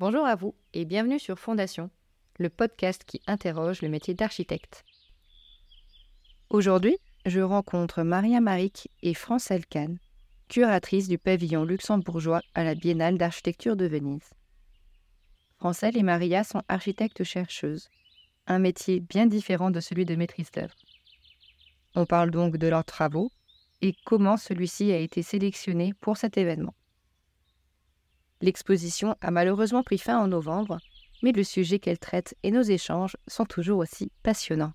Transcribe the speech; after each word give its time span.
Bonjour 0.00 0.24
à 0.26 0.36
vous 0.36 0.54
et 0.74 0.84
bienvenue 0.84 1.18
sur 1.18 1.40
Fondation, 1.40 1.90
le 2.38 2.50
podcast 2.50 3.02
qui 3.04 3.20
interroge 3.26 3.82
le 3.82 3.88
métier 3.88 4.14
d'architecte. 4.14 4.84
Aujourd'hui, 6.50 6.96
je 7.26 7.40
rencontre 7.40 8.04
Maria 8.04 8.40
Maric 8.40 8.92
et 9.02 9.12
France 9.12 9.50
Elkan, 9.50 9.96
curatrices 10.46 11.08
du 11.08 11.18
pavillon 11.18 11.64
luxembourgeois 11.64 12.42
à 12.54 12.62
la 12.62 12.76
Biennale 12.76 13.18
d'architecture 13.18 13.74
de 13.74 13.86
Venise. 13.86 14.30
Francelle 15.56 15.96
et 15.96 16.04
Maria 16.04 16.44
sont 16.44 16.62
architectes-chercheuses, 16.68 17.88
un 18.46 18.60
métier 18.60 19.00
bien 19.00 19.26
différent 19.26 19.72
de 19.72 19.80
celui 19.80 20.04
de 20.04 20.14
maîtrise 20.14 20.52
d'œuvre. 20.52 20.76
On 21.96 22.06
parle 22.06 22.30
donc 22.30 22.56
de 22.56 22.68
leurs 22.68 22.84
travaux 22.84 23.32
et 23.82 23.96
comment 24.06 24.36
celui-ci 24.36 24.92
a 24.92 24.98
été 24.98 25.24
sélectionné 25.24 25.92
pour 26.00 26.18
cet 26.18 26.38
événement. 26.38 26.74
L'exposition 28.40 29.16
a 29.20 29.30
malheureusement 29.30 29.82
pris 29.82 29.98
fin 29.98 30.18
en 30.18 30.28
novembre, 30.28 30.78
mais 31.22 31.32
le 31.32 31.42
sujet 31.42 31.78
qu'elle 31.78 31.98
traite 31.98 32.36
et 32.42 32.50
nos 32.50 32.62
échanges 32.62 33.16
sont 33.26 33.44
toujours 33.44 33.78
aussi 33.80 34.10
passionnants. 34.22 34.72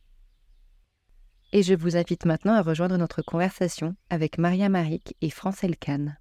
Et 1.53 1.63
je 1.63 1.73
vous 1.73 1.95
invite 1.95 2.26
maintenant 2.26 2.53
à 2.53 2.62
rejoindre 2.62 2.98
notre 2.98 3.22
conversation 3.22 3.95
avec 4.09 4.38
Maria 4.38 4.70
Maric 4.70 5.16
et 5.22 5.30
Francelle 5.30 5.77
Kahn. 5.77 6.17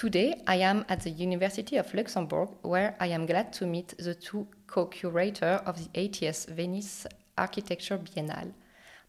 Today, 0.00 0.40
I 0.46 0.56
am 0.56 0.86
at 0.88 1.02
the 1.02 1.10
University 1.10 1.76
of 1.76 1.92
Luxembourg, 1.92 2.48
where 2.62 2.96
I 2.98 3.08
am 3.08 3.26
glad 3.26 3.52
to 3.52 3.66
meet 3.66 3.88
the 3.98 4.14
two 4.14 4.46
co 4.66 4.86
curators 4.86 5.60
of 5.66 5.76
the 5.76 5.90
ATS 5.94 6.46
Venice 6.46 7.06
Architecture 7.36 7.98
Biennale, 7.98 8.54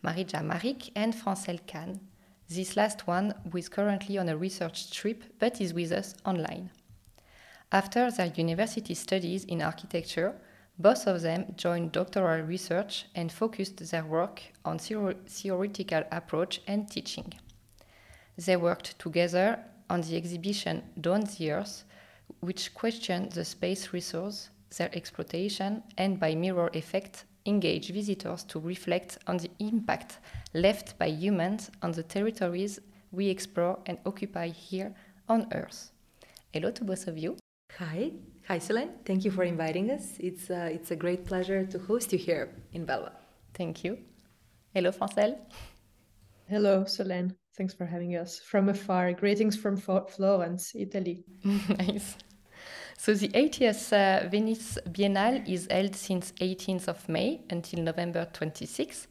Marija 0.01 0.39
Maric 0.39 0.91
and 0.93 1.15
Francelle 1.15 1.65
Cane. 1.65 2.01
This 2.49 2.75
last 2.75 3.07
one, 3.07 3.33
who 3.49 3.57
is 3.57 3.69
currently 3.69 4.17
on 4.17 4.27
a 4.27 4.35
research 4.35 4.91
trip 4.91 5.23
but 5.39 5.61
is 5.61 5.73
with 5.73 5.93
us 5.93 6.13
online. 6.25 6.69
After 7.71 8.11
their 8.11 8.33
university 8.35 8.93
studies 8.93 9.45
in 9.45 9.61
architecture, 9.61 10.35
both 10.77 11.07
of 11.07 11.21
them 11.21 11.53
joined 11.55 11.93
doctoral 11.93 12.41
research 12.41 13.05
and 13.15 13.31
focused 13.31 13.77
their 13.77 14.03
work 14.03 14.41
on 14.65 14.77
theoretical 14.77 16.03
approach 16.11 16.59
and 16.67 16.91
teaching. 16.91 17.33
They 18.37 18.57
worked 18.57 18.99
together 18.99 19.63
on 19.91 20.01
the 20.01 20.15
exhibition 20.15 20.81
Down 21.01 21.25
to 21.25 21.49
Earth, 21.49 21.83
which 22.39 22.73
questioned 22.73 23.33
the 23.33 23.43
space 23.43 23.91
resource, 23.91 24.49
their 24.77 24.89
exploitation, 24.93 25.83
and 25.97 26.17
by 26.17 26.33
mirror 26.33 26.69
effect, 26.73 27.25
engage 27.45 27.91
visitors 27.91 28.43
to 28.45 28.59
reflect 28.59 29.17
on 29.27 29.37
the 29.37 29.51
impact 29.59 30.19
left 30.53 30.97
by 30.97 31.07
humans 31.07 31.69
on 31.81 31.91
the 31.91 32.03
territories 32.03 32.79
we 33.11 33.27
explore 33.27 33.79
and 33.85 33.97
occupy 34.05 34.47
here 34.47 34.95
on 35.27 35.47
Earth. 35.51 35.91
Hello 36.53 36.71
to 36.71 36.83
both 36.85 37.07
of 37.07 37.17
you. 37.17 37.35
Hi. 37.77 38.11
Hi, 38.47 38.59
Solène. 38.59 38.91
Thank 39.05 39.25
you 39.25 39.31
for 39.31 39.43
inviting 39.43 39.91
us. 39.91 40.15
It's, 40.19 40.49
uh, 40.49 40.69
it's 40.71 40.91
a 40.91 40.95
great 40.95 41.25
pleasure 41.25 41.65
to 41.65 41.79
host 41.79 42.13
you 42.13 42.17
here 42.17 42.49
in 42.73 42.85
Belval. 42.85 43.11
Thank 43.53 43.83
you. 43.83 43.97
Hello, 44.73 44.91
Francelle. 44.91 45.37
Hello, 46.51 46.83
Solène. 46.83 47.33
Thanks 47.55 47.73
for 47.73 47.85
having 47.85 48.17
us 48.17 48.37
from 48.37 48.67
afar. 48.67 49.13
Greetings 49.13 49.55
from 49.55 49.77
Florence, 49.77 50.75
Italy. 50.75 51.23
nice. 51.45 52.17
So 52.97 53.13
the 53.13 53.29
80th 53.29 53.93
uh, 53.93 54.27
Venice 54.27 54.77
Biennale 54.89 55.47
is 55.47 55.69
held 55.71 55.95
since 55.95 56.33
18th 56.41 56.89
of 56.89 57.07
May 57.07 57.39
until 57.49 57.81
November 57.81 58.27
26th. 58.33 59.07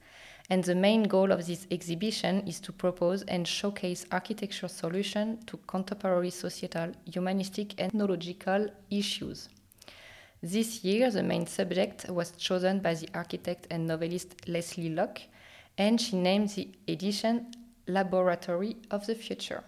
And 0.51 0.63
the 0.63 0.75
main 0.75 1.05
goal 1.05 1.33
of 1.33 1.47
this 1.47 1.67
exhibition 1.71 2.47
is 2.47 2.61
to 2.61 2.73
propose 2.73 3.23
and 3.23 3.49
showcase 3.49 4.05
architecture 4.13 4.69
solutions 4.69 5.43
to 5.47 5.57
contemporary 5.67 6.29
societal, 6.29 6.93
humanistic, 7.11 7.81
and 7.81 7.91
technological 7.91 8.69
issues. 8.91 9.49
This 10.43 10.85
year, 10.85 11.11
the 11.11 11.23
main 11.23 11.47
subject 11.47 12.05
was 12.11 12.33
chosen 12.33 12.81
by 12.81 12.93
the 12.93 13.09
architect 13.15 13.67
and 13.71 13.87
novelist 13.87 14.47
Lesley 14.47 14.91
Lokko, 14.91 15.23
and 15.79 16.01
she 16.01 16.17
named 16.17 16.51
the 16.51 16.69
edition 16.89 17.53
laboratory 17.87 18.77
of 18.91 19.07
the 19.07 19.15
future. 19.15 19.65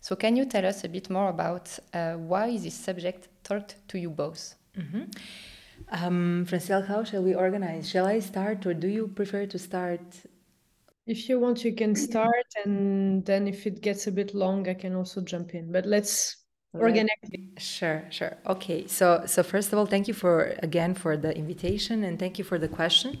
So, 0.00 0.16
can 0.16 0.36
you 0.36 0.46
tell 0.46 0.64
us 0.64 0.82
a 0.84 0.88
bit 0.88 1.10
more 1.10 1.28
about 1.28 1.78
uh, 1.92 2.14
why 2.14 2.56
this 2.56 2.74
subject 2.74 3.28
talked 3.44 3.76
to 3.88 3.98
you 3.98 4.10
both? 4.10 4.54
Mm-hmm. 4.76 5.02
Um, 5.90 6.46
Francelle, 6.48 6.86
how 6.86 7.04
shall 7.04 7.22
we 7.22 7.34
organize? 7.34 7.88
Shall 7.88 8.06
I 8.06 8.20
start, 8.20 8.64
or 8.66 8.74
do 8.74 8.88
you 8.88 9.08
prefer 9.08 9.46
to 9.46 9.58
start? 9.58 10.00
If 11.06 11.28
you 11.28 11.40
want, 11.40 11.64
you 11.64 11.74
can 11.74 11.94
start, 11.94 12.46
and 12.64 13.24
then 13.26 13.48
if 13.48 13.66
it 13.66 13.80
gets 13.80 14.06
a 14.06 14.12
bit 14.12 14.34
long, 14.34 14.68
I 14.68 14.74
can 14.74 14.94
also 14.94 15.20
jump 15.20 15.54
in. 15.54 15.72
But 15.72 15.84
let's 15.86 16.36
organize. 16.72 17.08
Sure, 17.58 18.04
sure. 18.10 18.36
Okay. 18.46 18.86
So, 18.86 19.24
so 19.26 19.42
first 19.42 19.72
of 19.72 19.78
all, 19.78 19.86
thank 19.86 20.08
you 20.08 20.14
for 20.14 20.56
again 20.62 20.94
for 20.94 21.16
the 21.16 21.36
invitation, 21.36 22.04
and 22.04 22.18
thank 22.18 22.38
you 22.38 22.44
for 22.44 22.58
the 22.58 22.68
question. 22.68 23.18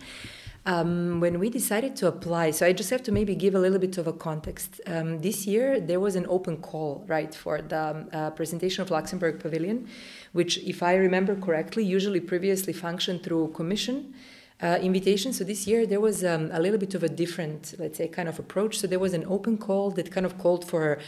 Um, 0.70 1.18
when 1.18 1.40
we 1.40 1.50
decided 1.50 1.96
to 1.96 2.06
apply, 2.06 2.52
so 2.52 2.64
I 2.64 2.72
just 2.72 2.90
have 2.90 3.02
to 3.02 3.10
maybe 3.10 3.34
give 3.34 3.56
a 3.56 3.58
little 3.58 3.80
bit 3.80 3.98
of 3.98 4.06
a 4.06 4.12
context. 4.12 4.80
Um, 4.86 5.18
this 5.18 5.44
year, 5.44 5.80
there 5.80 5.98
was 5.98 6.14
an 6.14 6.26
open 6.28 6.58
call, 6.58 7.04
right, 7.08 7.34
for 7.34 7.60
the 7.60 7.84
um, 7.90 8.08
uh, 8.12 8.30
presentation 8.30 8.80
of 8.82 8.88
Luxembourg 8.88 9.40
Pavilion, 9.40 9.88
which, 10.32 10.58
if 10.58 10.80
I 10.80 10.94
remember 10.94 11.34
correctly, 11.34 11.82
usually 11.82 12.20
previously 12.20 12.72
functioned 12.72 13.24
through 13.24 13.48
commission. 13.48 14.14
Uh, 14.62 14.78
invitation. 14.82 15.32
So 15.32 15.42
this 15.42 15.66
year 15.66 15.86
there 15.86 16.00
was 16.00 16.22
um, 16.22 16.50
a 16.52 16.60
little 16.60 16.78
bit 16.78 16.94
of 16.94 17.02
a 17.02 17.08
different, 17.08 17.74
let's 17.78 17.96
say, 17.96 18.08
kind 18.08 18.28
of 18.28 18.38
approach. 18.38 18.78
So 18.78 18.86
there 18.86 18.98
was 18.98 19.14
an 19.14 19.24
open 19.26 19.56
call 19.56 19.90
that 19.92 20.12
kind 20.12 20.26
of 20.26 20.36
called 20.36 20.68
for 20.68 20.98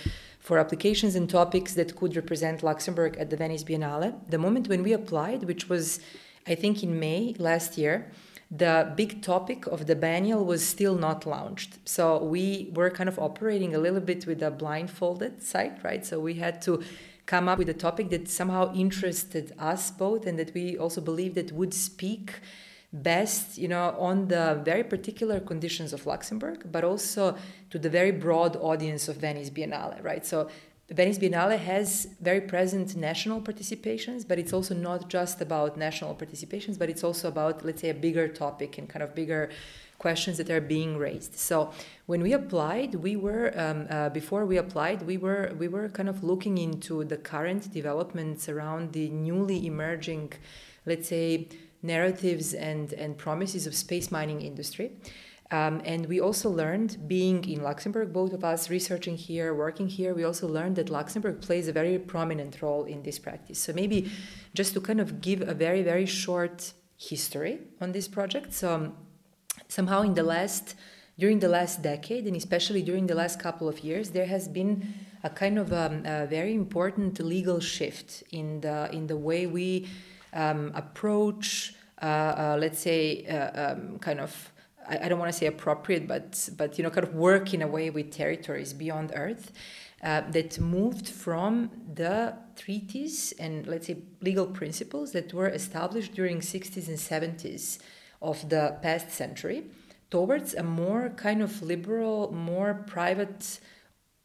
for 0.41 0.59
applications 0.59 1.15
and 1.15 1.29
topics 1.29 1.75
that 1.75 1.95
could 1.95 2.17
represent 2.17 2.63
Luxembourg 2.63 3.19
at 3.19 3.29
the 3.29 3.37
Venice 3.37 3.63
Biennale. 3.63 4.09
The 4.31 4.39
moment 4.39 4.69
when 4.69 4.83
we 4.83 4.95
applied, 4.95 5.45
which 5.45 5.69
was, 5.69 6.01
I 6.47 6.55
think, 6.55 6.83
in 6.83 6.99
May 6.99 7.35
last 7.39 7.77
year, 7.77 8.11
the 8.55 8.93
big 8.97 9.23
topic 9.23 9.67
of 9.67 9.87
the 9.87 9.97
biennial 9.97 10.45
was 10.45 10.67
still 10.67 10.95
not 10.95 11.25
launched. 11.25 11.79
So 11.89 12.23
we 12.23 12.71
were 12.75 12.91
kind 12.91 13.09
of 13.09 13.19
operating 13.19 13.75
a 13.75 13.79
little 13.79 14.01
bit 14.01 14.27
with 14.27 14.43
a 14.43 14.51
blindfolded 14.51 15.43
site, 15.43 15.83
right? 15.83 16.05
So 16.05 16.21
we 16.21 16.35
had 16.35 16.61
to 16.63 16.83
come 17.25 17.49
up 17.49 17.57
with 17.57 17.71
a 17.71 17.75
topic 17.75 18.11
that 18.11 18.29
somehow 18.29 18.75
interested 18.75 19.55
us 19.59 19.91
both 19.91 20.27
and 20.27 20.39
that 20.39 20.53
we 20.53 20.77
also 20.77 21.01
believe 21.01 21.35
that 21.35 21.51
would 21.53 21.73
speak 21.73 22.41
best 22.93 23.57
you 23.57 23.69
know 23.69 23.97
on 23.99 24.29
the 24.29 24.61
very 24.65 24.85
particular 24.85 25.41
conditions 25.41 25.95
of 25.95 26.05
luxembourg 26.05 26.71
but 26.71 26.85
also 26.85 27.35
to 27.71 27.79
the 27.79 27.89
very 27.89 28.11
broad 28.11 28.55
audience 28.57 29.09
of 29.09 29.17
venice 29.17 29.49
biennale 29.49 30.03
right 30.05 30.27
so 30.27 30.47
Venice 30.91 31.19
Biennale 31.19 31.59
has 31.59 32.09
very 32.21 32.41
present 32.41 32.97
national 32.97 33.41
participations, 33.41 34.27
but 34.27 34.39
it's 34.39 34.53
also 34.53 34.75
not 34.75 35.09
just 35.09 35.41
about 35.41 35.77
national 35.77 36.15
participations, 36.15 36.79
but 36.79 36.91
it's 36.91 37.05
also 37.05 37.29
about, 37.29 37.65
let's 37.65 37.81
say, 37.81 37.91
a 37.91 37.95
bigger 37.95 38.29
topic 38.29 38.77
and 38.79 38.89
kind 38.89 39.03
of 39.03 39.15
bigger 39.15 39.49
questions 39.99 40.37
that 40.39 40.51
are 40.51 40.61
being 40.61 40.99
raised. 40.99 41.35
So 41.37 41.71
when 42.07 42.23
we 42.23 42.33
applied, 42.33 42.97
we 42.97 43.15
were 43.17 43.53
um, 43.57 43.87
uh, 43.89 44.09
before 44.11 44.45
we 44.45 44.57
applied, 44.59 45.03
we 45.03 45.17
were 45.17 45.45
we 45.63 45.69
were 45.69 45.89
kind 45.89 46.09
of 46.09 46.25
looking 46.25 46.59
into 46.59 47.05
the 47.05 47.17
current 47.17 47.73
developments 47.73 48.49
around 48.49 48.93
the 48.93 49.09
newly 49.11 49.59
emerging, 49.73 50.33
let's 50.85 51.09
say, 51.09 51.49
narratives 51.83 52.53
and 52.71 52.93
and 53.03 53.17
promises 53.17 53.67
of 53.69 53.75
space 53.75 54.11
mining 54.11 54.41
industry. 54.43 54.91
Um, 55.53 55.83
and 55.85 56.07
we 56.07 56.19
also 56.19 56.49
learned, 56.49 57.07
being 57.07 57.45
in 57.45 57.63
Luxembourg, 57.63 58.11
both 58.11 58.33
of 58.33 58.43
us 58.43 58.71
researching 58.71 59.17
here, 59.19 59.55
working 59.55 59.87
here, 59.87 60.15
we 60.15 60.25
also 60.25 60.49
learned 60.49 60.77
that 60.77 60.89
Luxembourg 60.89 61.43
plays 61.43 61.69
a 61.69 61.73
very 61.73 61.99
prominent 61.99 62.63
role 62.63 62.85
in 62.85 63.03
this 63.03 63.19
practice. 63.19 63.59
So 63.59 63.75
maybe 63.75 64.11
just 64.55 64.73
to 64.73 64.81
kind 64.81 64.99
of 64.99 65.21
give 65.21 65.43
a 65.43 65.53
very, 65.53 65.83
very 65.83 66.07
short 66.07 66.73
history 66.97 67.59
on 67.83 67.93
this 67.93 68.09
project. 68.09 68.55
So 68.55 68.75
um, 68.75 68.95
somehow 69.69 70.01
in 70.03 70.15
the 70.15 70.23
last, 70.23 70.75
during 71.19 71.41
the 71.41 71.51
last 71.51 71.83
decade, 71.83 72.27
and 72.27 72.35
especially 72.35 72.83
during 72.83 73.07
the 73.07 73.15
last 73.15 73.39
couple 73.39 73.69
of 73.69 73.81
years, 73.81 74.11
there 74.11 74.27
has 74.27 74.49
been 74.49 74.95
a 75.23 75.29
kind 75.29 75.59
of 75.59 75.71
um, 75.73 76.03
a 76.07 76.27
very 76.27 76.55
important 76.55 77.21
legal 77.21 77.61
shift 77.61 78.25
in 78.31 78.63
the 78.63 78.89
in 78.93 79.07
the 79.07 79.17
way 79.17 79.47
we 79.47 79.87
um, 80.33 80.73
approach, 80.75 81.75
uh, 82.01 82.07
uh, 82.07 82.57
let's 82.59 82.81
say, 82.81 83.27
uh, 83.27 83.73
um, 83.73 83.99
kind 83.99 84.19
of 84.19 84.52
I, 84.89 85.09
don't 85.09 85.19
want 85.19 85.33
to 85.33 85.39
say 85.39 85.47
appropriate, 85.47 86.07
but 86.07 86.49
but 86.57 86.79
you 86.79 86.85
know, 86.85 86.91
kind 86.91 87.07
of 87.07 87.15
work 87.15 87.55
in 87.55 87.63
a 87.63 87.69
way 87.69 87.91
with 87.91 88.11
territories 88.11 88.73
beyond 88.73 89.13
Earth. 89.15 89.53
Uh, 90.03 90.21
that 90.33 90.59
moved 90.59 91.09
from 91.09 91.71
the 91.95 92.35
treaties 92.57 93.33
and 93.39 93.69
let's 93.69 93.87
say 93.87 93.99
legal 94.21 94.47
principles 94.47 95.13
that 95.13 95.33
were 95.33 95.49
established 95.49 96.13
during 96.13 96.41
60s 96.41 96.89
and 96.89 96.99
70s 96.99 97.79
of 98.21 98.49
the 98.49 98.77
past 98.83 99.13
century 99.13 99.63
towards 100.11 100.55
a 100.55 100.63
more 100.65 101.11
kind 101.11 101.41
of 101.41 101.63
liberal 101.63 102.33
more 102.33 102.83
private 102.89 103.61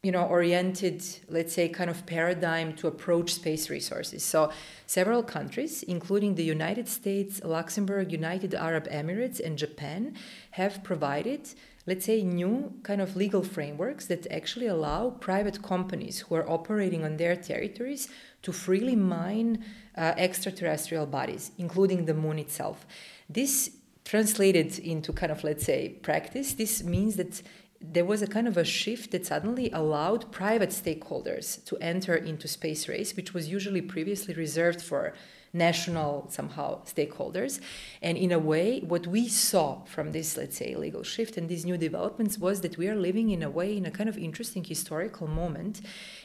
you 0.02 0.12
know 0.12 0.24
oriented 0.24 1.02
let's 1.28 1.52
say 1.52 1.68
kind 1.68 1.90
of 1.90 2.06
paradigm 2.06 2.72
to 2.74 2.86
approach 2.86 3.34
space 3.34 3.68
resources. 3.68 4.24
So 4.24 4.52
several 4.86 5.22
countries 5.22 5.82
including 5.82 6.36
the 6.36 6.44
united 6.44 6.88
states 6.88 7.42
luxembourg 7.42 8.12
united 8.12 8.54
arab 8.54 8.88
emirates 8.88 9.40
and 9.40 9.58
japan 9.58 10.14
have 10.52 10.84
provided 10.84 11.40
let's 11.88 12.04
say 12.04 12.22
new 12.22 12.72
kind 12.82 13.00
of 13.00 13.16
legal 13.16 13.42
frameworks 13.42 14.06
that 14.06 14.26
actually 14.30 14.66
allow 14.66 15.10
private 15.10 15.62
companies 15.62 16.20
who 16.20 16.34
are 16.34 16.48
operating 16.48 17.02
on 17.02 17.16
their 17.16 17.34
territories 17.34 18.08
to 18.42 18.52
freely 18.52 18.94
mine 18.94 19.64
uh, 19.96 20.12
extraterrestrial 20.16 21.06
bodies 21.06 21.50
including 21.58 22.04
the 22.04 22.14
moon 22.14 22.38
itself. 22.38 22.86
This 23.28 23.70
translated 24.04 24.78
into 24.78 25.12
kind 25.12 25.32
of 25.32 25.42
let's 25.44 25.64
say 25.64 25.88
practice 26.02 26.54
this 26.54 26.82
means 26.82 27.16
that 27.16 27.42
there 27.80 28.04
was 28.04 28.22
a 28.22 28.26
kind 28.26 28.48
of 28.48 28.56
a 28.56 28.64
shift 28.64 29.12
that 29.12 29.24
suddenly 29.26 29.70
allowed 29.70 30.32
private 30.32 30.70
stakeholders 30.70 31.64
to 31.64 31.76
enter 31.78 32.14
into 32.14 32.48
space 32.48 32.88
race, 32.88 33.14
which 33.14 33.32
was 33.32 33.48
usually 33.48 33.80
previously 33.80 34.34
reserved 34.34 34.82
for 34.82 35.14
national 35.52 36.28
somehow 36.28 36.84
stakeholders. 36.84 37.60
And 38.02 38.18
in 38.18 38.32
a 38.32 38.38
way, 38.38 38.80
what 38.80 39.06
we 39.06 39.28
saw 39.28 39.84
from 39.84 40.12
this, 40.12 40.36
let's 40.36 40.56
say, 40.56 40.74
legal 40.74 41.02
shift 41.02 41.36
and 41.36 41.48
these 41.48 41.64
new 41.64 41.76
developments 41.76 42.36
was 42.38 42.60
that 42.62 42.76
we 42.76 42.88
are 42.88 42.96
living 42.96 43.30
in 43.30 43.42
a 43.42 43.50
way 43.50 43.76
in 43.76 43.86
a 43.86 43.90
kind 43.90 44.08
of 44.08 44.18
interesting 44.18 44.64
historical 44.64 45.26
moment 45.26 45.80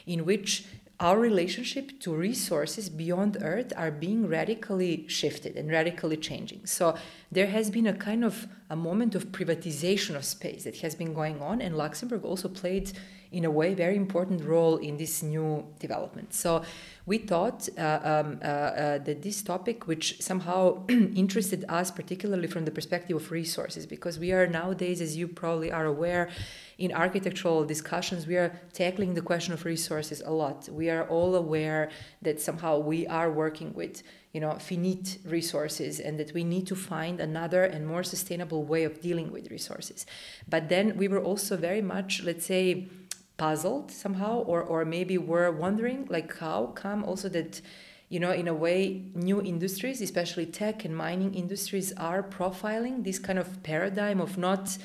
in 0.06 0.24
which 0.24 0.64
our 1.00 1.18
relationship 1.18 1.98
to 2.00 2.14
resources 2.14 2.88
beyond 2.88 3.36
Earth 3.42 3.72
are 3.76 3.90
being 3.90 4.28
radically 4.28 5.06
shifted 5.08 5.56
and 5.56 5.68
radically 5.68 6.16
changing. 6.16 6.66
So 6.66 6.96
there 7.34 7.48
has 7.48 7.68
been 7.68 7.86
a 7.88 7.92
kind 7.92 8.24
of 8.24 8.46
a 8.70 8.76
moment 8.76 9.14
of 9.14 9.32
privatization 9.32 10.14
of 10.14 10.24
space 10.24 10.64
that 10.64 10.76
has 10.78 10.94
been 10.94 11.12
going 11.12 11.42
on, 11.42 11.60
and 11.60 11.76
Luxembourg 11.76 12.24
also 12.24 12.48
played, 12.48 12.92
in 13.32 13.44
a 13.44 13.50
way, 13.50 13.74
very 13.74 13.96
important 13.96 14.44
role 14.44 14.76
in 14.76 14.96
this 14.96 15.22
new 15.22 15.66
development. 15.80 16.32
So 16.32 16.62
we 17.06 17.18
thought 17.18 17.68
uh, 17.76 18.00
um, 18.04 18.38
uh, 18.40 18.46
uh, 18.46 18.98
that 18.98 19.22
this 19.22 19.42
topic, 19.42 19.88
which 19.88 20.22
somehow 20.22 20.86
interested 20.88 21.64
us 21.68 21.90
particularly 21.90 22.46
from 22.46 22.64
the 22.64 22.70
perspective 22.70 23.16
of 23.16 23.30
resources, 23.32 23.84
because 23.84 24.18
we 24.18 24.30
are 24.32 24.46
nowadays, 24.46 25.00
as 25.00 25.16
you 25.16 25.26
probably 25.26 25.72
are 25.72 25.86
aware, 25.86 26.30
in 26.78 26.92
architectural 26.92 27.64
discussions, 27.64 28.26
we 28.26 28.36
are 28.36 28.52
tackling 28.72 29.14
the 29.14 29.22
question 29.22 29.52
of 29.52 29.64
resources 29.64 30.22
a 30.24 30.30
lot. 30.30 30.68
We 30.68 30.88
are 30.88 31.06
all 31.08 31.34
aware 31.34 31.90
that 32.22 32.40
somehow 32.40 32.78
we 32.78 33.06
are 33.08 33.30
working 33.30 33.74
with 33.74 34.02
you 34.34 34.40
know 34.40 34.58
finite 34.58 35.18
resources 35.24 36.00
and 36.00 36.18
that 36.18 36.34
we 36.34 36.44
need 36.44 36.66
to 36.66 36.76
find 36.76 37.20
another 37.20 37.64
and 37.64 37.86
more 37.86 38.02
sustainable 38.02 38.64
way 38.64 38.84
of 38.84 39.00
dealing 39.00 39.30
with 39.32 39.50
resources. 39.50 40.04
But 40.46 40.68
then 40.68 40.96
we 40.98 41.08
were 41.08 41.22
also 41.22 41.56
very 41.56 41.80
much 41.80 42.22
let's 42.22 42.44
say 42.44 42.88
puzzled 43.36 43.90
somehow 43.90 44.40
or 44.40 44.62
or 44.62 44.84
maybe 44.84 45.16
were 45.16 45.50
wondering 45.50 46.06
like 46.10 46.36
how 46.38 46.66
come 46.74 47.04
also 47.04 47.28
that 47.28 47.60
you 48.08 48.20
know 48.20 48.32
in 48.32 48.48
a 48.48 48.54
way 48.54 49.02
new 49.14 49.40
industries 49.42 50.00
especially 50.00 50.46
tech 50.46 50.84
and 50.84 50.96
mining 50.96 51.34
industries 51.34 51.92
are 51.96 52.22
profiling 52.22 53.02
this 53.02 53.18
kind 53.18 53.38
of 53.38 53.62
paradigm 53.62 54.20
of 54.20 54.36
not 54.38 54.78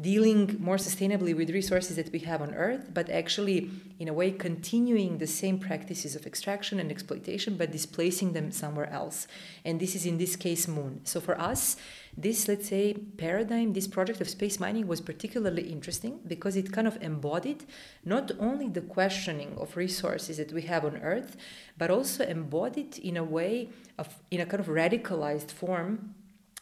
dealing 0.00 0.56
more 0.58 0.76
sustainably 0.76 1.36
with 1.36 1.50
resources 1.50 1.94
that 1.94 2.10
we 2.10 2.18
have 2.18 2.42
on 2.42 2.52
Earth, 2.54 2.90
but 2.92 3.08
actually, 3.08 3.70
in 4.00 4.08
a 4.08 4.12
way, 4.12 4.32
continuing 4.32 5.18
the 5.18 5.26
same 5.26 5.56
practices 5.56 6.16
of 6.16 6.26
extraction 6.26 6.80
and 6.80 6.90
exploitation, 6.90 7.56
but 7.56 7.70
displacing 7.70 8.32
them 8.32 8.50
somewhere 8.50 8.90
else. 8.90 9.28
And 9.64 9.78
this 9.78 9.94
is 9.94 10.04
in 10.04 10.18
this 10.18 10.34
case 10.34 10.66
Moon. 10.66 11.00
So 11.04 11.20
for 11.20 11.40
us, 11.40 11.76
this, 12.16 12.48
let's 12.48 12.68
say, 12.68 12.94
paradigm, 12.94 13.72
this 13.72 13.86
project 13.86 14.20
of 14.20 14.28
space 14.28 14.58
mining 14.58 14.88
was 14.88 15.00
particularly 15.00 15.70
interesting 15.70 16.18
because 16.26 16.56
it 16.56 16.72
kind 16.72 16.88
of 16.88 17.00
embodied 17.00 17.64
not 18.04 18.32
only 18.40 18.68
the 18.68 18.80
questioning 18.80 19.56
of 19.58 19.76
resources 19.76 20.38
that 20.38 20.52
we 20.52 20.62
have 20.62 20.84
on 20.84 20.96
Earth, 20.96 21.36
but 21.78 21.90
also 21.90 22.24
embodied 22.24 22.98
in 22.98 23.16
a 23.16 23.24
way 23.24 23.68
of, 23.96 24.08
in 24.32 24.40
a 24.40 24.46
kind 24.46 24.60
of 24.60 24.66
radicalized 24.66 25.52
form, 25.52 26.16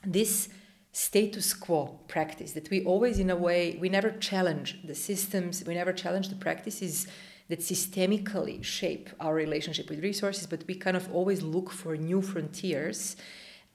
this 0.05 0.49
status 0.93 1.55
quo 1.55 1.99
practice 2.07 2.53
that 2.53 2.69
we 2.71 2.85
always 2.85 3.19
in 3.19 3.31
a 3.31 3.37
way 3.37 3.79
we 3.81 3.89
never 3.89 4.11
challenge 4.11 4.79
the 4.85 4.95
systems 4.95 5.65
we 5.67 5.75
never 5.75 5.93
challenge 5.93 6.29
the 6.29 6.35
practices 6.35 7.07
that 7.49 7.61
systemically 7.61 8.63
shape 8.63 9.09
our 9.19 9.35
relationship 9.35 9.89
with 9.89 10.03
resources 10.03 10.47
but 10.47 10.63
we 10.67 10.75
kind 10.75 10.97
of 10.97 11.13
always 11.15 11.43
look 11.43 11.71
for 11.71 11.97
new 11.97 12.21
frontiers 12.21 13.17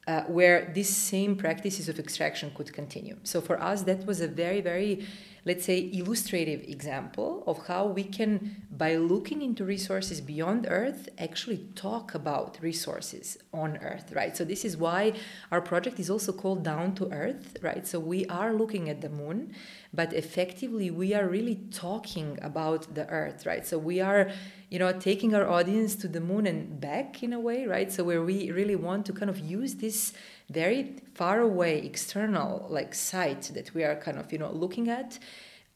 uh, 0.07 0.21
where 0.23 0.71
these 0.73 0.95
same 0.95 1.35
practices 1.35 1.89
of 1.89 1.99
extraction 1.99 2.51
could 2.55 2.71
continue 2.73 3.17
so 3.23 3.41
for 3.41 3.61
us 3.61 3.83
that 3.83 4.05
was 4.05 4.21
a 4.21 4.27
very 4.27 4.61
very 4.61 5.05
let's 5.47 5.63
say, 5.63 5.89
illustrative 5.93 6.61
example 6.63 7.41
of 7.47 7.67
how 7.67 7.85
we 7.85 8.03
can, 8.03 8.63
by 8.69 8.97
looking 8.97 9.41
into 9.41 9.63
resources 9.63 10.19
beyond 10.19 10.67
Earth, 10.69 11.07
actually 11.17 11.59
talk 11.73 12.13
about 12.13 12.57
resources 12.61 13.37
on 13.53 13.77
Earth, 13.77 14.11
right? 14.13 14.35
So 14.35 14.43
this 14.43 14.65
is 14.65 14.75
why 14.75 15.13
our 15.49 15.61
project 15.61 16.01
is 16.01 16.09
also 16.09 16.33
called 16.33 16.63
Down 16.63 16.95
to 16.95 17.09
Earth, 17.13 17.55
right? 17.61 17.87
So 17.87 17.97
we 17.97 18.25
are 18.25 18.53
looking 18.53 18.89
at 18.89 18.99
the 18.99 19.07
moon, 19.07 19.55
but 19.97 20.13
effectively 20.13 20.89
we 20.91 21.13
are 21.13 21.27
really 21.27 21.55
talking 21.71 22.39
about 22.41 22.81
the 22.95 23.05
Earth, 23.09 23.45
right? 23.45 23.65
So 23.65 23.77
we 23.77 23.99
are, 23.99 24.29
you 24.69 24.79
know, 24.79 24.91
taking 24.93 25.33
our 25.35 25.47
audience 25.49 25.95
to 25.95 26.07
the 26.07 26.21
moon 26.21 26.45
and 26.45 26.79
back 26.79 27.23
in 27.23 27.33
a 27.33 27.39
way, 27.39 27.65
right? 27.65 27.91
So 27.91 28.03
where 28.03 28.23
we 28.23 28.51
really 28.51 28.75
want 28.75 29.07
to 29.07 29.13
kind 29.13 29.29
of 29.29 29.39
use 29.39 29.73
this 29.85 30.13
very 30.49 30.95
far 31.13 31.41
away 31.41 31.79
external 31.79 32.65
like 32.69 32.93
site 32.93 33.51
that 33.53 33.73
we 33.73 33.83
are 33.83 33.95
kind 33.95 34.17
of 34.17 34.31
you 34.31 34.37
know 34.37 34.51
looking 34.51 34.87
at 34.87 35.19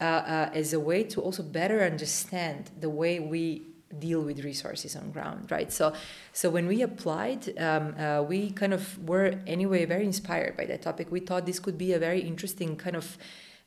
uh, 0.00 0.04
uh, 0.04 0.50
as 0.54 0.72
a 0.72 0.80
way 0.80 1.04
to 1.04 1.20
also 1.20 1.42
better 1.42 1.82
understand 1.82 2.70
the 2.80 2.88
way 2.88 3.20
we 3.20 3.62
deal 3.98 4.22
with 4.22 4.42
resources 4.42 4.96
on 4.96 5.10
ground 5.10 5.50
right 5.50 5.70
so 5.70 5.92
so 6.32 6.48
when 6.48 6.66
we 6.66 6.80
applied 6.80 7.42
um, 7.58 7.94
uh, 7.98 8.22
we 8.22 8.50
kind 8.50 8.72
of 8.72 8.82
were 9.06 9.34
anyway 9.46 9.84
very 9.84 10.06
inspired 10.06 10.56
by 10.56 10.64
that 10.64 10.80
topic 10.80 11.10
we 11.10 11.20
thought 11.20 11.44
this 11.44 11.58
could 11.58 11.76
be 11.76 11.92
a 11.92 11.98
very 11.98 12.20
interesting 12.20 12.74
kind 12.74 12.96
of 12.96 13.18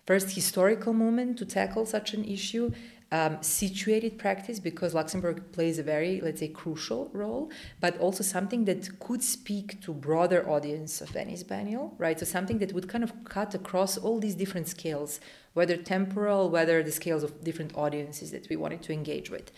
first 0.06 0.32
historical 0.32 0.94
moment 0.94 1.38
to 1.38 1.46
tackle 1.46 1.86
such 1.86 2.14
an 2.14 2.24
issue 2.26 2.72
um, 3.12 3.38
situated 3.42 4.18
practice 4.18 4.60
because 4.60 4.94
Luxembourg 4.94 5.52
plays 5.52 5.78
a 5.78 5.84
very, 5.84 6.20
let's 6.22 6.40
say, 6.40 6.48
crucial 6.48 7.10
role, 7.14 7.52
but 7.80 7.98
also 8.00 8.24
something 8.24 8.66
that 8.66 9.00
could 9.00 9.24
speak 9.24 9.82
to 9.82 9.94
broader 9.94 10.48
audience 10.50 11.02
of 11.02 11.10
Venice 11.10 11.44
Biennial, 11.44 11.94
right? 11.98 12.20
So 12.20 12.26
something 12.26 12.58
that 12.60 12.74
would 12.74 12.90
kind 12.90 13.04
of 13.04 13.14
cut 13.24 13.54
across 13.54 13.98
all 13.98 14.20
these 14.20 14.36
different 14.36 14.68
scales, 14.68 15.20
whether 15.54 15.78
temporal, 15.78 16.50
whether 16.50 16.82
the 16.82 16.92
scales 16.92 17.24
of 17.24 17.44
different 17.44 17.76
audiences 17.76 18.32
that 18.32 18.50
we 18.50 18.56
wanted 18.56 18.82
to 18.84 18.92
engage 18.92 19.30
with. 19.30 19.52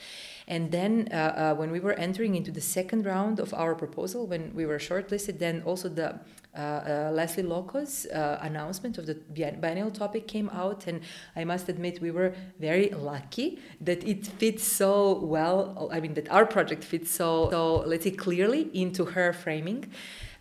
And 0.48 0.72
then 0.72 1.10
uh, 1.12 1.16
uh, 1.16 1.56
when 1.56 1.72
we 1.72 1.80
were 1.80 1.94
entering 1.94 2.36
into 2.36 2.52
the 2.52 2.62
second 2.62 3.06
round 3.06 3.40
of 3.40 3.54
our 3.54 3.76
proposal, 3.76 4.28
when 4.28 4.54
we 4.54 4.66
were 4.66 4.78
shortlisted, 4.78 5.40
then 5.40 5.62
also 5.64 5.90
the 5.90 6.20
Lesley 6.58 7.44
Lokko's 7.44 8.06
uh, 8.08 8.40
announcement 8.42 8.98
of 8.98 9.06
the 9.06 9.16
biennial 9.36 9.92
topic 9.92 10.28
came 10.28 10.50
out, 10.50 10.88
and 10.88 11.02
I 11.36 11.44
must 11.44 11.70
admit 11.70 12.02
we 12.02 12.12
were 12.12 12.34
very 12.60 12.90
lucky 12.90 13.60
that 13.82 14.04
it 14.04 14.26
fits 14.26 14.64
so 14.64 15.20
well. 15.20 15.90
I 15.92 16.00
mean, 16.00 16.14
that 16.16 16.30
our 16.32 16.46
project 16.46 16.84
fits 16.84 17.12
so, 17.12 17.50
so 17.52 17.78
let's 17.86 18.04
say, 18.04 18.12
clearly 18.12 18.70
into 18.74 19.06
her 19.06 19.34
framing. 19.34 19.92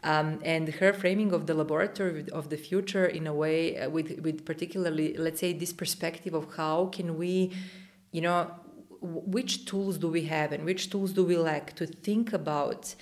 Um, 0.04 0.38
and 0.44 0.68
her 0.68 0.92
framing 0.92 1.32
of 1.32 1.46
the 1.46 1.54
laboratory 1.54 2.26
of 2.30 2.48
the 2.48 2.56
future 2.56 3.06
in 3.06 3.26
a 3.26 3.34
way 3.34 3.76
uh, 3.76 3.90
with, 3.90 4.20
with 4.20 4.44
particularly 4.44 5.16
let's 5.16 5.40
say 5.40 5.52
this 5.52 5.72
perspective 5.72 6.32
of 6.32 6.54
how 6.54 6.86
can 6.92 7.18
we 7.18 7.52
you 8.12 8.20
know 8.20 8.48
which 9.00 9.64
tools 9.64 9.98
do 9.98 10.08
we 10.08 10.22
have 10.24 10.52
and 10.52 10.64
which 10.64 10.90
tools 10.90 11.12
do 11.12 11.24
we 11.24 11.36
lack 11.36 11.74
to 11.76 11.86
think 11.86 12.32
about 12.32 12.94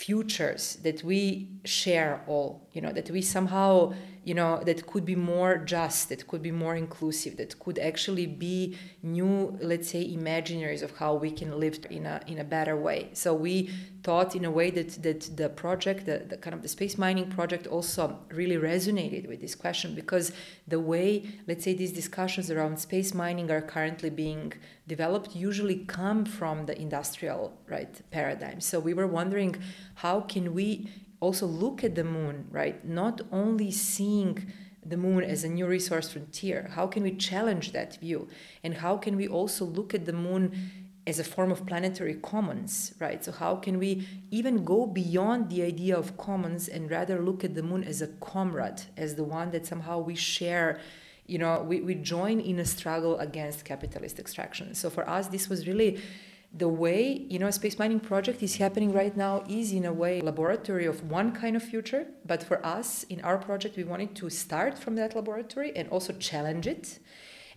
futures 0.00 0.78
that 0.82 1.04
we 1.04 1.46
share 1.64 2.22
all 2.26 2.66
you 2.72 2.80
know 2.80 2.92
that 2.92 3.10
we 3.10 3.20
somehow 3.20 3.92
you 4.22 4.34
know 4.34 4.62
that 4.64 4.86
could 4.86 5.04
be 5.04 5.16
more 5.16 5.56
just 5.56 6.10
that 6.10 6.26
could 6.26 6.42
be 6.42 6.50
more 6.50 6.76
inclusive 6.76 7.36
that 7.38 7.58
could 7.58 7.78
actually 7.78 8.26
be 8.26 8.76
new 9.02 9.56
let's 9.62 9.88
say 9.88 10.06
imaginaries 10.14 10.82
of 10.82 10.96
how 10.98 11.14
we 11.14 11.30
can 11.30 11.58
live 11.58 11.78
in 11.88 12.04
a 12.04 12.20
in 12.26 12.38
a 12.38 12.44
better 12.44 12.76
way. 12.76 13.08
So 13.14 13.32
we 13.32 13.70
thought 14.02 14.36
in 14.36 14.44
a 14.44 14.50
way 14.50 14.70
that 14.70 15.02
that 15.02 15.36
the 15.36 15.48
project 15.48 16.06
the, 16.06 16.18
the 16.28 16.36
kind 16.36 16.54
of 16.54 16.62
the 16.62 16.68
space 16.68 16.98
mining 16.98 17.30
project 17.30 17.66
also 17.66 18.18
really 18.30 18.56
resonated 18.56 19.26
with 19.26 19.40
this 19.40 19.54
question 19.54 19.94
because 19.94 20.32
the 20.68 20.80
way 20.80 21.24
let's 21.48 21.64
say 21.64 21.72
these 21.72 21.92
discussions 21.92 22.50
around 22.50 22.78
space 22.78 23.14
mining 23.14 23.50
are 23.50 23.62
currently 23.62 24.10
being 24.10 24.52
developed 24.86 25.34
usually 25.34 25.78
come 25.86 26.24
from 26.24 26.66
the 26.66 26.78
industrial 26.78 27.56
right 27.68 28.02
paradigm. 28.10 28.60
So 28.60 28.80
we 28.80 28.92
were 28.92 29.06
wondering 29.06 29.56
how 29.96 30.20
can 30.20 30.52
we 30.52 30.90
also 31.20 31.46
look 31.46 31.84
at 31.84 31.94
the 31.94 32.04
moon, 32.04 32.46
right? 32.50 32.84
Not 32.84 33.20
only 33.30 33.70
seeing 33.70 34.52
the 34.84 34.96
moon 34.96 35.22
as 35.22 35.44
a 35.44 35.48
new 35.48 35.66
resource 35.66 36.10
frontier, 36.10 36.70
how 36.74 36.86
can 36.86 37.02
we 37.02 37.14
challenge 37.14 37.72
that 37.72 37.96
view? 37.96 38.28
And 38.64 38.74
how 38.74 38.96
can 38.96 39.16
we 39.16 39.28
also 39.28 39.64
look 39.64 39.94
at 39.94 40.06
the 40.06 40.12
moon 40.12 40.70
as 41.06 41.18
a 41.18 41.24
form 41.24 41.50
of 41.50 41.66
planetary 41.66 42.14
commons, 42.14 42.94
right? 42.98 43.24
So, 43.24 43.32
how 43.32 43.56
can 43.56 43.78
we 43.78 44.06
even 44.30 44.64
go 44.64 44.86
beyond 44.86 45.50
the 45.50 45.62
idea 45.62 45.96
of 45.96 46.16
commons 46.16 46.68
and 46.68 46.90
rather 46.90 47.20
look 47.20 47.44
at 47.44 47.54
the 47.54 47.62
moon 47.62 47.84
as 47.84 48.00
a 48.02 48.06
comrade, 48.06 48.82
as 48.96 49.14
the 49.14 49.24
one 49.24 49.50
that 49.50 49.66
somehow 49.66 49.98
we 49.98 50.14
share 50.14 50.80
you 51.30 51.38
know, 51.38 51.62
we, 51.62 51.80
we 51.80 51.94
join 51.94 52.40
in 52.40 52.58
a 52.58 52.64
struggle 52.64 53.16
against 53.20 53.64
capitalist 53.64 54.18
extraction. 54.18 54.74
So 54.74 54.90
for 54.90 55.08
us, 55.08 55.28
this 55.28 55.48
was 55.48 55.68
really 55.68 56.00
the 56.52 56.68
way 56.68 57.26
you 57.28 57.38
know 57.38 57.46
a 57.46 57.52
space 57.52 57.78
mining 57.78 58.00
project 58.00 58.42
is 58.42 58.56
happening 58.56 58.92
right 58.92 59.16
now 59.16 59.44
is 59.48 59.72
in 59.72 59.84
a 59.84 59.92
way 59.92 60.20
laboratory 60.20 60.86
of 60.86 61.08
one 61.08 61.32
kind 61.32 61.56
of 61.56 61.62
future. 61.62 62.06
But 62.26 62.42
for 62.42 62.64
us 62.66 63.04
in 63.04 63.20
our 63.20 63.38
project 63.38 63.76
we 63.76 63.84
wanted 63.84 64.16
to 64.16 64.30
start 64.30 64.78
from 64.78 64.96
that 64.96 65.14
laboratory 65.14 65.72
and 65.76 65.88
also 65.88 66.12
challenge 66.14 66.66
it 66.66 66.98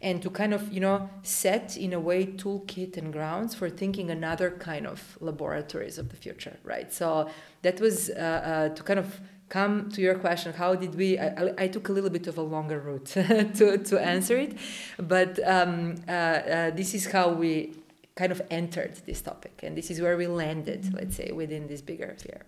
and 0.01 0.21
to 0.21 0.29
kind 0.29 0.53
of 0.53 0.71
you 0.71 0.79
know 0.79 1.09
set 1.23 1.75
in 1.75 1.93
a 1.93 1.99
way 1.99 2.25
toolkit 2.25 2.97
and 2.97 3.11
grounds 3.11 3.55
for 3.55 3.69
thinking 3.69 4.11
another 4.11 4.51
kind 4.51 4.85
of 4.85 5.17
laboratories 5.21 5.97
of 5.97 6.09
the 6.09 6.15
future 6.15 6.57
right? 6.63 6.93
So 6.93 7.29
that 7.63 7.79
was 7.79 8.11
uh, 8.11 8.13
uh, 8.13 8.69
to 8.75 8.83
kind 8.83 8.99
of 8.99 9.19
come 9.49 9.89
to 9.91 10.01
your 10.01 10.15
question 10.15 10.51
how 10.53 10.73
did 10.73 10.95
we 10.95 11.19
i, 11.19 11.53
I 11.57 11.67
took 11.67 11.89
a 11.89 11.91
little 11.91 12.09
bit 12.09 12.25
of 12.27 12.37
a 12.37 12.41
longer 12.41 12.79
route 12.79 13.05
to, 13.57 13.77
to 13.77 13.99
answer 13.99 14.37
it. 14.37 14.57
But 14.97 15.39
um, 15.47 15.95
uh, 16.07 16.11
uh, 16.11 16.69
this 16.71 16.93
is 16.93 17.05
how 17.11 17.29
we 17.29 17.73
kind 18.15 18.31
of 18.31 18.41
entered 18.51 18.95
this 19.05 19.21
topic 19.21 19.61
and 19.63 19.77
this 19.77 19.89
is 19.89 20.01
where 20.01 20.17
we 20.17 20.27
landed 20.27 20.93
let's 20.93 21.15
say 21.15 21.31
within 21.31 21.67
this 21.67 21.81
bigger 21.81 22.13
sphere. 22.17 22.45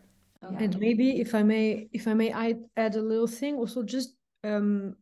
And 0.59 0.77
maybe 0.79 1.19
if 1.19 1.33
i 1.33 1.41
may 1.41 1.89
if 1.91 2.07
i 2.07 2.13
may 2.13 2.29
add, 2.31 2.59
add 2.77 2.95
a 2.95 3.01
little 3.01 3.27
thing 3.27 3.55
also 3.55 3.81
just 3.81 4.15
um, 4.43 4.95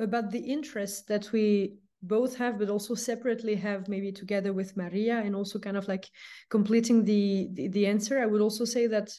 about 0.00 0.30
the 0.32 0.40
interest 0.40 1.06
that 1.08 1.30
we 1.32 1.74
both 2.02 2.36
have 2.36 2.58
but 2.58 2.70
also 2.70 2.94
separately 2.94 3.54
have 3.54 3.88
maybe 3.88 4.10
together 4.10 4.52
with 4.52 4.76
maria 4.76 5.18
and 5.18 5.36
also 5.36 5.58
kind 5.58 5.76
of 5.76 5.86
like 5.86 6.08
completing 6.48 7.04
the, 7.04 7.48
the, 7.52 7.68
the 7.68 7.86
answer. 7.86 8.20
I 8.20 8.26
would 8.26 8.40
also 8.40 8.64
say 8.64 8.86
that 8.86 9.10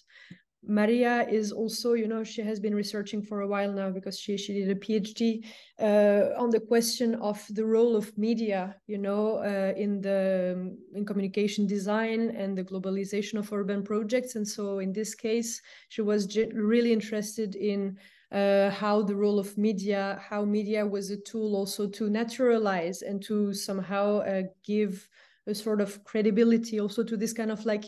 Maria 0.63 1.27
is 1.27 1.51
also, 1.51 1.93
you 1.93 2.07
know, 2.07 2.23
she 2.23 2.41
has 2.41 2.59
been 2.59 2.75
researching 2.75 3.23
for 3.23 3.41
a 3.41 3.47
while 3.47 3.71
now 3.73 3.89
because 3.89 4.19
she 4.19 4.37
she 4.37 4.53
did 4.53 4.69
a 4.69 4.75
PhD 4.75 5.43
uh, 5.79 6.39
on 6.39 6.51
the 6.51 6.59
question 6.59 7.15
of 7.15 7.43
the 7.49 7.65
role 7.65 7.95
of 7.95 8.15
media, 8.15 8.75
you 8.85 8.99
know, 8.99 9.37
uh, 9.37 9.73
in 9.75 10.01
the 10.01 10.53
um, 10.55 10.77
in 10.93 11.03
communication 11.03 11.65
design 11.65 12.29
and 12.37 12.55
the 12.55 12.63
globalization 12.63 13.39
of 13.39 13.51
urban 13.51 13.83
projects. 13.83 14.35
And 14.35 14.47
so, 14.47 14.79
in 14.79 14.93
this 14.93 15.15
case, 15.15 15.61
she 15.89 16.03
was 16.03 16.37
really 16.53 16.93
interested 16.93 17.55
in 17.55 17.97
uh, 18.31 18.69
how 18.69 19.01
the 19.01 19.15
role 19.15 19.39
of 19.39 19.57
media, 19.57 20.21
how 20.29 20.45
media 20.45 20.85
was 20.85 21.09
a 21.09 21.17
tool 21.17 21.55
also 21.55 21.87
to 21.87 22.09
naturalize 22.09 23.01
and 23.01 23.21
to 23.23 23.51
somehow 23.53 24.19
uh, 24.19 24.43
give 24.63 25.09
a 25.47 25.55
sort 25.55 25.81
of 25.81 26.03
credibility 26.03 26.79
also 26.79 27.03
to 27.03 27.17
this 27.17 27.33
kind 27.33 27.51
of 27.51 27.65
like 27.65 27.85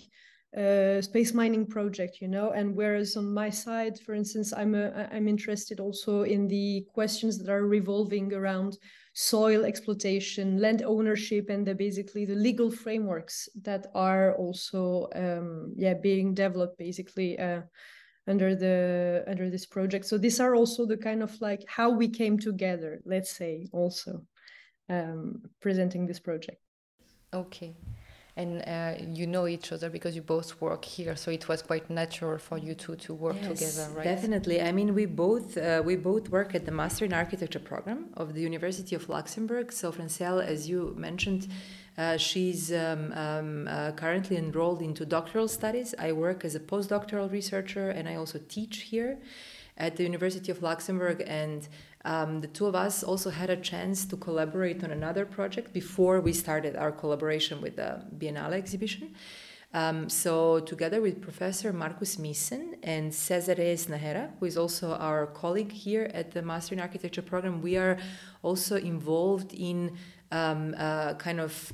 uh, 0.57 1.01
space 1.01 1.33
mining 1.33 1.65
project 1.65 2.21
you 2.21 2.27
know? 2.27 2.51
And 2.51 2.75
whereas 2.75 3.17
on 3.17 3.33
my 3.33 3.49
side 3.49 3.99
for 3.99 4.13
instance 4.13 4.53
i'm 4.53 4.75
a, 4.75 5.09
i'm 5.11 5.27
interested 5.27 5.79
also 5.79 6.23
in 6.23 6.47
the 6.47 6.85
questions 6.93 7.37
that 7.39 7.49
are 7.49 7.65
revolving 7.65 8.33
around 8.33 8.77
soil 9.13 9.63
exploitation 9.65 10.59
land 10.59 10.81
ownership 10.83 11.49
and 11.49 11.65
the 11.65 11.75
basically 11.75 12.25
the 12.25 12.35
legal 12.35 12.71
frameworks 12.71 13.47
that 13.61 13.87
are 13.93 14.35
also 14.35 15.07
um, 15.15 15.73
yeah 15.75 15.93
being 15.93 16.33
developed 16.33 16.77
basically 16.77 17.37
uh, 17.39 17.61
under 18.27 18.55
the 18.55 19.23
under 19.27 19.49
this 19.49 19.65
project. 19.65 20.05
So 20.05 20.17
these 20.17 20.39
are 20.39 20.55
also 20.55 20.85
the 20.85 20.97
kind 20.97 21.21
of 21.21 21.39
like 21.41 21.63
how 21.67 21.89
we 21.89 22.07
came 22.07 22.39
together 22.39 23.01
let's 23.05 23.31
say 23.31 23.67
also 23.71 24.23
um, 24.89 25.41
presenting 25.61 26.05
this 26.05 26.19
project. 26.19 26.61
Okay 27.33 27.75
and 28.35 28.63
uh, 28.67 28.95
you 29.13 29.27
know 29.27 29.45
each 29.47 29.71
other 29.71 29.89
because 29.89 30.15
you 30.15 30.21
both 30.21 30.59
work 30.59 30.83
here 30.83 31.15
so 31.15 31.29
it 31.29 31.47
was 31.47 31.61
quite 31.61 31.87
natural 31.89 32.39
for 32.39 32.57
you 32.57 32.73
two 32.73 32.95
to 32.95 33.13
work 33.13 33.35
yes, 33.41 33.75
together 33.75 33.93
right? 33.95 34.03
definitely. 34.03 34.61
I 34.61 34.71
mean 34.71 34.95
we 34.95 35.05
both 35.05 35.55
uh, 35.57 35.83
we 35.85 35.95
both 35.95 36.29
work 36.29 36.55
at 36.55 36.65
the 36.65 36.71
master 36.71 37.05
in 37.05 37.13
architecture 37.13 37.59
program 37.59 38.07
of 38.15 38.33
the 38.33 38.41
university 38.41 38.95
of 38.95 39.07
luxembourg. 39.07 39.71
So 39.71 39.91
francelle 39.91 40.43
as 40.43 40.67
you 40.67 40.95
mentioned 40.97 41.47
uh, 41.95 42.17
she's 42.17 42.73
um, 42.73 43.13
um, 43.13 43.67
uh, 43.67 43.91
currently 43.91 44.37
enrolled 44.37 44.81
into 44.81 45.05
doctoral 45.05 45.47
studies. 45.47 45.93
I 45.99 46.11
work 46.11 46.43
as 46.43 46.55
a 46.55 46.59
postdoctoral 46.59 47.31
researcher 47.31 47.91
and 47.91 48.09
i 48.09 48.15
also 48.15 48.39
teach 48.49 48.77
here 48.93 49.19
at 49.77 49.95
the 49.95 50.03
university 50.03 50.51
of 50.51 50.61
luxembourg 50.61 51.23
and 51.25 51.67
um, 52.05 52.41
the 52.41 52.47
two 52.47 52.65
of 52.65 52.75
us 52.75 53.03
also 53.03 53.29
had 53.29 53.49
a 53.49 53.55
chance 53.55 54.05
to 54.05 54.17
collaborate 54.17 54.83
on 54.83 54.91
another 54.91 55.25
project 55.25 55.71
before 55.73 56.19
we 56.19 56.33
started 56.33 56.75
our 56.75 56.91
collaboration 56.91 57.61
with 57.61 57.77
the 57.77 58.03
Biennale 58.17 58.53
exhibition. 58.53 59.15
Um, 59.73 60.07
so, 60.07 60.59
together 60.59 61.01
with 61.01 61.19
Professor 61.19 61.73
Markus 61.73 62.17
Miessen 62.17 62.75
and 62.83 63.11
Cesare 63.11 63.73
Snahera, 63.73 64.29
who 64.39 64.45
is 64.45 64.55
also 64.55 64.93
our 64.93 65.25
colleague 65.25 65.71
here 65.71 66.11
at 66.13 66.31
the 66.31 66.43
Master 66.43 66.75
in 66.75 66.81
Architecture 66.81 67.23
program, 67.23 67.61
we 67.61 67.77
are 67.77 67.97
also 68.43 68.75
involved 68.75 69.51
in 69.53 69.97
um, 70.31 70.75
uh, 70.77 71.15
kind 71.15 71.39
of 71.39 71.73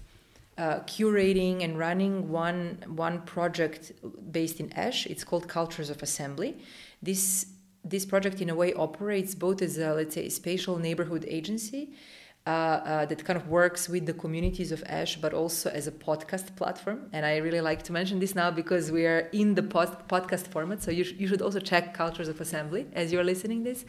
uh, 0.58 0.80
curating 0.82 1.62
and 1.64 1.78
running 1.78 2.30
one 2.30 2.78
one 2.88 3.22
project 3.24 3.92
based 4.32 4.62
in 4.62 4.72
Esch. 4.78 5.06
It's 5.08 5.26
called 5.26 5.50
Cultures 5.50 5.90
of 5.90 6.02
Assembly. 6.02 6.58
This 7.02 7.48
this 7.84 8.06
project 8.06 8.42
in 8.42 8.50
a 8.50 8.56
way 8.56 8.74
operates 8.74 9.36
both 9.36 9.62
as 9.62 9.78
a 9.78 9.94
let's 9.94 10.16
say 10.16 10.30
spatial 10.30 10.78
neighborhood 10.78 11.26
agency 11.28 11.94
uh, 12.46 12.50
uh, 12.50 13.06
that 13.06 13.24
kind 13.26 13.38
of 13.38 13.48
works 13.48 13.88
with 13.88 14.06
the 14.06 14.14
communities 14.14 14.72
of 14.72 14.82
Esch 14.88 15.18
but 15.18 15.34
also 15.34 15.70
as 15.70 15.88
a 15.88 15.92
podcast 15.92 16.56
platform. 16.56 17.10
And 17.14 17.26
I 17.26 17.38
really 17.38 17.62
like 17.62 17.84
to 17.84 17.92
mention 17.92 18.20
this 18.20 18.34
now 18.34 18.50
because 18.50 18.92
we 18.92 19.06
are 19.06 19.30
in 19.34 19.56
the 19.56 19.64
pod- 19.64 20.08
podcast 20.08 20.48
format. 20.48 20.82
So 20.82 20.90
you, 20.90 21.04
sh- 21.04 21.14
you 21.18 21.28
should 21.28 21.42
also 21.42 21.60
check 21.60 21.94
Cultures 21.94 22.28
of 22.28 22.42
Assembly 22.42 22.88
as 22.94 23.12
you're 23.12 23.24
listening 23.24 23.64
this. 23.64 23.86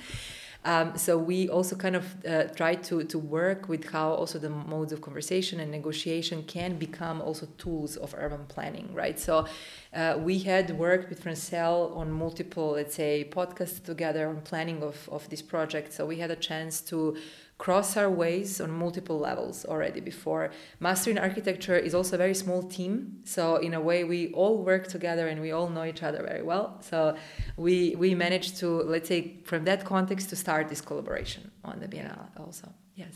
Um, 0.64 0.99
so 0.99 1.17
we 1.17 1.49
also 1.49 1.75
kind 1.75 1.97
of 1.97 2.05
uh, 2.26 2.45
try 2.55 2.75
to, 2.75 3.02
to 3.05 3.19
work 3.19 3.69
with 3.69 3.88
how 3.90 4.11
also 4.11 4.38
the 4.38 4.50
modes 4.50 4.93
of 4.93 5.00
conversation 5.00 5.59
and 5.61 5.71
negotiation 5.71 6.43
can 6.43 6.76
become 6.76 7.23
also 7.23 7.49
tools 7.57 7.97
of 7.97 8.14
urban 8.17 8.45
planning, 8.47 8.90
right? 8.93 9.19
So 9.19 9.47
uh, 9.95 10.19
we 10.19 10.38
had 10.40 10.71
worked 10.79 11.09
with 11.09 11.25
Francelle 11.25 11.97
on 11.97 12.11
multiple, 12.11 12.73
let's 12.73 12.95
say, 12.95 13.26
podcasts 13.31 13.83
together 13.83 14.29
on 14.29 14.43
planning 14.43 14.83
of, 14.83 15.09
of 15.11 15.29
this 15.31 15.40
project. 15.40 15.95
So 15.95 16.05
we 16.05 16.19
had 16.19 16.31
a 16.31 16.37
chance 16.37 16.83
to 16.83 17.17
cross 17.61 17.95
our 17.99 18.09
ways 18.09 18.59
on 18.59 18.71
multiple 18.71 19.19
levels 19.19 19.67
already 19.67 20.00
before. 20.00 20.50
Master 20.81 21.11
in 21.11 21.19
Architecture 21.19 21.76
is 21.76 21.95
also 21.95 22.17
a 22.17 22.19
very 22.19 22.35
small 22.35 22.62
team, 22.62 23.21
so 23.25 23.57
in 23.57 23.75
a 23.75 23.81
way 23.88 24.02
we 24.02 24.33
all 24.33 24.64
work 24.64 24.87
together 24.87 25.29
and 25.29 25.43
we 25.43 25.52
all 25.52 25.69
know 25.69 25.85
each 25.85 26.02
other 26.02 26.23
very 26.23 26.43
well. 26.43 26.79
So 26.81 27.14
we 27.59 27.95
we 27.97 28.14
managed 28.14 28.57
to 28.61 28.69
let's 28.95 29.09
say 29.09 29.21
from 29.45 29.64
that 29.64 29.85
context 29.85 30.31
to 30.31 30.37
start 30.37 30.69
this 30.71 30.81
collaboration 30.81 31.50
on 31.62 31.81
the 31.81 31.88
Biennale 31.93 32.29
also. 32.43 32.67
Yes. 32.95 33.14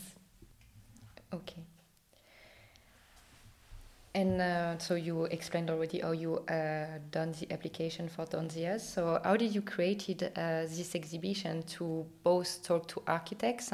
Okay. 1.33 1.63
And 4.13 4.39
uh, 4.39 4.77
so 4.77 4.93
you 4.95 5.25
explained 5.25 5.69
already 5.69 5.99
how 5.99 6.13
you 6.13 6.37
uh, 6.37 6.99
done 7.11 7.33
the 7.39 7.51
application 7.51 8.07
for 8.07 8.25
Donzias. 8.25 8.81
So 8.81 9.19
how 9.23 9.35
did 9.35 9.53
you 9.53 9.61
create 9.61 10.23
uh, 10.23 10.29
this 10.77 10.95
exhibition 10.95 11.63
to 11.77 12.05
both 12.23 12.63
talk 12.63 12.87
to 12.87 13.01
architects 13.07 13.73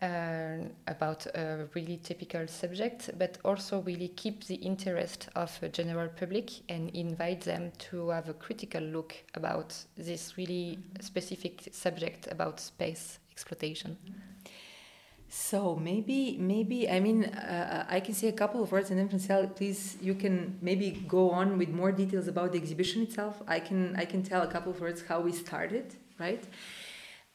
about 0.00 1.26
a 1.34 1.68
really 1.74 1.96
typical 1.96 2.46
subject, 2.46 3.10
but 3.18 3.38
also 3.44 3.80
really 3.80 4.08
keep 4.08 4.44
the 4.44 4.54
interest 4.56 5.28
of 5.34 5.58
the 5.60 5.68
general 5.68 6.08
public 6.08 6.50
and 6.68 6.90
invite 6.90 7.40
them 7.40 7.72
to 7.78 8.10
have 8.10 8.28
a 8.28 8.34
critical 8.34 8.80
look 8.80 9.14
about 9.34 9.74
this 9.96 10.36
really 10.36 10.78
specific 11.00 11.68
subject 11.72 12.28
about 12.30 12.60
space 12.60 13.18
exploitation. 13.32 13.96
So 15.30 15.76
maybe, 15.76 16.38
maybe 16.38 16.88
I 16.88 17.00
mean, 17.00 17.24
uh, 17.24 17.84
I 17.88 18.00
can 18.00 18.14
say 18.14 18.28
a 18.28 18.32
couple 18.32 18.62
of 18.62 18.72
words, 18.72 18.90
and 18.90 18.98
then 18.98 19.08
Francelle, 19.08 19.54
please, 19.54 19.98
you 20.00 20.14
can 20.14 20.58
maybe 20.62 21.04
go 21.06 21.30
on 21.30 21.58
with 21.58 21.68
more 21.68 21.92
details 21.92 22.28
about 22.28 22.52
the 22.52 22.58
exhibition 22.58 23.02
itself. 23.02 23.42
I 23.46 23.60
can, 23.60 23.94
I 23.96 24.06
can 24.06 24.22
tell 24.22 24.42
a 24.42 24.46
couple 24.46 24.72
of 24.72 24.80
words 24.80 25.02
how 25.06 25.20
we 25.20 25.32
started, 25.32 25.94
right? 26.18 26.42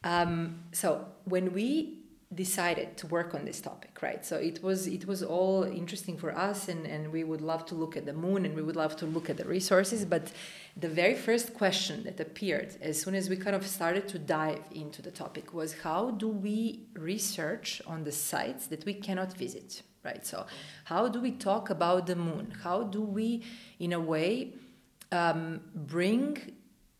Um, 0.03 0.63
so 0.71 1.05
when 1.25 1.53
we 1.53 2.02
decided 2.35 2.97
to 2.97 3.07
work 3.07 3.33
on 3.33 3.45
this 3.45 3.61
topic 3.61 3.93
right? 4.03 4.23
So 4.25 4.35
it 4.35 4.61
was 4.61 4.85
it 4.85 5.07
was 5.07 5.23
all 5.23 5.63
interesting 5.63 6.17
for 6.17 6.31
us 6.37 6.67
and 6.67 6.85
and 6.85 7.11
we 7.11 7.23
would 7.23 7.41
love 7.41 7.65
to 7.67 7.75
look 7.75 7.95
at 7.97 8.05
the 8.05 8.13
moon 8.13 8.45
and 8.45 8.53
we 8.53 8.61
would 8.61 8.75
love 8.75 8.95
to 8.97 9.05
look 9.05 9.29
at 9.31 9.37
the 9.37 9.45
resources. 9.45 10.05
But 10.05 10.31
the 10.85 10.89
very 10.89 11.15
first 11.15 11.53
question 11.53 12.03
that 12.03 12.19
appeared 12.19 12.69
as 12.81 13.01
soon 13.01 13.15
as 13.15 13.29
we 13.29 13.37
kind 13.37 13.55
of 13.55 13.65
started 13.65 14.07
to 14.09 14.19
dive 14.19 14.65
into 14.83 15.01
the 15.01 15.11
topic 15.11 15.53
was 15.53 15.69
how 15.87 16.11
do 16.11 16.27
we 16.27 16.57
research 16.93 17.81
on 17.87 18.03
the 18.03 18.11
sites 18.11 18.67
that 18.67 18.85
we 18.85 18.93
cannot 18.93 19.31
visit 19.45 19.81
right? 20.03 20.25
So 20.25 20.45
how 20.91 21.07
do 21.07 21.21
we 21.21 21.31
talk 21.31 21.69
about 21.69 22.07
the 22.07 22.17
moon? 22.17 22.45
How 22.61 22.83
do 22.83 23.01
we 23.01 23.41
in 23.79 23.93
a 23.93 23.99
way 24.13 24.51
um, 25.13 25.61
bring 25.73 26.55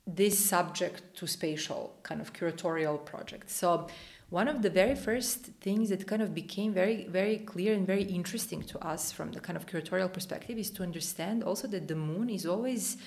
this 0.07 0.37
subject 0.39 1.01
to 1.17 1.27
spatial 1.27 1.81
kind 2.03 2.21
of 2.21 2.31
curatorial 2.31 3.03
projects? 3.03 3.53
So 3.53 3.87
one 4.33 4.47
of 4.47 4.63
the 4.63 4.69
very 4.69 4.95
first 4.95 5.39
things 5.61 5.89
that 5.89 6.07
kind 6.07 6.21
of 6.21 6.33
became 6.33 6.73
very 6.73 7.05
very 7.07 7.37
clear 7.37 7.71
and 7.75 7.85
very 7.85 8.05
interesting 8.19 8.63
to 8.63 8.79
us 8.79 9.11
from 9.11 9.31
the 9.31 9.39
kind 9.39 9.55
of 9.55 9.67
curatorial 9.67 10.11
perspective 10.11 10.57
is 10.57 10.71
to 10.71 10.81
understand 10.81 11.43
also 11.43 11.67
that 11.67 11.87
the 11.87 11.95
moon 11.95 12.31
is 12.31 12.43
always 12.47 12.97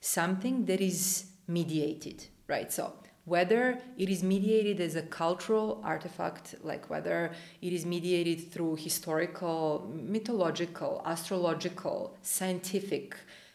something 0.00 0.64
that 0.64 0.80
is 0.80 1.26
mediated 1.46 2.26
right 2.48 2.72
so 2.72 2.92
whether 3.24 3.78
it 3.96 4.08
is 4.08 4.24
mediated 4.24 4.80
as 4.80 4.96
a 4.96 5.02
cultural 5.02 5.80
artifact, 5.84 6.56
like 6.64 6.90
whether 6.90 7.30
it 7.60 7.72
is 7.72 7.86
mediated 7.86 8.50
through 8.50 8.74
historical, 8.74 9.88
mythological, 9.94 11.00
astrological, 11.06 12.16
scientific, 12.22 13.14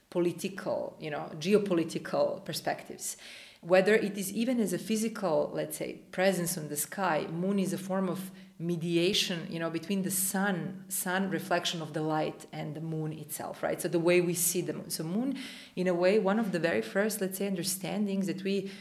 political, 0.09 0.95
you 1.01 1.11
know, 1.11 1.29
geopolitical 1.37 2.45
perspectives. 2.45 3.17
Whether 3.61 3.95
it 3.95 4.17
is 4.17 4.31
even 4.31 4.59
as 4.59 4.73
a 4.73 4.77
physical, 4.77 5.51
let's 5.53 5.77
say, 5.77 6.01
presence 6.11 6.57
on 6.57 6.69
the 6.69 6.77
sky, 6.77 7.27
moon 7.31 7.59
is 7.59 7.73
a 7.73 7.77
form 7.77 8.07
of 8.07 8.31
mediation, 8.59 9.47
you 9.49 9.59
know, 9.59 9.69
between 9.69 10.03
the 10.03 10.11
sun, 10.11 10.83
sun 10.89 11.29
reflection 11.29 11.81
of 11.81 11.93
the 11.93 12.01
light 12.01 12.45
and 12.51 12.75
the 12.75 12.81
moon 12.81 13.13
itself, 13.13 13.61
right? 13.61 13.81
So 13.81 13.87
the 13.87 13.99
way 13.99 14.21
we 14.21 14.33
see 14.33 14.61
the 14.61 14.73
moon. 14.73 14.89
So 14.89 15.03
moon, 15.03 15.37
in 15.75 15.87
a 15.87 15.93
way, 15.93 16.17
one 16.17 16.39
of 16.39 16.51
the 16.51 16.59
very 16.59 16.81
first, 16.81 17.21
let's 17.21 17.37
say, 17.37 17.47
understandings 17.47 18.27
that 18.27 18.43
we 18.43 18.71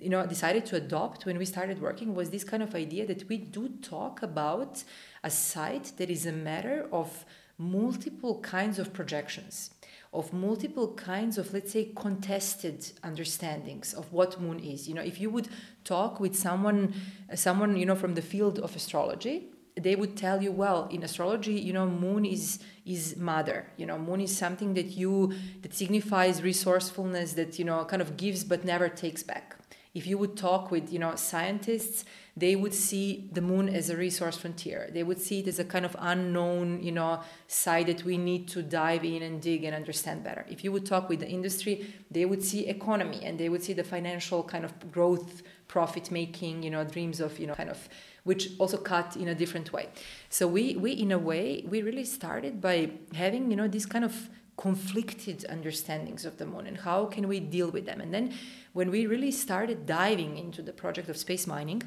you 0.00 0.10
know 0.10 0.26
decided 0.26 0.66
to 0.66 0.76
adopt 0.76 1.24
when 1.24 1.38
we 1.38 1.44
started 1.44 1.80
working 1.80 2.14
was 2.14 2.30
this 2.30 2.44
kind 2.44 2.62
of 2.62 2.74
idea 2.74 3.06
that 3.06 3.28
we 3.28 3.38
do 3.38 3.68
talk 3.80 4.22
about 4.22 4.82
a 5.22 5.30
site 5.30 5.92
that 5.96 6.10
is 6.10 6.26
a 6.26 6.32
matter 6.32 6.86
of 6.92 7.24
multiple 7.56 8.40
kinds 8.40 8.78
of 8.78 8.92
projections 8.92 9.70
of 10.14 10.32
multiple 10.32 10.94
kinds 10.94 11.36
of 11.36 11.52
let's 11.52 11.72
say 11.72 11.90
contested 11.96 12.92
understandings 13.02 13.92
of 13.92 14.12
what 14.12 14.40
moon 14.40 14.60
is. 14.60 14.88
You 14.88 14.94
know 14.94 15.02
if 15.02 15.20
you 15.20 15.28
would 15.30 15.48
talk 15.84 16.20
with 16.20 16.34
someone 16.36 16.94
uh, 17.30 17.36
someone 17.36 17.76
you 17.76 17.84
know 17.84 17.96
from 17.96 18.14
the 18.14 18.22
field 18.22 18.58
of 18.60 18.74
astrology 18.76 19.48
they 19.76 19.96
would 19.96 20.16
tell 20.16 20.40
you 20.40 20.52
well 20.52 20.88
in 20.92 21.02
astrology 21.02 21.54
you 21.54 21.72
know 21.72 21.86
moon 21.86 22.24
is 22.24 22.60
is 22.86 23.16
mother. 23.16 23.66
You 23.76 23.86
know 23.86 23.98
moon 23.98 24.20
is 24.20 24.36
something 24.36 24.74
that 24.74 24.96
you 24.96 25.34
that 25.62 25.74
signifies 25.74 26.42
resourcefulness 26.42 27.32
that 27.34 27.58
you 27.58 27.64
know 27.64 27.84
kind 27.84 28.00
of 28.00 28.16
gives 28.16 28.44
but 28.44 28.64
never 28.64 28.88
takes 28.88 29.22
back. 29.22 29.56
If 29.94 30.06
you 30.06 30.16
would 30.18 30.36
talk 30.36 30.70
with 30.70 30.92
you 30.92 31.00
know 31.00 31.16
scientists 31.16 32.04
they 32.36 32.56
would 32.56 32.74
see 32.74 33.28
the 33.32 33.40
moon 33.40 33.68
as 33.68 33.90
a 33.90 33.96
resource 33.96 34.36
frontier. 34.36 34.90
They 34.92 35.04
would 35.04 35.20
see 35.20 35.38
it 35.40 35.46
as 35.46 35.60
a 35.60 35.64
kind 35.64 35.84
of 35.84 35.96
unknown 35.98 36.82
you 36.82 36.92
know 36.92 37.20
side 37.46 37.86
that 37.86 38.04
we 38.04 38.18
need 38.18 38.48
to 38.48 38.62
dive 38.62 39.04
in 39.04 39.22
and 39.22 39.40
dig 39.40 39.64
and 39.64 39.74
understand 39.74 40.24
better. 40.24 40.44
If 40.48 40.64
you 40.64 40.72
would 40.72 40.86
talk 40.86 41.08
with 41.08 41.20
the 41.20 41.28
industry 41.28 41.94
they 42.10 42.24
would 42.24 42.42
see 42.42 42.66
economy 42.66 43.20
and 43.24 43.38
they 43.38 43.48
would 43.48 43.62
see 43.62 43.72
the 43.72 43.84
financial 43.84 44.42
kind 44.42 44.64
of 44.64 44.72
growth 44.90 45.42
profit 45.68 46.10
making 46.10 46.62
you 46.62 46.70
know 46.70 46.84
dreams 46.84 47.20
of 47.20 47.38
you 47.38 47.46
know 47.46 47.54
kind 47.54 47.70
of 47.70 47.88
which 48.24 48.50
also 48.58 48.78
cut 48.78 49.16
in 49.16 49.28
a 49.28 49.34
different 49.34 49.72
way. 49.72 49.88
So 50.28 50.48
we 50.48 50.76
we 50.76 50.92
in 50.92 51.12
a 51.12 51.18
way 51.18 51.64
we 51.68 51.82
really 51.82 52.04
started 52.04 52.60
by 52.60 52.90
having 53.14 53.50
you 53.50 53.56
know 53.56 53.68
this 53.68 53.86
kind 53.86 54.04
of 54.04 54.28
conflicted 54.56 55.44
understandings 55.48 56.24
of 56.24 56.38
the 56.38 56.46
moon 56.46 56.66
and 56.66 56.78
how 56.78 57.06
can 57.06 57.26
we 57.26 57.40
deal 57.40 57.70
with 57.70 57.86
them. 57.86 58.00
And 58.00 58.14
then 58.14 58.32
when 58.72 58.90
we 58.90 59.06
really 59.06 59.32
started 59.32 59.84
diving 59.84 60.38
into 60.38 60.62
the 60.62 60.72
project 60.72 61.08
of 61.08 61.16
space 61.16 61.46
mining, 61.46 61.82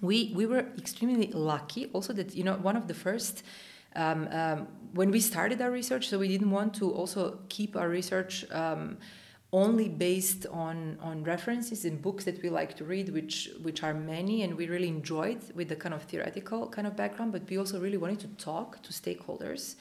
we, 0.00 0.32
we 0.34 0.46
were 0.46 0.66
extremely 0.78 1.28
lucky 1.32 1.86
also 1.92 2.12
that, 2.12 2.34
you 2.34 2.44
know, 2.44 2.54
one 2.54 2.76
of 2.76 2.88
the 2.88 2.94
first, 2.94 3.42
um, 3.94 4.28
um, 4.30 4.68
when 4.94 5.10
we 5.10 5.20
started 5.20 5.60
our 5.60 5.70
research, 5.70 6.08
so 6.08 6.18
we 6.18 6.28
didn't 6.28 6.50
want 6.50 6.74
to 6.74 6.92
also 6.92 7.38
keep 7.48 7.76
our 7.76 7.88
research 7.88 8.44
um, 8.50 8.98
only 9.52 9.88
based 9.88 10.46
on, 10.50 10.98
on 11.00 11.24
references 11.24 11.84
and 11.84 12.02
books 12.02 12.24
that 12.24 12.42
we 12.42 12.50
like 12.50 12.76
to 12.76 12.84
read, 12.84 13.08
which, 13.10 13.50
which 13.62 13.82
are 13.82 13.94
many 13.94 14.42
and 14.42 14.54
we 14.54 14.68
really 14.68 14.88
enjoyed 14.88 15.40
with 15.54 15.68
the 15.68 15.76
kind 15.76 15.94
of 15.94 16.02
theoretical 16.02 16.68
kind 16.68 16.86
of 16.86 16.96
background, 16.96 17.32
but 17.32 17.48
we 17.48 17.56
also 17.56 17.80
really 17.80 17.96
wanted 17.96 18.20
to 18.20 18.28
talk 18.44 18.82
to 18.82 18.92
stakeholders. 18.92 19.76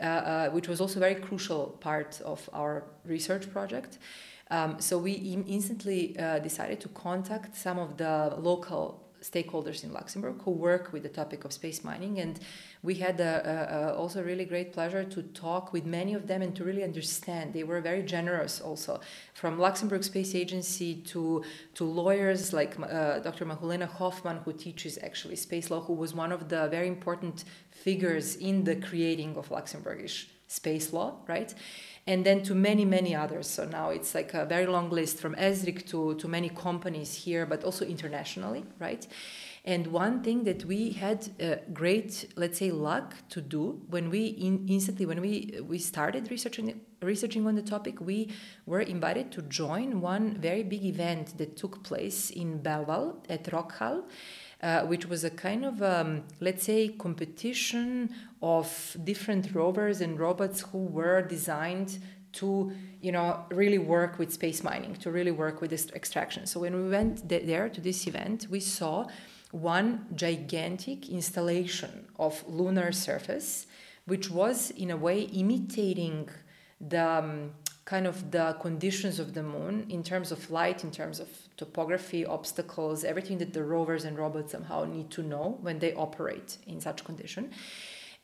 Uh, 0.00 0.04
uh, 0.04 0.50
which 0.50 0.68
was 0.68 0.80
also 0.80 1.00
a 1.00 1.00
very 1.00 1.16
crucial 1.16 1.76
part 1.80 2.20
of 2.24 2.48
our 2.52 2.84
research 3.04 3.50
project. 3.50 3.98
Um, 4.48 4.80
so 4.80 4.96
we 4.96 5.12
instantly 5.48 6.16
uh, 6.16 6.38
decided 6.38 6.80
to 6.82 6.88
contact 6.90 7.56
some 7.56 7.80
of 7.80 7.96
the 7.96 8.36
local 8.38 9.07
stakeholders 9.22 9.84
in 9.84 9.92
Luxembourg 9.92 10.40
who 10.42 10.50
work 10.50 10.92
with 10.92 11.02
the 11.02 11.08
topic 11.08 11.44
of 11.44 11.52
space 11.52 11.84
mining. 11.84 12.20
And 12.20 12.38
we 12.82 12.94
had 12.94 13.20
a, 13.20 13.34
a, 13.44 13.76
a 13.76 13.94
also 13.94 14.22
really 14.22 14.44
great 14.44 14.72
pleasure 14.72 15.04
to 15.04 15.22
talk 15.22 15.72
with 15.72 15.84
many 15.84 16.14
of 16.14 16.26
them 16.26 16.42
and 16.42 16.54
to 16.56 16.64
really 16.64 16.84
understand. 16.84 17.52
They 17.52 17.64
were 17.64 17.80
very 17.80 18.02
generous 18.02 18.60
also, 18.60 19.00
from 19.34 19.58
Luxembourg 19.58 20.04
Space 20.04 20.34
Agency 20.34 20.96
to, 21.12 21.44
to 21.74 21.84
lawyers 21.84 22.52
like 22.52 22.76
uh, 22.80 23.18
Dr. 23.20 23.44
Mahulena 23.46 23.88
Hofmann, 23.88 24.38
who 24.44 24.52
teaches 24.52 24.98
actually 25.02 25.36
space 25.36 25.70
law, 25.70 25.80
who 25.80 25.94
was 25.94 26.14
one 26.14 26.32
of 26.32 26.48
the 26.48 26.68
very 26.68 26.88
important 26.88 27.44
figures 27.70 28.36
in 28.36 28.64
the 28.64 28.76
creating 28.76 29.36
of 29.36 29.48
Luxembourgish 29.48 30.26
space 30.46 30.92
law, 30.92 31.16
right? 31.26 31.54
And 32.08 32.24
then 32.24 32.42
to 32.44 32.54
many 32.54 32.84
many 32.86 33.14
others. 33.14 33.46
So 33.46 33.66
now 33.66 33.90
it's 33.90 34.14
like 34.14 34.32
a 34.32 34.46
very 34.46 34.66
long 34.66 34.88
list 34.88 35.18
from 35.18 35.34
ESRIC 35.34 35.86
to, 35.90 36.14
to 36.14 36.26
many 36.26 36.48
companies 36.48 37.10
here 37.24 37.44
but 37.44 37.64
also 37.64 37.84
internationally 37.84 38.64
right? 38.78 39.06
And 39.64 39.88
one 39.88 40.22
thing 40.22 40.44
that 40.44 40.64
we 40.64 40.92
had 40.92 41.28
uh, 41.42 41.56
great 41.74 42.32
let's 42.36 42.58
say 42.58 42.70
luck 42.70 43.14
to 43.28 43.42
do 43.42 43.82
when 43.90 44.08
we 44.08 44.22
in, 44.48 44.66
instantly 44.68 45.04
when 45.04 45.20
we 45.20 45.60
we 45.62 45.78
started 45.78 46.30
researching 46.30 46.80
researching 47.02 47.46
on 47.46 47.54
the 47.54 47.66
topic 47.74 48.00
we 48.00 48.18
were 48.64 48.80
invited 48.80 49.30
to 49.32 49.42
join 49.42 50.00
one 50.00 50.38
very 50.40 50.62
big 50.62 50.84
event 50.84 51.36
that 51.36 51.56
took 51.56 51.84
place 51.84 52.30
in 52.30 52.60
belval 52.60 53.16
at 53.28 53.44
Rockhal 53.52 54.04
uh, 54.62 54.80
which 54.82 55.06
was 55.06 55.24
a 55.24 55.30
kind 55.30 55.64
of, 55.64 55.82
um, 55.82 56.24
let's 56.40 56.64
say, 56.64 56.88
competition 56.88 58.10
of 58.42 58.96
different 59.04 59.54
rovers 59.54 60.00
and 60.00 60.18
robots 60.18 60.60
who 60.72 60.78
were 60.78 61.22
designed 61.22 61.98
to 62.32 62.72
you 63.00 63.10
know 63.10 63.44
really 63.50 63.78
work 63.78 64.18
with 64.18 64.32
space 64.32 64.62
mining 64.62 64.94
to 64.94 65.10
really 65.10 65.30
work 65.30 65.60
with 65.60 65.70
this 65.70 65.90
extraction 65.92 66.46
so 66.46 66.60
when 66.60 66.74
we 66.84 66.90
went 66.90 67.28
there 67.28 67.68
to 67.68 67.80
this 67.80 68.06
event 68.06 68.46
we 68.50 68.60
saw 68.60 69.06
one 69.50 70.06
gigantic 70.14 71.08
installation 71.08 72.06
of 72.18 72.44
lunar 72.46 72.92
surface 72.92 73.66
which 74.04 74.30
was 74.30 74.70
in 74.72 74.90
a 74.90 74.96
way 74.96 75.22
imitating 75.22 76.28
the 76.80 77.08
um, 77.08 77.50
kind 77.84 78.06
of 78.06 78.30
the 78.30 78.54
conditions 78.60 79.18
of 79.18 79.32
the 79.32 79.42
moon 79.42 79.86
in 79.88 80.02
terms 80.02 80.30
of 80.30 80.50
light, 80.50 80.84
in 80.84 80.90
terms 80.90 81.20
of 81.20 81.28
topography, 81.56 82.26
obstacles, 82.26 83.02
everything 83.02 83.38
that 83.38 83.54
the 83.54 83.64
rovers 83.64 84.04
and 84.04 84.18
robots 84.18 84.52
somehow 84.52 84.84
need 84.84 85.10
to 85.10 85.22
know 85.22 85.56
when 85.62 85.78
they 85.78 85.94
operate 85.94 86.58
in 86.66 86.78
such 86.82 87.02
condition. 87.02 87.50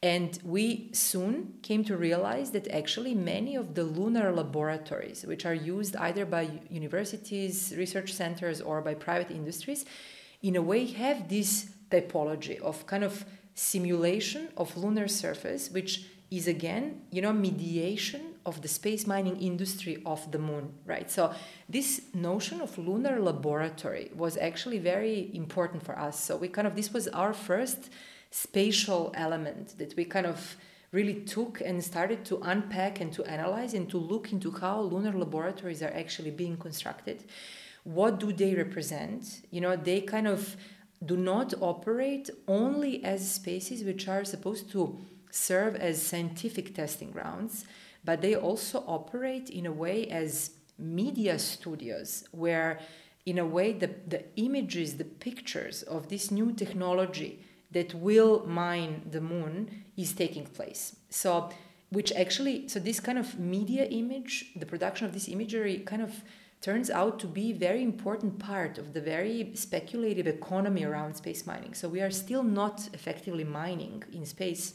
And 0.05 0.39
we 0.45 0.91
soon 0.93 1.55
came 1.63 1.83
to 1.85 1.97
realize 1.97 2.51
that 2.51 2.69
actually 2.69 3.15
many 3.15 3.57
of 3.57 3.75
the 3.75 3.85
lunar 3.85 4.33
laboratories, 4.33 5.25
which 5.25 5.47
are 5.47 5.55
used 5.55 5.97
either 5.97 6.27
by 6.27 6.61
universities, 6.69 7.73
research 7.75 8.13
centers, 8.13 8.61
or 8.61 8.83
by 8.83 8.93
private 8.93 9.31
industries, 9.31 9.87
in 10.43 10.57
a 10.57 10.61
way 10.61 10.85
have 10.89 11.31
this 11.31 11.71
typology 11.91 12.61
of 12.61 12.87
kind 12.87 13.03
of 13.03 13.25
simulation 13.55 14.51
of 14.59 14.77
lunar 14.77 15.09
surface, 15.09 15.71
which 15.71 16.05
is 16.31 16.49
again, 16.49 17.01
you 17.11 17.23
know, 17.23 17.33
mediation 17.33 18.35
of 18.45 18.61
the 18.61 18.69
space 18.69 19.07
mining 19.07 19.41
industry 19.41 20.03
of 20.05 20.31
the 20.33 20.39
moon, 20.39 20.75
right? 20.85 21.11
So 21.11 21.33
this 21.67 22.03
notion 22.13 22.61
of 22.61 22.77
lunar 22.77 23.19
laboratory 23.21 24.11
was 24.15 24.37
actually 24.37 24.81
very 24.81 25.31
important 25.33 25.83
for 25.83 25.99
us. 25.99 26.23
So 26.23 26.37
we 26.37 26.49
kind 26.49 26.67
of 26.67 26.77
this 26.77 26.93
was 26.93 27.09
our 27.09 27.33
first 27.33 27.89
spatial 28.35 29.13
element 29.15 29.79
that 29.79 29.95
we 29.97 30.05
kind 30.05 30.27
of 30.27 30.57
really 30.91 31.21
took 31.21 31.61
and 31.61 31.83
started 31.83 32.25
to 32.25 32.41
unpack 32.43 33.01
and 33.01 33.13
to 33.13 33.23
analyze 33.27 33.75
and 33.75 33.89
to 33.89 33.97
look 33.97 34.33
into 34.33 34.51
how 34.51 34.81
lunar 34.81 35.13
laboratories 35.13 35.83
are 35.85 35.93
actually 35.95 36.33
being 36.33 36.57
constructed. 36.57 37.23
What 37.85 38.19
do 38.19 38.33
they 38.33 38.57
represent? 38.57 39.47
You 39.53 39.61
know, 39.61 39.77
they 39.77 40.01
kind 40.01 40.27
of 40.27 40.57
do 41.07 41.17
not 41.17 41.55
operate 41.61 42.29
only 42.49 43.05
as 43.05 43.35
spaces 43.35 43.85
which 43.85 44.09
are 44.09 44.25
supposed 44.25 44.69
to 44.73 44.99
serve 45.31 45.77
as 45.77 46.03
scientific 46.03 46.75
testing 46.75 47.13
grounds 47.13 47.65
but 48.05 48.21
they 48.21 48.35
also 48.35 48.85
operate 48.87 49.49
in 49.49 49.67
a 49.67 49.73
way 49.73 50.07
as 50.09 50.51
media 50.79 51.39
studios 51.39 52.25
where 52.33 52.79
in 53.27 53.39
a 53.39 53.47
way 53.47 53.73
the, 53.73 53.91
the 54.07 54.23
images 54.37 54.97
the 54.97 55.05
pictures 55.05 55.83
of 55.85 56.09
this 56.09 56.31
new 56.31 56.53
technology 56.53 57.41
that 57.75 57.95
will 57.95 58.45
mine 58.47 59.03
the 59.11 59.21
moon 59.21 59.85
is 59.97 60.13
taking 60.13 60.47
place. 60.47 60.97
So 61.11 61.51
which 61.91 62.11
actually 62.13 62.67
so 62.69 62.81
this 62.81 62.99
kind 62.99 63.19
of 63.19 63.39
media 63.39 63.85
image 63.85 64.53
the 64.57 64.67
production 64.67 65.07
of 65.07 65.13
this 65.13 65.29
imagery 65.29 65.79
kind 65.91 66.03
of 66.03 66.13
turns 66.61 66.89
out 66.91 67.19
to 67.19 67.27
be 67.27 67.53
very 67.53 67.83
important 67.83 68.39
part 68.39 68.79
of 68.79 68.95
the 68.95 69.01
very 69.01 69.51
speculative 69.55 70.27
economy 70.27 70.83
around 70.83 71.15
space 71.15 71.47
mining. 71.47 71.75
So 71.75 71.91
we 71.91 72.01
are 72.01 72.11
still 72.11 72.43
not 72.43 72.89
effectively 72.95 73.45
mining 73.45 74.03
in 74.15 74.25
space. 74.25 74.75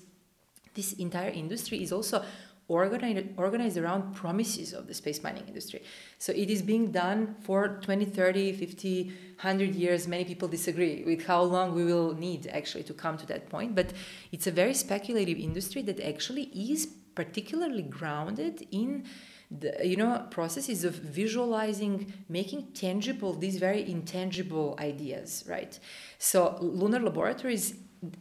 This 0.75 0.93
entire 0.93 1.31
industry 1.31 1.81
is 1.81 1.91
also 1.91 2.23
organized, 2.69 3.27
organized 3.35 3.77
around 3.77 4.13
promises 4.15 4.71
of 4.73 4.87
the 4.87 4.93
space 4.93 5.21
mining 5.21 5.43
industry. 5.47 5.83
So 6.19 6.31
it 6.31 6.49
is 6.49 6.61
being 6.61 6.91
done 6.91 7.35
for 7.41 7.79
20, 7.81 8.05
30, 8.05 8.53
50, 8.53 9.03
100 9.03 9.75
years. 9.75 10.07
Many 10.07 10.23
people 10.23 10.47
disagree 10.47 11.03
with 11.05 11.25
how 11.25 11.41
long 11.41 11.75
we 11.75 11.83
will 11.83 12.13
need 12.13 12.47
actually 12.47 12.83
to 12.83 12.93
come 12.93 13.17
to 13.17 13.25
that 13.25 13.49
point. 13.49 13.75
But 13.75 13.91
it's 14.31 14.47
a 14.47 14.51
very 14.51 14.73
speculative 14.73 15.37
industry 15.37 15.81
that 15.81 15.99
actually 15.99 16.43
is 16.43 16.87
particularly 17.15 17.81
grounded 17.81 18.65
in 18.71 19.03
the 19.51 19.75
you 19.83 19.97
know 19.97 20.27
processes 20.29 20.83
of 20.83 20.93
visualizing 20.93 22.13
making 22.29 22.61
tangible 22.73 23.33
these 23.33 23.57
very 23.57 23.89
intangible 23.89 24.77
ideas 24.79 25.43
right 25.47 25.79
so 26.19 26.55
lunar 26.61 26.99
laboratories 26.99 27.73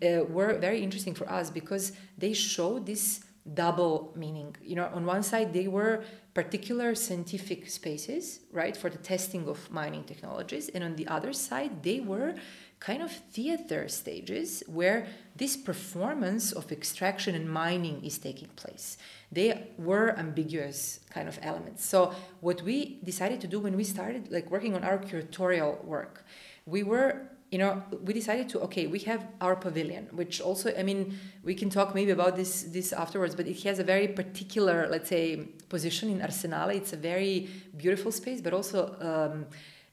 uh, 0.02 0.24
were 0.24 0.54
very 0.58 0.82
interesting 0.82 1.14
for 1.14 1.30
us 1.30 1.50
because 1.50 1.92
they 2.16 2.32
show 2.32 2.78
this 2.78 3.24
double 3.54 4.12
meaning 4.14 4.54
you 4.62 4.76
know 4.76 4.90
on 4.94 5.06
one 5.06 5.22
side 5.22 5.52
they 5.52 5.68
were 5.68 6.04
particular 6.34 6.94
scientific 6.94 7.68
spaces 7.68 8.40
right 8.52 8.76
for 8.76 8.90
the 8.90 8.98
testing 8.98 9.48
of 9.48 9.70
mining 9.70 10.04
technologies 10.04 10.68
and 10.68 10.84
on 10.84 10.96
the 10.96 11.06
other 11.08 11.32
side 11.32 11.82
they 11.82 12.00
were 12.00 12.34
kind 12.80 13.02
of 13.02 13.10
theater 13.10 13.88
stages 13.88 14.62
where 14.66 15.06
this 15.36 15.56
performance 15.56 16.52
of 16.52 16.70
extraction 16.70 17.34
and 17.34 17.50
mining 17.50 18.04
is 18.04 18.18
taking 18.18 18.48
place. 18.48 18.98
They 19.32 19.70
were 19.78 20.16
ambiguous 20.16 21.00
kind 21.10 21.28
of 21.28 21.38
elements. 21.42 21.84
So 21.84 22.14
what 22.40 22.62
we 22.62 23.00
decided 23.02 23.40
to 23.42 23.46
do 23.46 23.58
when 23.58 23.76
we 23.76 23.84
started 23.84 24.30
like 24.30 24.50
working 24.50 24.74
on 24.74 24.84
our 24.84 24.98
curatorial 24.98 25.84
work, 25.84 26.24
we 26.66 26.82
were 26.82 27.28
you 27.50 27.58
know 27.58 27.82
we 28.04 28.12
decided 28.12 28.48
to 28.48 28.60
okay 28.60 28.86
we 28.86 28.98
have 28.98 29.26
our 29.40 29.56
pavilion 29.56 30.06
which 30.12 30.40
also 30.40 30.72
i 30.78 30.82
mean 30.82 31.18
we 31.44 31.54
can 31.54 31.70
talk 31.70 31.94
maybe 31.94 32.10
about 32.10 32.36
this 32.36 32.64
this 32.64 32.92
afterwards 32.92 33.34
but 33.34 33.46
it 33.46 33.62
has 33.62 33.78
a 33.78 33.84
very 33.84 34.08
particular 34.08 34.86
let's 34.90 35.08
say 35.08 35.48
position 35.68 36.10
in 36.10 36.20
arsenale 36.20 36.74
it's 36.74 36.92
a 36.92 36.96
very 36.96 37.48
beautiful 37.76 38.12
space 38.12 38.40
but 38.40 38.52
also 38.52 38.94
um, 39.00 39.46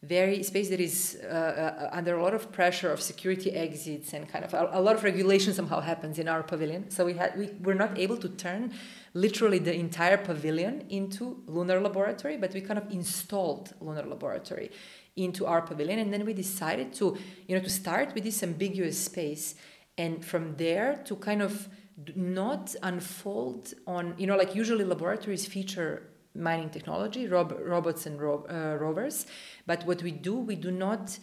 very 0.04 0.44
space 0.44 0.70
that 0.70 0.80
is 0.80 1.18
uh, 1.24 1.28
uh, 1.28 1.90
under 1.92 2.18
a 2.18 2.22
lot 2.22 2.34
of 2.34 2.52
pressure 2.52 2.92
of 2.92 3.02
security 3.02 3.52
exits 3.52 4.14
and 4.14 4.30
kind 4.30 4.46
of 4.46 4.54
a, 4.54 4.70
a, 4.74 4.82
lot 4.82 4.96
of 4.96 5.04
regulation 5.04 5.54
somehow 5.54 5.80
happens 5.80 6.20
in 6.20 6.28
our 6.28 6.44
pavilion. 6.44 6.92
So 6.92 7.06
we 7.06 7.14
had 7.14 7.38
we 7.38 7.50
were 7.62 7.74
not 7.74 7.98
able 7.98 8.18
to 8.18 8.30
turn 8.30 8.74
literally 9.14 9.60
the 9.60 9.74
entire 9.74 10.18
pavilion 10.18 10.86
into 10.90 11.42
lunar 11.48 11.82
laboratory, 11.82 12.38
but 12.38 12.54
we 12.54 12.62
kind 12.62 12.78
of 12.78 12.92
installed 12.92 13.74
lunar 13.82 14.04
laboratory 14.04 14.70
into 15.16 15.46
our 15.46 15.62
pavilion, 15.62 16.00
and 16.00 16.14
then 16.14 16.26
we 16.26 16.34
decided 16.34 16.94
to 16.94 17.18
you 17.48 17.56
know 17.56 17.64
to 17.64 17.70
start 17.70 18.14
with 18.14 18.24
this 18.24 18.44
ambiguous 18.44 18.98
space, 19.00 19.56
and 19.98 20.24
from 20.24 20.56
there 20.58 21.02
to 21.06 21.16
kind 21.16 21.42
of 21.42 21.70
not 22.16 22.76
unfold 22.84 23.74
on 23.88 24.14
you 24.18 24.28
know 24.28 24.36
like 24.36 24.56
usually 24.56 24.84
laboratories 24.84 25.46
feature 25.46 26.04
mining 26.36 26.70
technology, 26.70 27.28
rob- 27.28 27.58
robots 27.62 28.06
and 28.06 28.22
ro- 28.22 28.46
uh, 28.50 28.78
rovers. 28.78 29.26
But 29.66 29.86
what 29.86 30.04
we 30.04 30.12
do, 30.12 30.36
we 30.36 30.56
do 30.56 30.70
not 30.72 31.18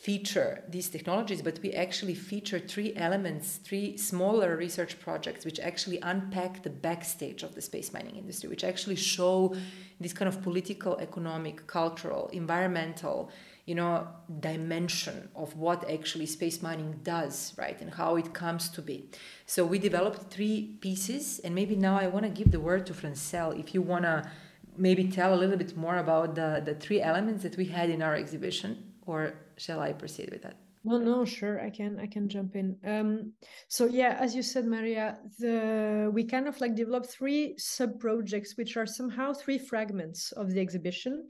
feature 0.00 0.64
these 0.66 0.88
technologies, 0.88 1.42
but 1.42 1.58
we 1.62 1.72
actually 1.72 2.14
feature 2.14 2.58
three 2.58 2.94
elements, 2.96 3.56
three 3.56 3.98
smaller 3.98 4.56
research 4.56 4.98
projects, 4.98 5.44
which 5.44 5.60
actually 5.60 5.98
unpack 6.00 6.62
the 6.62 6.70
backstage 6.70 7.42
of 7.42 7.54
the 7.54 7.60
space 7.60 7.92
mining 7.92 8.16
industry, 8.16 8.48
which 8.48 8.64
actually 8.64 8.96
show 8.96 9.54
this 10.00 10.14
kind 10.14 10.26
of 10.26 10.40
political, 10.42 10.96
economic, 10.98 11.66
cultural, 11.66 12.30
environmental, 12.32 13.30
you 13.66 13.74
know, 13.74 14.08
dimension 14.40 15.28
of 15.36 15.54
what 15.54 15.88
actually 15.90 16.24
space 16.24 16.62
mining 16.62 16.98
does, 17.02 17.52
right, 17.58 17.78
and 17.82 17.92
how 17.92 18.16
it 18.16 18.32
comes 18.32 18.70
to 18.70 18.80
be. 18.80 19.04
So 19.44 19.66
we 19.66 19.78
developed 19.78 20.32
three 20.32 20.78
pieces, 20.80 21.40
and 21.44 21.54
maybe 21.54 21.76
now 21.76 21.98
I 21.98 22.06
want 22.06 22.24
to 22.24 22.30
give 22.30 22.52
the 22.52 22.60
word 22.60 22.86
to 22.86 22.94
Francelle 22.94 23.52
if 23.60 23.74
you 23.74 23.82
want 23.82 24.04
to 24.04 24.30
maybe 24.78 25.08
tell 25.08 25.34
a 25.34 25.38
little 25.42 25.58
bit 25.58 25.76
more 25.76 25.98
about 25.98 26.36
the, 26.36 26.62
the 26.64 26.74
three 26.74 27.02
elements 27.02 27.42
that 27.42 27.58
we 27.58 27.66
had 27.66 27.90
in 27.90 28.00
our 28.00 28.14
exhibition, 28.14 28.89
or 29.10 29.34
shall 29.56 29.80
I 29.80 29.92
proceed 29.92 30.30
with 30.30 30.42
that? 30.42 30.56
No, 30.82 30.96
no, 30.96 31.24
sure, 31.26 31.60
I 31.60 31.68
can, 31.68 32.00
I 32.00 32.06
can 32.06 32.26
jump 32.26 32.56
in. 32.56 32.76
Um, 32.84 33.32
so 33.68 33.84
yeah, 33.84 34.16
as 34.18 34.34
you 34.34 34.42
said, 34.42 34.64
Maria, 34.66 35.18
the 35.38 36.10
we 36.14 36.24
kind 36.24 36.48
of 36.48 36.58
like 36.58 36.74
developed 36.74 37.10
three 37.10 37.54
sub 37.58 38.00
projects, 38.00 38.56
which 38.56 38.78
are 38.78 38.86
somehow 38.86 39.34
three 39.34 39.58
fragments 39.58 40.32
of 40.32 40.50
the 40.50 40.60
exhibition, 40.60 41.28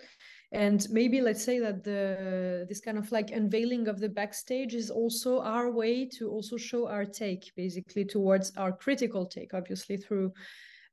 and 0.53 0.87
maybe 0.91 1.21
let's 1.21 1.43
say 1.43 1.59
that 1.59 1.83
the 1.83 2.65
this 2.69 2.81
kind 2.81 2.97
of 2.97 3.11
like 3.11 3.33
unveiling 3.33 3.89
of 3.89 3.99
the 3.99 4.09
backstage 4.09 4.75
is 4.75 4.89
also 4.89 5.41
our 5.41 5.73
way 5.73 6.07
to 6.19 6.31
also 6.31 6.57
show 6.57 6.87
our 6.87 7.05
take, 7.05 7.51
basically 7.57 8.05
towards 8.05 8.53
our 8.57 8.71
critical 8.71 9.27
take, 9.27 9.53
obviously 9.53 9.97
through 9.97 10.33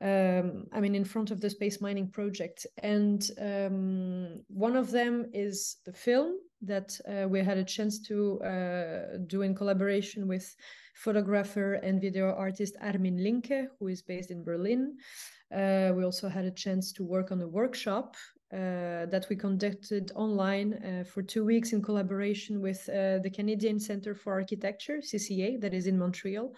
um, 0.02 0.65
I 0.73 0.80
mean, 0.80 0.95
in 0.95 1.06
front 1.06 1.32
of 1.32 1.41
the 1.41 1.50
space 1.50 1.82
mining 1.82 2.10
project. 2.10 2.67
And 2.84 3.28
um, 3.39 4.43
one 4.47 4.76
of 4.76 4.91
them 4.91 5.26
is 5.34 5.78
the 5.86 5.93
film 5.93 6.38
that 6.62 7.00
uh, 7.08 7.28
we 7.28 7.39
had 7.39 7.58
a 7.58 7.63
chance 7.63 8.00
to 8.00 8.41
uh, 8.41 9.17
do 9.28 9.41
in 9.41 9.54
collaboration 9.54 10.28
with 10.28 10.56
photographer 10.96 11.74
and 11.76 12.02
video 12.02 12.34
artist 12.34 12.76
Armin 12.82 13.24
Linke, 13.24 13.70
who 13.80 13.88
is 13.88 14.02
based 14.02 14.32
in 14.32 14.43
Berlin. 14.43 14.98
Uh, 15.54 15.91
we 15.96 16.04
also 16.04 16.28
had 16.28 16.46
a 16.46 16.52
chance 16.52 16.91
to 16.93 17.04
work 17.04 17.32
on 17.32 17.41
a 17.41 17.48
workshop 17.48 18.15
uh, 18.52 19.06
that 19.08 19.26
we 19.30 19.36
conducted 19.36 20.12
online 20.15 20.74
uh, 20.74 21.04
for 21.04 21.22
two 21.22 21.46
weeks 21.46 21.74
in 21.74 21.82
collaboration 21.82 22.62
with 22.62 22.88
uh, 22.89 23.20
the 23.20 23.32
Canadian 23.34 23.80
Center 23.80 24.15
for 24.15 24.34
Architecture, 24.34 25.00
CCA, 25.00 25.60
that 25.62 25.74
is 25.74 25.88
in 25.88 25.98
Montreal 25.98 26.54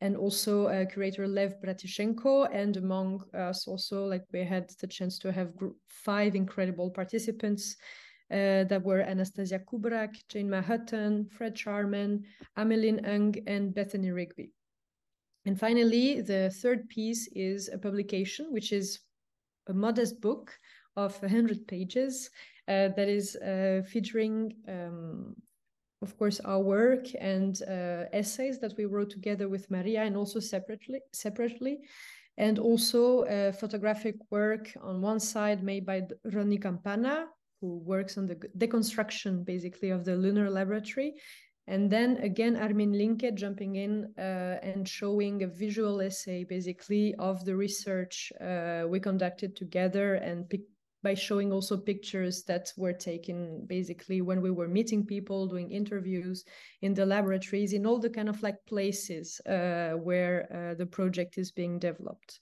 and 0.00 0.16
also 0.16 0.66
uh, 0.66 0.84
curator 0.84 1.26
Lev 1.26 1.54
Bratishenko. 1.62 2.48
And 2.52 2.76
among 2.76 3.22
us, 3.34 3.66
also, 3.66 4.04
like 4.04 4.24
we 4.32 4.44
had 4.44 4.70
the 4.80 4.86
chance 4.86 5.18
to 5.20 5.32
have 5.32 5.52
five 5.88 6.34
incredible 6.34 6.90
participants 6.90 7.76
uh, 8.30 8.64
that 8.64 8.82
were 8.82 9.00
Anastasia 9.00 9.58
Kubrak, 9.58 10.16
Jane 10.28 10.50
Mahutton, 10.50 11.26
Fred 11.30 11.54
Charman, 11.54 12.24
Ameline 12.58 13.06
Ung, 13.06 13.34
and 13.46 13.74
Bethany 13.74 14.10
Rigby. 14.10 14.52
And 15.44 15.58
finally, 15.58 16.20
the 16.20 16.50
third 16.50 16.88
piece 16.88 17.28
is 17.28 17.68
a 17.72 17.78
publication, 17.78 18.52
which 18.52 18.72
is 18.72 19.00
a 19.68 19.72
modest 19.72 20.20
book 20.20 20.52
of 20.96 21.20
100 21.22 21.68
pages 21.68 22.30
uh, 22.68 22.88
that 22.96 23.08
is 23.08 23.36
uh, 23.36 23.82
featuring 23.86 24.52
um, 24.66 25.36
of 26.02 26.16
course, 26.18 26.40
our 26.40 26.60
work 26.60 27.06
and 27.18 27.62
uh, 27.62 28.04
essays 28.12 28.58
that 28.60 28.74
we 28.76 28.84
wrote 28.84 29.10
together 29.10 29.48
with 29.48 29.70
Maria 29.70 30.02
and 30.02 30.16
also 30.16 30.40
separately, 30.40 31.00
separately, 31.12 31.80
and 32.36 32.58
also 32.58 33.22
uh, 33.22 33.52
photographic 33.52 34.16
work 34.30 34.70
on 34.82 35.00
one 35.00 35.20
side 35.20 35.62
made 35.62 35.86
by 35.86 36.02
Ronnie 36.24 36.58
Campana, 36.58 37.26
who 37.60 37.78
works 37.78 38.18
on 38.18 38.26
the 38.26 38.36
deconstruction 38.58 39.44
basically 39.44 39.90
of 39.90 40.04
the 40.04 40.16
lunar 40.16 40.50
laboratory. 40.50 41.14
And 41.68 41.90
then 41.90 42.18
again, 42.18 42.56
Armin 42.56 42.92
Linke 42.92 43.34
jumping 43.34 43.76
in 43.76 44.12
uh, 44.16 44.58
and 44.62 44.88
showing 44.88 45.42
a 45.42 45.48
visual 45.48 46.00
essay 46.00 46.44
basically 46.44 47.14
of 47.16 47.44
the 47.44 47.56
research 47.56 48.32
uh, 48.40 48.84
we 48.86 49.00
conducted 49.00 49.56
together 49.56 50.14
and 50.14 50.48
by 51.02 51.14
showing 51.14 51.52
also 51.52 51.76
pictures 51.76 52.42
that 52.44 52.72
were 52.76 52.92
taken 52.92 53.64
basically 53.66 54.22
when 54.22 54.40
we 54.40 54.50
were 54.50 54.66
meeting 54.66 55.04
people, 55.04 55.46
doing 55.46 55.70
interviews 55.70 56.44
in 56.82 56.94
the 56.94 57.06
laboratories, 57.06 57.72
in 57.72 57.86
all 57.86 57.98
the 57.98 58.10
kind 58.10 58.28
of 58.28 58.42
like 58.42 58.56
places 58.66 59.40
uh, 59.46 59.92
where 59.92 60.48
uh, 60.52 60.74
the 60.74 60.86
project 60.86 61.38
is 61.38 61.52
being 61.52 61.78
developed 61.78 62.40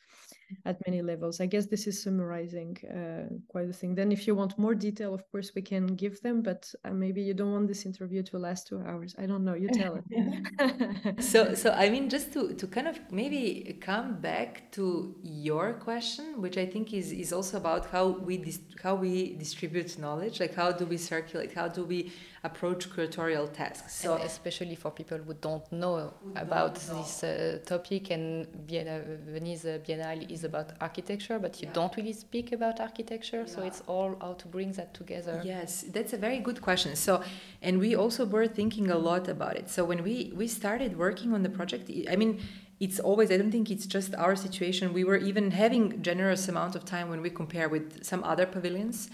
at 0.65 0.77
many 0.87 1.03
levels. 1.03 1.41
I 1.41 1.47
guess 1.47 1.67
this 1.67 1.87
is 1.87 2.03
summarizing 2.03 2.77
uh, 2.89 3.35
quite 3.49 3.69
a 3.69 3.73
thing. 3.73 3.95
Then, 3.95 4.13
if 4.13 4.27
you 4.27 4.35
want 4.35 4.59
more 4.59 4.75
detail, 4.75 5.15
of 5.15 5.23
course, 5.31 5.53
we 5.55 5.63
can 5.63 5.87
give 5.87 6.21
them, 6.23 6.43
but 6.43 6.73
uh, 6.85 6.91
maybe 6.91 7.23
you 7.23 7.35
don't 7.35 7.53
want 7.53 7.69
this 7.69 7.87
interview 7.87 8.23
to 8.25 8.39
last 8.39 8.67
two 8.69 8.81
hours. 8.81 9.15
I 9.19 9.27
don't 9.27 9.45
know. 9.45 9.55
You 9.55 9.69
tell 9.69 9.99
it. 9.99 11.23
so, 11.33 11.55
so 11.55 11.71
I 11.71 11.91
mean, 11.91 12.09
just 12.09 12.33
to 12.35 12.55
to 12.55 12.67
kind 12.67 12.89
of 12.89 12.99
maybe 13.11 13.79
come 13.81 14.21
back 14.21 14.73
to 14.73 15.15
your 15.23 15.75
question, 15.75 16.41
which 16.41 16.57
I 16.59 16.67
think 16.67 16.93
is 16.93 17.13
is 17.13 17.33
also 17.33 17.57
about 17.57 17.87
how 17.87 18.09
we 18.09 18.37
dis- 18.39 18.61
how 18.83 18.95
we 18.95 19.35
distribute 19.37 19.99
knowledge, 19.99 20.41
like 20.41 20.55
how 20.55 20.73
do 20.73 20.85
we 20.87 20.97
circulate, 20.97 21.53
how 21.53 21.69
do 21.69 21.85
we 21.85 22.13
approach 22.45 22.91
curatorial 22.91 23.51
tasks. 23.53 23.95
So, 23.95 24.15
and 24.15 24.25
especially 24.25 24.77
for 24.77 24.91
people 24.91 25.19
who 25.19 25.35
don't 25.35 25.67
know 25.73 26.13
who 26.23 26.33
about 26.37 26.75
don't 26.75 26.89
know. 26.89 27.03
this 27.03 27.25
uh, 27.25 27.59
topic, 27.65 28.11
and 28.11 28.47
Vienna, 28.69 29.01
Venice 29.27 29.65
Biennale 29.65 30.31
is 30.31 30.45
about 30.45 30.73
architecture, 30.81 31.39
but 31.39 31.61
you 31.61 31.69
yeah. 31.69 31.73
don't 31.73 31.97
really 31.97 32.13
speak 32.13 32.53
about 32.53 32.81
architecture. 32.81 33.45
Yeah. 33.47 33.55
So 33.55 33.63
it's 33.63 33.83
all 33.87 34.17
how 34.21 34.35
to 34.35 34.47
bring 34.47 34.73
that 34.73 34.93
together. 34.95 35.41
Yes, 35.45 35.85
that's 35.89 36.13
a 36.13 36.19
very 36.19 36.39
good 36.39 36.61
question. 36.61 36.95
So, 36.95 37.23
and 37.63 37.79
we 37.79 37.97
also 37.97 38.27
were 38.27 38.47
thinking 38.47 38.91
a 38.91 38.99
lot 38.99 39.27
about 39.27 39.57
it. 39.57 39.71
So 39.71 39.85
when 39.85 40.03
we 40.03 40.33
we 40.37 40.47
started 40.47 40.99
working 40.99 41.33
on 41.33 41.43
the 41.43 41.51
project, 41.51 41.91
I 42.11 42.17
mean 42.17 42.41
it's 42.81 42.99
always 42.99 43.31
i 43.31 43.37
don't 43.37 43.53
think 43.53 43.71
it's 43.71 43.87
just 43.87 44.17
our 44.17 44.35
situation 44.35 44.93
we 44.93 45.05
were 45.05 45.17
even 45.17 45.53
having 45.53 46.03
generous 46.03 46.49
amount 46.49 46.75
of 46.75 46.85
time 46.85 47.09
when 47.09 47.21
we 47.23 47.31
compare 47.31 47.69
with 47.69 48.03
some 48.05 48.25
other 48.25 48.47
pavilions 48.47 49.09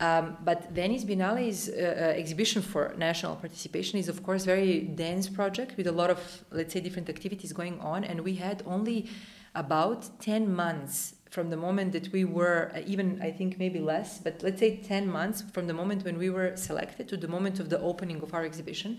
um, 0.00 0.36
but 0.44 0.70
Venice 0.72 1.04
Biennale's 1.04 1.68
uh, 1.68 1.72
uh, 1.72 2.18
exhibition 2.18 2.62
for 2.62 2.94
national 2.96 3.36
participation 3.36 3.98
is, 3.98 4.08
of 4.08 4.22
course, 4.22 4.44
very 4.44 4.80
dense 4.80 5.28
project 5.28 5.76
with 5.76 5.86
a 5.86 5.92
lot 5.92 6.10
of, 6.10 6.44
let's 6.50 6.72
say, 6.72 6.80
different 6.80 7.08
activities 7.08 7.52
going 7.52 7.78
on. 7.80 8.02
And 8.02 8.20
we 8.22 8.34
had 8.34 8.62
only 8.66 9.08
about 9.54 10.20
10 10.20 10.52
months 10.52 11.14
from 11.30 11.50
the 11.50 11.56
moment 11.56 11.92
that 11.92 12.12
we 12.12 12.24
were, 12.24 12.72
uh, 12.74 12.80
even 12.86 13.20
I 13.22 13.30
think 13.30 13.58
maybe 13.58 13.78
less, 13.78 14.18
but 14.18 14.42
let's 14.42 14.58
say 14.58 14.76
10 14.76 15.06
months 15.06 15.42
from 15.52 15.68
the 15.68 15.74
moment 15.74 16.04
when 16.04 16.18
we 16.18 16.28
were 16.28 16.56
selected 16.56 17.08
to 17.08 17.16
the 17.16 17.28
moment 17.28 17.60
of 17.60 17.70
the 17.70 17.80
opening 17.80 18.20
of 18.20 18.34
our 18.34 18.44
exhibition 18.44 18.98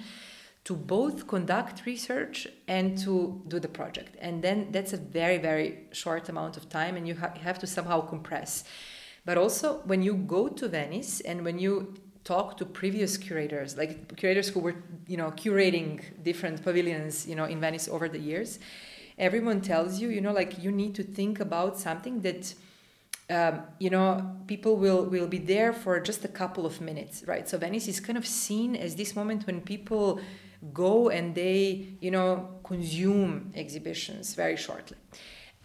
to 0.65 0.73
both 0.75 1.27
conduct 1.27 1.85
research 1.85 2.47
and 2.67 2.97
to 2.97 3.41
do 3.47 3.59
the 3.59 3.67
project. 3.67 4.15
And 4.19 4.41
then 4.41 4.69
that's 4.71 4.93
a 4.93 4.97
very, 4.97 5.37
very 5.37 5.87
short 5.91 6.27
amount 6.27 6.57
of 6.57 6.69
time, 6.69 6.97
and 6.97 7.07
you 7.07 7.15
ha- 7.15 7.33
have 7.41 7.59
to 7.59 7.67
somehow 7.67 8.01
compress. 8.01 8.63
But 9.25 9.37
also 9.37 9.81
when 9.85 10.01
you 10.01 10.13
go 10.13 10.47
to 10.47 10.67
Venice 10.67 11.19
and 11.21 11.43
when 11.43 11.59
you 11.59 11.95
talk 12.23 12.57
to 12.57 12.65
previous 12.65 13.17
curators, 13.17 13.77
like 13.77 14.15
curators 14.17 14.49
who 14.49 14.59
were, 14.59 14.75
you 15.07 15.17
know, 15.17 15.31
curating 15.31 16.01
different 16.23 16.63
pavilions, 16.63 17.27
you 17.27 17.35
know, 17.35 17.45
in 17.45 17.59
Venice 17.59 17.87
over 17.87 18.07
the 18.07 18.19
years, 18.19 18.59
everyone 19.17 19.61
tells 19.61 19.99
you, 19.99 20.09
you 20.09 20.21
know, 20.21 20.31
like 20.31 20.61
you 20.63 20.71
need 20.71 20.95
to 20.95 21.03
think 21.03 21.39
about 21.39 21.77
something 21.79 22.21
that, 22.21 22.53
um, 23.29 23.61
you 23.79 23.89
know, 23.89 24.37
people 24.47 24.75
will 24.75 25.05
will 25.05 25.27
be 25.27 25.39
there 25.39 25.73
for 25.73 25.99
just 25.99 26.23
a 26.25 26.27
couple 26.27 26.65
of 26.65 26.81
minutes, 26.81 27.23
right? 27.27 27.47
So 27.47 27.57
Venice 27.57 27.87
is 27.87 27.99
kind 27.99 28.17
of 28.17 28.25
seen 28.25 28.75
as 28.75 28.95
this 28.95 29.15
moment 29.15 29.47
when 29.47 29.61
people 29.61 30.19
go 30.73 31.09
and 31.09 31.35
they, 31.35 31.89
you 31.99 32.11
know, 32.11 32.59
consume 32.63 33.51
exhibitions 33.55 34.35
very 34.35 34.57
shortly 34.57 34.97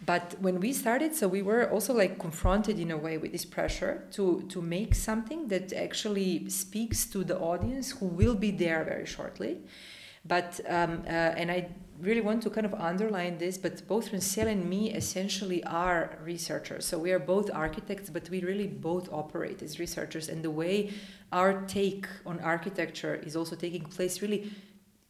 but 0.05 0.35
when 0.39 0.59
we 0.59 0.73
started 0.73 1.15
so 1.15 1.27
we 1.27 1.41
were 1.41 1.69
also 1.69 1.93
like 1.93 2.17
confronted 2.17 2.79
in 2.79 2.91
a 2.91 2.97
way 2.97 3.17
with 3.17 3.31
this 3.31 3.45
pressure 3.45 4.07
to 4.11 4.41
to 4.49 4.61
make 4.61 4.95
something 4.95 5.47
that 5.47 5.73
actually 5.73 6.49
speaks 6.49 7.05
to 7.05 7.23
the 7.23 7.37
audience 7.37 7.91
who 7.91 8.07
will 8.07 8.35
be 8.35 8.51
there 8.51 8.83
very 8.83 9.05
shortly. 9.05 9.61
But 10.23 10.59
um, 10.67 11.03
uh, 11.07 11.39
and 11.39 11.51
i 11.51 11.69
really 11.99 12.21
want 12.21 12.41
to 12.41 12.49
kind 12.49 12.65
of 12.65 12.73
underline 12.73 13.37
this 13.37 13.57
but 13.57 13.87
both 13.87 14.09
Francelle 14.11 14.47
and 14.47 14.67
me 14.67 14.91
essentially 14.91 15.63
are 15.65 16.17
researchers. 16.23 16.85
So 16.85 16.97
we 16.97 17.11
are 17.11 17.19
both 17.19 17.51
architects 17.53 18.09
but 18.09 18.29
we 18.29 18.41
really 18.41 18.67
both 18.67 19.11
operate 19.13 19.61
as 19.61 19.79
researchers. 19.79 20.27
And 20.27 20.43
the 20.43 20.49
way 20.49 20.91
our 21.31 21.61
take 21.67 22.07
on 22.25 22.39
architecture 22.39 23.15
is 23.15 23.35
also 23.35 23.55
taking 23.55 23.83
place 23.83 24.21
really 24.21 24.51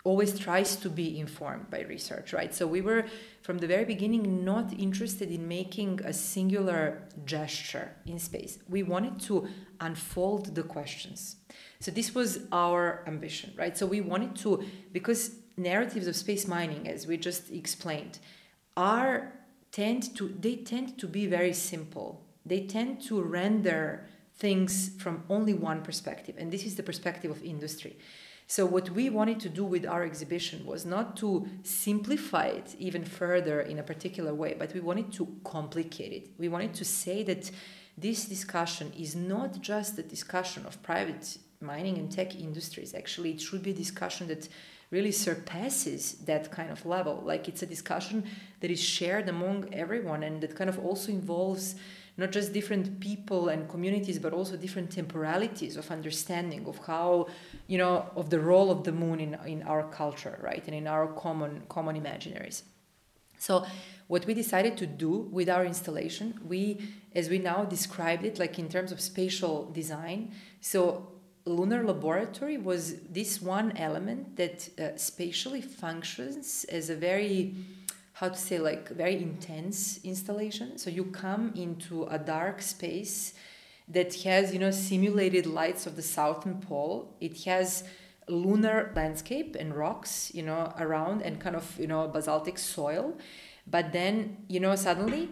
always 0.04 0.38
tries 0.38 0.76
to 0.78 0.90
be 0.90 1.20
informed 1.20 1.70
by 1.70 1.82
research, 1.82 2.34
right? 2.34 2.54
So 2.54 2.66
we 2.68 2.82
were 2.82 3.06
from 3.42 3.58
the 3.58 3.68
very 3.68 3.86
beginning 3.86 4.46
not 4.46 4.72
interested 4.78 5.32
in 5.32 5.48
making 5.48 6.00
a 6.06 6.14
singular 6.14 7.04
gesture 7.26 7.92
in 8.06 8.20
space. 8.20 8.60
We 8.70 8.84
wanted 8.84 9.20
to 9.22 9.48
unfold 9.80 10.56
the 10.56 10.64
questions. 10.64 11.38
So 11.80 11.92
this 11.92 12.14
was 12.14 12.42
our 12.52 13.04
ambition, 13.08 13.54
right? 13.58 13.76
So 13.76 13.86
we 13.88 14.02
wanted 14.02 14.36
to, 14.38 14.64
because 14.92 15.32
narratives 15.58 16.08
of 16.08 16.16
space 16.16 16.48
mining, 16.48 16.88
as 16.88 17.08
we 17.08 17.18
just 17.18 17.52
explained, 17.52 18.20
are 18.78 19.34
tend 19.72 20.16
to 20.18 20.28
they 20.40 20.58
tend 20.58 20.98
to 21.00 21.08
be 21.08 21.26
very 21.28 21.54
simple. 21.54 22.22
They 22.46 22.62
tend 22.66 23.02
to 23.04 23.22
render 23.22 24.06
things 24.36 24.92
from 25.00 25.24
only 25.30 25.54
one 25.54 25.82
perspective, 25.82 26.36
and 26.38 26.52
this 26.52 26.66
is 26.66 26.76
the 26.76 26.84
perspective 26.84 27.32
of 27.32 27.44
industry. 27.44 27.98
So, 28.52 28.66
what 28.66 28.90
we 28.90 29.10
wanted 29.10 29.40
to 29.40 29.50
do 29.50 29.64
with 29.64 29.86
our 29.86 30.04
exhibition 30.04 30.66
was 30.66 30.86
not 30.86 31.16
to 31.22 31.48
simplify 31.64 32.48
it 32.48 32.76
even 32.78 33.06
further 33.06 33.62
in 33.62 33.80
a 33.80 33.84
particular 33.92 34.34
way, 34.34 34.58
but 34.60 34.74
we 34.74 34.82
wanted 34.82 35.14
to 35.14 35.38
complicate 35.46 36.12
it. 36.12 36.32
We 36.38 36.50
wanted 36.50 36.74
to 36.74 36.84
say 36.84 37.24
that 37.24 37.50
this 37.98 38.26
discussion 38.26 38.92
is 38.92 39.16
not 39.16 39.62
just 39.62 39.98
a 40.00 40.04
discussion 40.04 40.66
of 40.66 40.84
private 40.84 41.38
mining 41.62 41.98
and 41.98 42.12
tech 42.12 42.36
industries. 42.36 42.94
Actually, 42.94 43.32
it 43.32 43.40
should 43.40 43.64
be 43.64 43.72
a 43.72 43.84
discussion 43.86 44.28
that 44.28 44.50
really 44.90 45.14
surpasses 45.14 46.16
that 46.26 46.52
kind 46.52 46.72
of 46.72 46.86
level. 46.86 47.22
Like, 47.24 47.48
it's 47.48 47.64
a 47.64 47.66
discussion 47.66 48.26
that 48.60 48.70
is 48.70 48.84
shared 48.84 49.30
among 49.30 49.74
everyone 49.74 50.24
and 50.24 50.42
that 50.42 50.58
kind 50.58 50.70
of 50.70 50.78
also 50.78 51.14
involves 51.14 51.76
not 52.18 52.32
just 52.32 52.54
different 52.54 53.00
people 53.00 53.50
and 53.50 53.70
communities, 53.70 54.20
but 54.20 54.34
also 54.34 54.58
different 54.58 54.92
temporalities 54.92 55.78
of 55.78 55.90
understanding 55.90 56.66
of 56.68 56.78
how, 56.86 57.28
you 57.68 57.78
know, 57.78 58.10
of 58.16 58.30
the 58.30 58.40
role 58.40 58.70
of 58.70 58.84
the 58.84 58.92
moon 58.92 59.20
in, 59.20 59.38
in 59.46 59.64
our 59.64 59.84
culture, 59.90 60.38
right, 60.42 60.64
and 60.66 60.76
in 60.76 60.88
our 60.88 61.08
common 61.08 61.64
common 61.70 61.96
imaginaries. 62.02 62.64
So, 63.40 63.66
what 64.08 64.26
we 64.26 64.34
decided 64.34 64.78
to 64.78 64.86
do 64.86 65.30
with 65.32 65.50
our 65.50 65.66
installation, 65.66 66.40
we, 66.46 66.80
as 67.16 67.30
we 67.30 67.40
now 67.40 67.64
described 67.64 68.24
it, 68.26 68.38
like 68.38 68.60
in 68.60 68.70
terms 68.70 68.92
of 68.92 69.00
spatial 69.00 69.72
design, 69.72 70.34
so 70.60 71.08
lunar 71.46 71.84
laboratory 71.84 72.58
was 72.58 73.00
this 73.10 73.42
one 73.42 73.76
element 73.78 74.36
that 74.36 74.70
uh, 74.80 74.96
spatially 74.96 75.62
functions 75.62 76.66
as 76.66 76.90
a 76.90 76.96
very 76.96 77.56
how 78.22 78.30
to 78.30 78.38
say 78.38 78.60
like 78.60 78.88
very 78.90 79.18
intense 79.18 80.00
installation. 80.04 80.78
So 80.78 80.92
you 80.92 81.06
come 81.06 81.52
into 81.56 82.04
a 82.04 82.20
dark 82.20 82.62
space 82.62 83.34
that 83.88 84.14
has 84.22 84.54
you 84.54 84.60
know 84.60 84.70
simulated 84.70 85.48
lights 85.48 85.88
of 85.88 85.96
the 85.96 86.04
southern 86.04 86.62
pole. 86.62 87.16
It 87.20 87.44
has 87.46 87.84
lunar 88.28 88.94
landscape 88.96 89.58
and 89.60 89.76
rocks 89.76 90.32
you 90.36 90.44
know 90.44 90.72
around 90.80 91.24
and 91.24 91.42
kind 91.42 91.56
of 91.56 91.66
you 91.80 91.88
know 91.88 92.08
basaltic 92.08 92.60
soil. 92.60 93.18
But 93.66 93.92
then 93.92 94.38
you 94.48 94.60
know 94.60 94.76
suddenly 94.76 95.30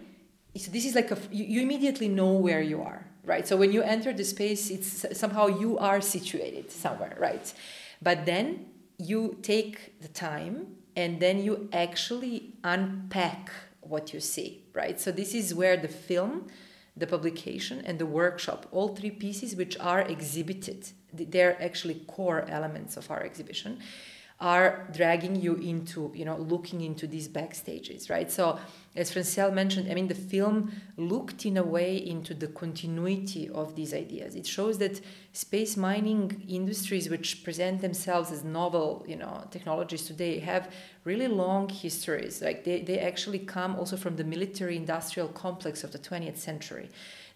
so 0.56 0.72
this 0.72 0.84
is 0.84 0.96
like 0.96 1.12
a 1.12 1.18
you 1.30 1.62
immediately 1.62 2.08
know 2.08 2.32
where 2.32 2.60
you 2.60 2.82
are 2.82 3.06
right? 3.24 3.46
So 3.46 3.56
when 3.56 3.70
you 3.70 3.82
enter 3.82 4.12
the 4.12 4.24
space 4.24 4.68
it's 4.68 5.16
somehow 5.16 5.46
you 5.46 5.78
are 5.78 6.00
situated 6.00 6.72
somewhere 6.72 7.16
right? 7.20 7.54
But 8.02 8.26
then 8.26 8.66
you 8.98 9.38
take 9.42 10.00
the 10.00 10.08
time 10.08 10.79
and 10.96 11.20
then 11.20 11.42
you 11.42 11.68
actually 11.72 12.54
unpack 12.64 13.50
what 13.80 14.12
you 14.12 14.20
see, 14.20 14.64
right? 14.74 15.00
So 15.00 15.10
this 15.10 15.34
is 15.34 15.54
where 15.54 15.76
the 15.76 15.88
film, 15.88 16.48
the 16.96 17.06
publication, 17.06 17.82
and 17.84 17.98
the 17.98 18.06
workshop, 18.06 18.66
all 18.72 18.88
three 18.88 19.10
pieces 19.10 19.56
which 19.56 19.78
are 19.78 20.02
exhibited, 20.02 20.90
they're 21.12 21.60
actually 21.62 22.02
core 22.06 22.44
elements 22.48 22.96
of 22.96 23.10
our 23.10 23.22
exhibition 23.22 23.80
are 24.40 24.88
dragging 24.92 25.36
you 25.36 25.54
into 25.56 26.10
you 26.14 26.24
know 26.24 26.36
looking 26.38 26.80
into 26.80 27.06
these 27.06 27.28
backstages 27.28 28.08
right? 28.08 28.30
So 28.30 28.58
as 28.96 29.12
francelle 29.12 29.52
mentioned 29.52 29.88
i 29.90 29.94
mean 29.94 30.08
the 30.08 30.14
film 30.14 30.72
looked 30.96 31.46
in 31.46 31.56
a 31.58 31.62
way 31.62 31.96
into 31.96 32.34
the 32.34 32.48
continuity 32.48 33.48
of 33.50 33.76
these 33.76 33.94
ideas. 33.94 34.34
It 34.34 34.46
shows 34.46 34.78
that 34.78 35.00
space 35.32 35.76
mining 35.76 36.42
industries 36.48 37.08
which 37.08 37.44
present 37.44 37.82
themselves 37.82 38.32
as 38.32 38.42
novel 38.42 39.04
you 39.06 39.16
know 39.16 39.44
technologies 39.50 40.06
today 40.06 40.38
have 40.38 40.72
really 41.04 41.28
long 41.28 41.68
histories. 41.68 42.40
Like 42.40 42.64
they, 42.64 42.80
they 42.80 42.98
actually 42.98 43.40
come 43.40 43.76
also 43.76 43.96
from 43.96 44.16
the 44.16 44.24
military 44.24 44.76
industrial 44.76 45.28
complex 45.28 45.84
of 45.84 45.92
the 45.92 45.98
20th 45.98 46.38
century. 46.38 46.88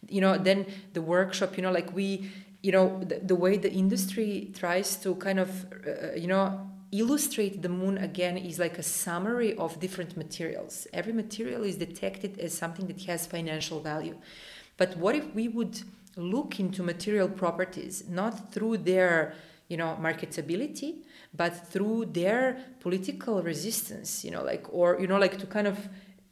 You 0.08 0.22
know 0.22 0.38
then 0.38 0.66
the 0.94 1.02
workshop 1.02 1.56
you 1.56 1.62
know 1.62 1.72
like 1.72 1.94
we 1.94 2.30
you 2.62 2.72
know 2.72 2.98
the, 3.04 3.20
the 3.20 3.34
way 3.34 3.58
the 3.58 3.70
industry 3.70 4.50
tries 4.54 4.96
to 4.96 5.14
kind 5.16 5.38
of 5.38 5.66
uh, 5.86 6.14
you 6.16 6.26
know 6.26 6.70
illustrate 6.98 7.60
the 7.62 7.68
moon 7.68 7.98
again 7.98 8.36
is 8.36 8.58
like 8.58 8.78
a 8.78 8.82
summary 8.82 9.54
of 9.56 9.80
different 9.80 10.16
materials. 10.16 10.86
Every 10.92 11.12
material 11.12 11.64
is 11.64 11.76
detected 11.76 12.38
as 12.38 12.56
something 12.56 12.86
that 12.86 13.02
has 13.02 13.26
financial 13.26 13.80
value. 13.80 14.16
But 14.76 14.96
what 14.96 15.14
if 15.14 15.34
we 15.34 15.48
would 15.48 15.82
look 16.16 16.60
into 16.60 16.82
material 16.82 17.28
properties 17.28 18.04
not 18.08 18.52
through 18.52 18.78
their 18.78 19.34
you 19.68 19.76
know 19.76 19.98
marketability 20.00 20.98
but 21.34 21.50
through 21.72 22.04
their 22.06 22.56
political 22.78 23.42
resistance 23.42 24.24
you 24.24 24.30
know 24.30 24.44
like 24.44 24.64
or 24.70 24.96
you 25.00 25.08
know 25.08 25.18
like 25.18 25.36
to 25.38 25.46
kind 25.46 25.66
of 25.66 25.88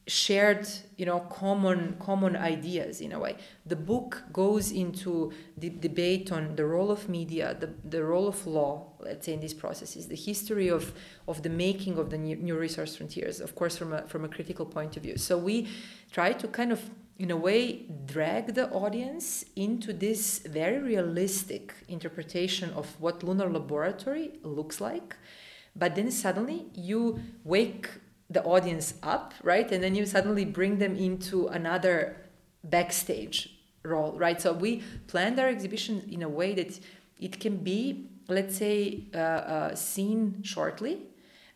shared 0.06 0.66
you 0.96 1.06
know 1.06 1.20
common 1.20 1.96
common 2.00 2.36
ideas 2.36 3.00
in 3.00 3.12
a 3.12 3.18
way. 3.18 3.36
The 3.66 3.76
book 3.76 4.24
goes 4.32 4.72
into 4.72 5.32
the 5.56 5.70
debate 5.70 6.32
on 6.32 6.56
the 6.56 6.66
role 6.66 6.90
of 6.90 7.08
media 7.08 7.56
the, 7.58 7.70
the 7.84 8.02
role 8.02 8.26
of 8.26 8.44
law 8.46 8.92
let's 8.98 9.26
say 9.26 9.34
in 9.34 9.40
these 9.40 9.54
processes 9.54 10.08
the 10.08 10.16
history 10.16 10.68
of 10.68 10.92
of 11.28 11.42
the 11.42 11.48
making 11.48 11.98
of 11.98 12.10
the 12.10 12.18
new, 12.18 12.56
resource 12.56 12.96
frontiers 12.96 13.40
of 13.40 13.54
course 13.54 13.76
from 13.76 13.92
a 13.92 14.02
from 14.08 14.24
a 14.24 14.28
critical 14.28 14.66
point 14.66 14.96
of 14.96 15.04
view. 15.04 15.16
So 15.16 15.38
we 15.38 15.68
try 16.10 16.32
to 16.32 16.48
kind 16.48 16.72
of 16.72 16.80
in 17.18 17.30
a 17.30 17.36
way 17.36 17.86
drag 18.06 18.54
the 18.54 18.68
audience 18.70 19.44
into 19.54 19.92
this 19.92 20.38
very 20.40 20.78
realistic 20.78 21.74
interpretation 21.86 22.70
of 22.70 23.00
what 23.00 23.22
lunar 23.22 23.48
laboratory 23.48 24.32
looks 24.42 24.80
like. 24.80 25.16
But 25.76 25.94
then 25.94 26.10
suddenly 26.10 26.66
you 26.74 27.20
wake 27.44 27.88
the 28.32 28.42
audience 28.44 28.94
up, 29.02 29.34
right? 29.42 29.70
And 29.70 29.82
then 29.82 29.94
you 29.94 30.06
suddenly 30.06 30.44
bring 30.44 30.78
them 30.78 30.96
into 30.96 31.48
another 31.48 32.16
backstage 32.64 33.50
role, 33.84 34.12
right? 34.18 34.40
So 34.40 34.52
we 34.52 34.82
planned 35.06 35.38
our 35.38 35.48
exhibition 35.48 36.08
in 36.10 36.22
a 36.22 36.28
way 36.28 36.54
that 36.54 36.78
it 37.20 37.40
can 37.40 37.56
be, 37.58 38.08
let's 38.28 38.56
say, 38.56 39.04
uh, 39.14 39.18
uh, 39.18 39.74
seen 39.74 40.42
shortly, 40.42 40.98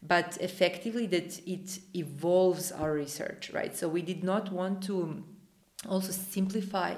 but 0.02 0.36
effectively 0.40 1.06
that 1.06 1.40
it 1.46 1.78
evolves 1.94 2.72
our 2.72 2.92
research, 2.92 3.50
right? 3.52 3.76
So 3.76 3.88
we 3.88 4.02
did 4.02 4.22
not 4.22 4.52
want 4.52 4.82
to 4.84 5.24
also 5.88 6.12
simplify 6.12 6.94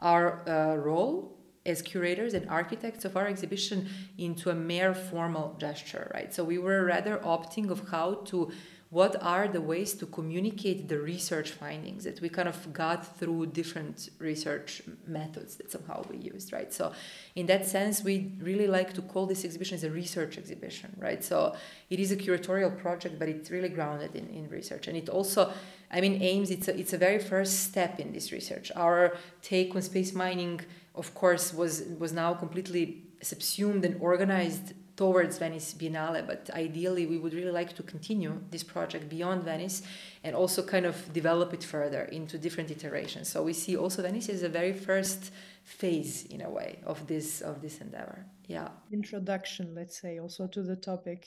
our 0.00 0.48
uh, 0.48 0.76
role 0.76 1.36
as 1.66 1.82
curators 1.82 2.32
and 2.34 2.48
architects 2.48 3.04
of 3.04 3.16
our 3.16 3.26
exhibition 3.26 3.88
into 4.16 4.50
a 4.50 4.54
mere 4.54 4.94
formal 4.94 5.56
gesture, 5.58 6.10
right? 6.14 6.32
So 6.32 6.42
we 6.42 6.58
were 6.58 6.84
rather 6.84 7.18
opting 7.18 7.70
of 7.70 7.88
how 7.90 8.14
to 8.26 8.50
what 8.90 9.22
are 9.22 9.46
the 9.46 9.60
ways 9.60 9.94
to 9.94 10.04
communicate 10.06 10.88
the 10.88 10.98
research 10.98 11.52
findings 11.52 12.02
that 12.02 12.20
we 12.20 12.28
kind 12.28 12.48
of 12.48 12.72
got 12.72 13.16
through 13.18 13.46
different 13.46 14.10
research 14.18 14.82
methods 15.06 15.54
that 15.56 15.70
somehow 15.70 16.04
we 16.10 16.16
used 16.16 16.52
right? 16.52 16.72
So 16.72 16.92
in 17.36 17.46
that 17.46 17.66
sense 17.66 18.02
we 18.02 18.32
really 18.40 18.66
like 18.66 18.92
to 18.94 19.02
call 19.02 19.26
this 19.26 19.44
exhibition 19.44 19.76
as 19.76 19.84
a 19.84 19.90
research 19.90 20.36
exhibition 20.38 20.96
right? 20.98 21.22
So 21.22 21.54
it 21.88 22.00
is 22.00 22.10
a 22.10 22.16
curatorial 22.16 22.76
project 22.76 23.16
but 23.16 23.28
it's 23.28 23.48
really 23.50 23.68
grounded 23.68 24.16
in, 24.16 24.28
in 24.28 24.48
research. 24.50 24.88
And 24.88 24.96
it 24.96 25.08
also 25.08 25.52
i 25.92 26.00
mean 26.00 26.20
aims 26.22 26.50
it's 26.50 26.68
a, 26.68 26.76
it's 26.78 26.92
a 26.92 26.98
very 26.98 27.20
first 27.20 27.60
step 27.60 28.00
in 28.00 28.12
this 28.12 28.32
research. 28.32 28.72
Our 28.74 29.16
take 29.40 29.74
on 29.76 29.82
space 29.82 30.12
mining 30.12 30.62
of 30.96 31.14
course 31.14 31.54
was 31.54 31.84
was 31.98 32.12
now 32.12 32.34
completely 32.34 33.04
subsumed 33.22 33.84
and 33.84 34.00
organized 34.00 34.72
towards 35.00 35.38
Venice 35.38 35.72
Biennale, 35.72 36.26
but 36.26 36.50
ideally 36.52 37.06
we 37.06 37.16
would 37.16 37.32
really 37.32 37.54
like 37.60 37.74
to 37.74 37.82
continue 37.82 38.32
this 38.50 38.62
project 38.62 39.08
beyond 39.08 39.42
Venice 39.44 39.80
and 40.22 40.36
also 40.36 40.62
kind 40.62 40.84
of 40.84 40.94
develop 41.14 41.54
it 41.54 41.64
further 41.64 42.02
into 42.18 42.36
different 42.36 42.70
iterations. 42.70 43.26
So 43.26 43.42
we 43.42 43.54
see 43.54 43.78
also 43.78 44.02
Venice 44.02 44.28
as 44.28 44.42
a 44.42 44.50
very 44.50 44.74
first 44.74 45.32
phase 45.64 46.26
in 46.26 46.42
a 46.42 46.50
way 46.50 46.80
of 46.84 47.06
this 47.06 47.40
of 47.40 47.62
this 47.62 47.80
endeavor. 47.80 48.26
Yeah. 48.46 48.68
Introduction, 48.92 49.74
let's 49.74 49.98
say, 49.98 50.20
also 50.20 50.46
to 50.48 50.62
the 50.62 50.76
topic 50.76 51.26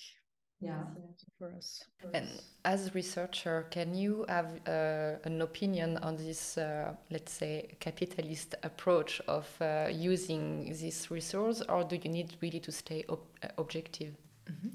yeah. 0.63 0.83
For 1.37 1.51
us. 1.57 1.83
And 2.13 2.27
as 2.63 2.87
a 2.87 2.91
researcher 2.91 3.65
can 3.69 3.95
you 3.95 4.25
have 4.29 4.49
uh, 4.67 5.29
an 5.29 5.41
opinion 5.41 5.97
on 5.97 6.15
this 6.17 6.57
uh, 6.57 6.93
let's 7.11 7.31
say 7.31 7.75
capitalist 7.79 8.55
approach 8.63 9.21
of 9.27 9.47
uh, 9.61 9.87
using 9.91 10.69
this 10.69 11.11
resource 11.11 11.61
or 11.67 11.83
do 11.83 11.95
you 12.01 12.09
need 12.09 12.37
really 12.41 12.59
to 12.61 12.71
stay 12.71 13.03
ob 13.09 13.19
uh, 13.43 13.47
objective? 13.57 14.13
Mm 14.49 14.55
-hmm. 14.61 14.71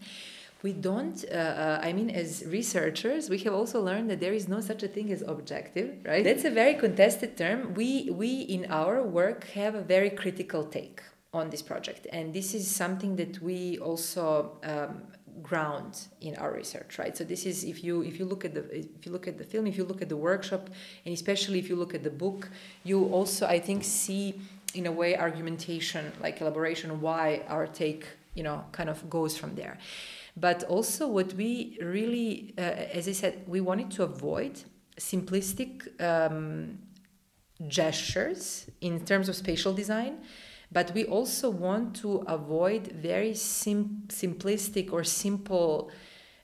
we 0.65 0.73
don't 0.89 1.19
uh, 1.25 1.39
uh, 1.65 1.89
i 1.89 1.93
mean 1.99 2.11
as 2.23 2.31
researchers 2.59 3.29
we 3.29 3.39
have 3.45 3.55
also 3.61 3.79
learned 3.89 4.09
that 4.11 4.21
there 4.25 4.37
is 4.41 4.47
no 4.47 4.61
such 4.61 4.83
a 4.83 4.89
thing 4.89 5.13
as 5.13 5.23
objective 5.23 5.89
right? 6.11 6.25
That's 6.29 6.47
a 6.53 6.55
very 6.63 6.75
contested 6.85 7.31
term. 7.43 7.59
We 7.81 7.91
we 8.23 8.31
in 8.57 8.63
our 8.81 8.97
work 9.19 9.41
have 9.61 9.75
a 9.83 9.85
very 9.95 10.11
critical 10.23 10.63
take 10.79 11.01
on 11.33 11.51
this 11.51 11.63
project. 11.63 12.07
And 12.13 12.33
this 12.33 12.55
is 12.55 12.71
something 12.71 13.17
that 13.17 13.41
we 13.43 13.79
also 13.79 14.59
um, 14.65 15.03
ground 15.43 16.09
in 16.21 16.37
our 16.37 16.53
research 16.53 16.99
right? 16.99 17.17
So 17.17 17.25
this 17.25 17.47
is 17.47 17.65
if 17.65 17.83
you 17.85 18.03
if 18.03 18.19
you 18.19 18.25
look 18.25 18.45
at 18.45 18.55
the 18.55 18.65
if 18.79 19.07
you 19.07 19.13
look 19.13 19.27
at 19.29 19.39
the 19.39 19.45
film 19.45 19.67
if 19.67 19.77
you 19.77 19.85
look 19.85 20.03
at 20.03 20.09
the 20.09 20.17
workshop 20.17 20.71
and 21.05 21.15
especially 21.15 21.59
if 21.59 21.69
you 21.69 21.77
look 21.77 21.95
at 21.95 22.03
the 22.03 22.11
book 22.11 22.49
you 22.85 23.07
also 23.07 23.47
i 23.47 23.59
think 23.59 23.85
see 23.85 24.41
in 24.75 24.87
a 24.87 24.93
way 24.93 25.17
argumentation 25.17 26.13
like 26.21 26.41
elaboration 26.41 27.01
why 27.01 27.43
our 27.49 27.67
take 27.67 28.07
you 28.35 28.43
know 28.43 28.65
kind 28.73 28.89
of 28.89 28.99
goes 29.11 29.37
from 29.37 29.55
there. 29.55 29.79
But 30.37 30.63
also 30.65 31.09
what 31.09 31.33
we 31.35 31.79
really 31.83 32.55
uh, 32.57 32.97
as 32.99 33.09
i 33.09 33.13
said 33.13 33.43
we 33.47 33.61
wanted 33.61 33.91
to 33.97 34.05
avoid 34.05 34.55
simplistic 35.13 35.71
um, 36.01 36.79
gestures 37.67 38.71
in 38.81 39.05
terms 39.05 39.29
of 39.29 39.35
spatial 39.35 39.73
design 39.73 40.19
but 40.71 40.93
we 40.95 41.05
also 41.05 41.51
want 41.51 41.97
to 41.97 42.19
avoid 42.27 42.89
very 42.89 43.35
sim- 43.35 44.05
simplistic 44.09 44.93
or 44.93 45.05
simple 45.05 45.91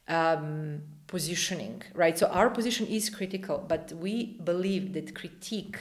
um, 0.08 0.82
positioning, 1.06 1.82
right? 1.94 2.18
So 2.18 2.26
our 2.28 2.50
position 2.50 2.86
is 2.86 3.10
critical, 3.10 3.64
but 3.66 3.92
we 3.92 4.38
believe 4.44 4.92
that 4.94 5.14
critique 5.14 5.78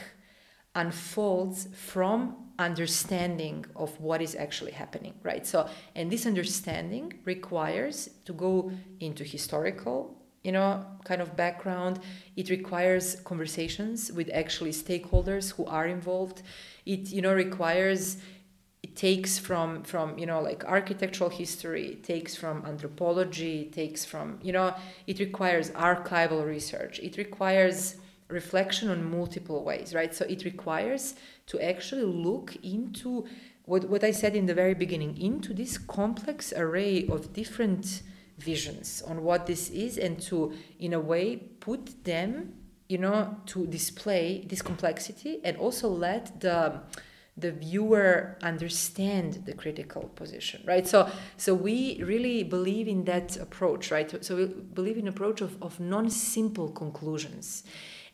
unfolds 0.74 1.68
from 1.74 2.36
understanding 2.58 3.64
of 3.76 3.98
what 4.00 4.20
is 4.20 4.34
actually 4.34 4.72
happening, 4.72 5.14
right? 5.22 5.46
So, 5.46 5.68
and 5.94 6.10
this 6.10 6.26
understanding 6.26 7.14
requires 7.24 8.10
to 8.26 8.32
go 8.32 8.72
into 9.00 9.24
historical 9.24 10.20
you 10.44 10.52
know 10.52 10.84
kind 11.04 11.20
of 11.22 11.34
background 11.36 11.98
it 12.36 12.50
requires 12.50 13.16
conversations 13.24 14.12
with 14.12 14.30
actually 14.32 14.70
stakeholders 14.70 15.52
who 15.54 15.64
are 15.64 15.86
involved 15.86 16.42
it 16.84 17.10
you 17.10 17.22
know 17.22 17.32
requires 17.32 18.18
it 18.84 18.94
takes 18.96 19.38
from 19.38 19.82
from 19.82 20.18
you 20.18 20.26
know 20.26 20.40
like 20.42 20.62
architectural 20.66 21.30
history 21.30 21.86
it 21.96 22.02
takes 22.04 22.32
from 22.36 22.56
anthropology 22.66 23.62
it 23.62 23.72
takes 23.72 24.04
from 24.04 24.38
you 24.42 24.52
know 24.52 24.74
it 25.06 25.18
requires 25.18 25.70
archival 25.70 26.44
research. 26.56 26.94
It 27.08 27.16
requires 27.16 27.96
reflection 28.28 28.90
on 28.90 28.98
multiple 29.18 29.64
ways 29.64 29.94
right? 29.94 30.12
So 30.14 30.26
it 30.26 30.44
requires 30.44 31.14
to 31.46 31.54
actually 31.72 32.08
look 32.28 32.48
into 32.62 33.26
what, 33.70 33.88
what 33.92 34.04
i 34.04 34.10
said 34.10 34.36
in 34.36 34.44
the 34.50 34.58
very 34.62 34.76
beginning 34.84 35.12
into 35.28 35.54
this 35.54 35.78
complex 35.78 36.52
array 36.64 37.06
of 37.14 37.32
different 37.32 38.02
visions 38.36 39.02
on 39.10 39.16
what 39.28 39.46
this 39.46 39.70
is 39.70 39.96
and 39.96 40.20
to 40.28 40.52
in 40.78 40.92
a 40.92 41.00
way 41.00 41.26
put 41.68 42.04
them 42.04 42.52
you 42.92 42.98
know 42.98 43.18
to 43.46 43.66
display 43.78 44.44
this 44.50 44.60
complexity 44.60 45.40
and 45.44 45.56
also 45.56 45.88
let 45.88 46.38
the 46.40 46.58
the 47.36 47.50
viewer 47.50 48.36
understand 48.42 49.42
the 49.44 49.54
critical 49.54 50.02
position 50.14 50.62
right? 50.64 50.86
So 50.86 51.10
so 51.36 51.54
we 51.54 52.02
really 52.02 52.44
believe 52.44 52.88
in 52.88 53.04
that 53.04 53.36
approach 53.36 53.90
right? 53.90 54.24
So 54.24 54.36
we 54.36 54.46
believe 54.46 54.98
in 54.98 55.08
approach 55.08 55.40
of, 55.40 55.60
of 55.62 55.80
non-simple 55.80 56.70
conclusions. 56.70 57.64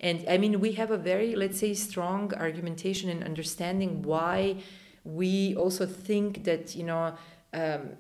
And 0.01 0.25
i 0.29 0.39
mean 0.39 0.61
we 0.61 0.73
have 0.73 0.91
a 0.91 0.97
very 0.97 1.37
let's 1.37 1.59
say 1.59 1.75
strong 1.75 2.33
argumentation 2.35 3.11
and 3.11 3.23
understanding 3.23 4.03
why 4.03 4.57
we 5.05 5.55
also 5.57 5.87
think 5.87 6.45
that 6.45 6.75
you 6.75 6.85
know 6.85 7.15
um, 7.53 7.91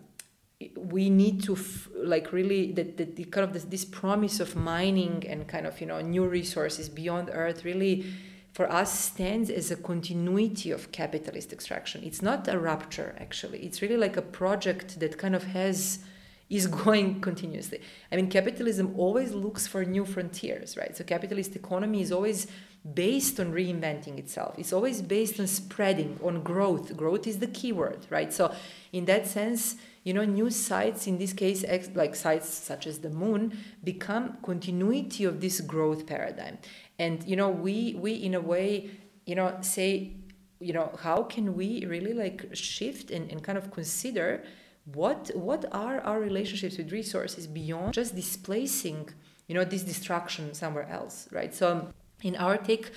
we 0.76 1.08
need 1.08 1.42
to 1.42 1.54
f- 1.54 1.88
like 1.94 2.32
really 2.32 2.72
that, 2.72 2.96
that 2.98 3.16
the 3.16 3.24
kind 3.24 3.44
of 3.44 3.52
this, 3.54 3.64
this 3.64 3.84
promise 3.84 4.40
of 4.40 4.54
mining 4.54 5.24
and 5.26 5.48
kind 5.48 5.66
of 5.66 5.80
you 5.80 5.86
know 5.86 6.00
new 6.00 6.26
resources 6.26 6.88
beyond 6.88 7.30
earth 7.32 7.64
really 7.64 8.04
for 8.52 8.70
us 8.70 8.98
stands 8.98 9.48
as 9.48 9.70
a 9.70 9.76
continuity 9.76 10.70
of 10.70 10.92
capitalist 10.92 11.52
extraction. 11.52 12.02
It's 12.04 12.22
not 12.22 12.48
a 12.48 12.58
rupture, 12.58 13.14
actually. 13.18 13.60
It's 13.60 13.80
really 13.80 13.96
like 13.96 14.16
a 14.16 14.22
project 14.22 14.98
that 15.00 15.18
kind 15.18 15.34
of 15.34 15.44
has 15.44 16.00
is 16.50 16.66
going 16.66 17.20
continuously. 17.28 17.80
I 18.10 18.16
mean, 18.16 18.28
capitalism 18.28 18.94
always 18.98 19.32
looks 19.32 19.66
for 19.66 19.84
new 19.84 20.04
frontiers, 20.04 20.76
right? 20.76 20.96
So 20.96 21.04
capitalist 21.04 21.54
economy 21.54 22.02
is 22.02 22.10
always 22.10 22.48
based 22.94 23.38
on 23.38 23.52
reinventing 23.52 24.18
itself. 24.18 24.58
It's 24.58 24.72
always 24.72 25.00
based 25.00 25.38
on 25.38 25.46
spreading, 25.46 26.18
on 26.24 26.42
growth. 26.42 26.96
Growth 26.96 27.26
is 27.26 27.38
the 27.38 27.46
key 27.46 27.72
word, 27.72 28.06
right? 28.10 28.32
So 28.32 28.52
in 28.92 29.04
that 29.04 29.26
sense, 29.26 29.76
you 30.02 30.14
know, 30.14 30.24
new 30.24 30.50
sites, 30.50 31.06
in 31.06 31.18
this 31.18 31.34
case, 31.34 31.62
like 31.94 32.14
sites 32.14 32.48
such 32.48 32.86
as 32.86 33.00
the 33.00 33.10
moon, 33.10 33.58
become 33.84 34.38
continuity 34.42 35.24
of 35.24 35.42
this 35.42 35.60
growth 35.60 36.06
paradigm 36.06 36.58
and 37.00 37.24
you 37.30 37.36
know 37.40 37.50
we 37.66 37.76
we 38.04 38.12
in 38.28 38.34
a 38.34 38.40
way 38.52 38.90
you 39.26 39.34
know 39.34 39.48
say 39.62 40.12
you 40.60 40.72
know 40.72 40.88
how 41.06 41.22
can 41.22 41.56
we 41.56 41.84
really 41.86 42.12
like 42.12 42.38
shift 42.52 43.10
and, 43.10 43.30
and 43.32 43.42
kind 43.42 43.58
of 43.58 43.70
consider 43.70 44.44
what 44.84 45.30
what 45.34 45.64
are 45.72 46.00
our 46.00 46.20
relationships 46.20 46.76
with 46.76 46.92
resources 46.92 47.46
beyond 47.46 47.92
just 47.92 48.14
displacing 48.14 49.08
you 49.48 49.54
know 49.54 49.64
this 49.64 49.82
destruction 49.82 50.54
somewhere 50.54 50.88
else 50.88 51.28
right? 51.32 51.54
So 51.54 51.88
in 52.22 52.36
our 52.36 52.56
take 52.58 52.92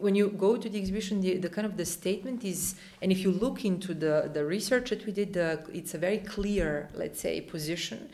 when 0.00 0.14
you 0.14 0.28
go 0.28 0.56
to 0.56 0.68
the 0.68 0.78
exhibition 0.78 1.20
the, 1.20 1.38
the 1.38 1.48
kind 1.48 1.66
of 1.66 1.76
the 1.76 1.86
statement 1.86 2.44
is 2.44 2.74
and 3.00 3.10
if 3.10 3.20
you 3.24 3.30
look 3.30 3.64
into 3.64 3.94
the 3.94 4.30
the 4.32 4.44
research 4.44 4.90
that 4.90 5.06
we 5.06 5.12
did 5.12 5.36
it's 5.80 5.94
a 5.94 5.98
very 5.98 6.18
clear 6.18 6.88
let's 6.94 7.20
say 7.20 7.40
position. 7.40 8.10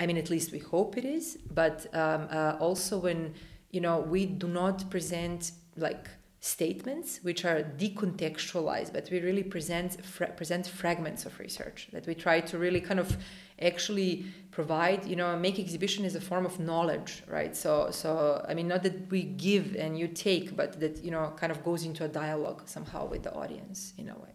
I 0.00 0.06
mean 0.06 0.18
at 0.18 0.28
least 0.28 0.52
we 0.52 0.58
hope 0.58 0.98
it 0.98 1.04
is 1.04 1.38
but 1.50 1.86
um, 1.94 2.28
uh, 2.30 2.56
also 2.60 2.98
when 2.98 3.34
you 3.74 3.80
know 3.80 3.98
we 3.98 4.26
do 4.26 4.48
not 4.48 4.88
present 4.90 5.52
like 5.76 6.08
statements 6.40 7.20
which 7.22 7.44
are 7.44 7.62
decontextualized 7.78 8.92
but 8.92 9.08
we 9.10 9.18
really 9.20 9.42
present 9.42 10.04
fra- 10.04 10.30
present 10.32 10.66
fragments 10.66 11.24
of 11.24 11.38
research 11.40 11.88
that 11.92 12.06
we 12.06 12.14
try 12.14 12.38
to 12.38 12.58
really 12.58 12.82
kind 12.82 13.00
of 13.00 13.16
actually 13.62 14.26
provide 14.50 15.06
you 15.06 15.16
know 15.16 15.36
make 15.38 15.58
exhibition 15.58 16.04
is 16.04 16.14
a 16.14 16.20
form 16.20 16.44
of 16.44 16.60
knowledge 16.60 17.22
right? 17.28 17.56
So 17.56 17.90
so 17.90 18.44
i 18.48 18.52
mean 18.52 18.68
not 18.68 18.82
that 18.82 19.10
we 19.10 19.22
give 19.22 19.74
and 19.76 19.98
you 19.98 20.06
take 20.08 20.54
but 20.54 20.78
that 20.80 21.02
you 21.02 21.10
know 21.10 21.32
kind 21.36 21.50
of 21.50 21.64
goes 21.64 21.84
into 21.84 22.04
a 22.04 22.08
dialogue 22.08 22.62
somehow 22.66 23.06
with 23.06 23.22
the 23.22 23.32
audience 23.32 23.94
in 23.96 24.08
a 24.10 24.14
way. 24.14 24.34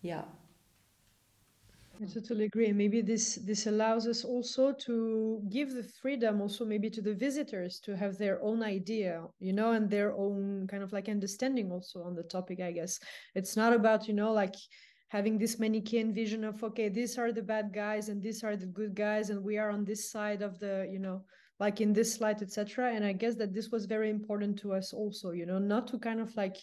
Yeah 0.00 0.24
I 2.02 2.06
totally 2.06 2.46
agree. 2.46 2.72
Maybe 2.72 3.00
this 3.00 3.36
this 3.36 3.66
allows 3.68 4.08
us 4.08 4.24
also 4.24 4.72
to 4.72 5.40
give 5.48 5.72
the 5.72 5.84
freedom 5.84 6.40
also 6.40 6.64
maybe 6.64 6.90
to 6.90 7.00
the 7.00 7.14
visitors 7.14 7.78
to 7.80 7.96
have 7.96 8.18
their 8.18 8.42
own 8.42 8.62
idea, 8.62 9.24
you 9.38 9.52
know, 9.52 9.72
and 9.72 9.88
their 9.88 10.12
own 10.16 10.66
kind 10.66 10.82
of 10.82 10.92
like 10.92 11.08
understanding 11.08 11.70
also 11.70 12.02
on 12.02 12.16
the 12.16 12.24
topic, 12.24 12.60
I 12.60 12.72
guess. 12.72 12.98
It's 13.36 13.56
not 13.56 13.72
about, 13.72 14.08
you 14.08 14.14
know, 14.14 14.32
like 14.32 14.56
having 15.08 15.38
this 15.38 15.60
Manichaean 15.60 16.12
vision 16.12 16.42
of 16.42 16.64
okay, 16.64 16.88
these 16.88 17.18
are 17.18 17.30
the 17.30 17.42
bad 17.42 17.72
guys 17.72 18.08
and 18.08 18.20
these 18.20 18.42
are 18.42 18.56
the 18.56 18.66
good 18.66 18.96
guys, 18.96 19.30
and 19.30 19.44
we 19.44 19.58
are 19.58 19.70
on 19.70 19.84
this 19.84 20.10
side 20.10 20.42
of 20.42 20.58
the, 20.58 20.88
you 20.90 20.98
know, 20.98 21.24
like 21.60 21.80
in 21.80 21.92
this 21.92 22.14
slide, 22.14 22.42
etc. 22.42 22.92
And 22.92 23.04
I 23.04 23.12
guess 23.12 23.36
that 23.36 23.54
this 23.54 23.70
was 23.70 23.86
very 23.86 24.10
important 24.10 24.58
to 24.60 24.72
us 24.72 24.92
also, 24.92 25.30
you 25.30 25.46
know, 25.46 25.60
not 25.60 25.86
to 25.88 25.98
kind 25.98 26.20
of 26.20 26.34
like 26.36 26.56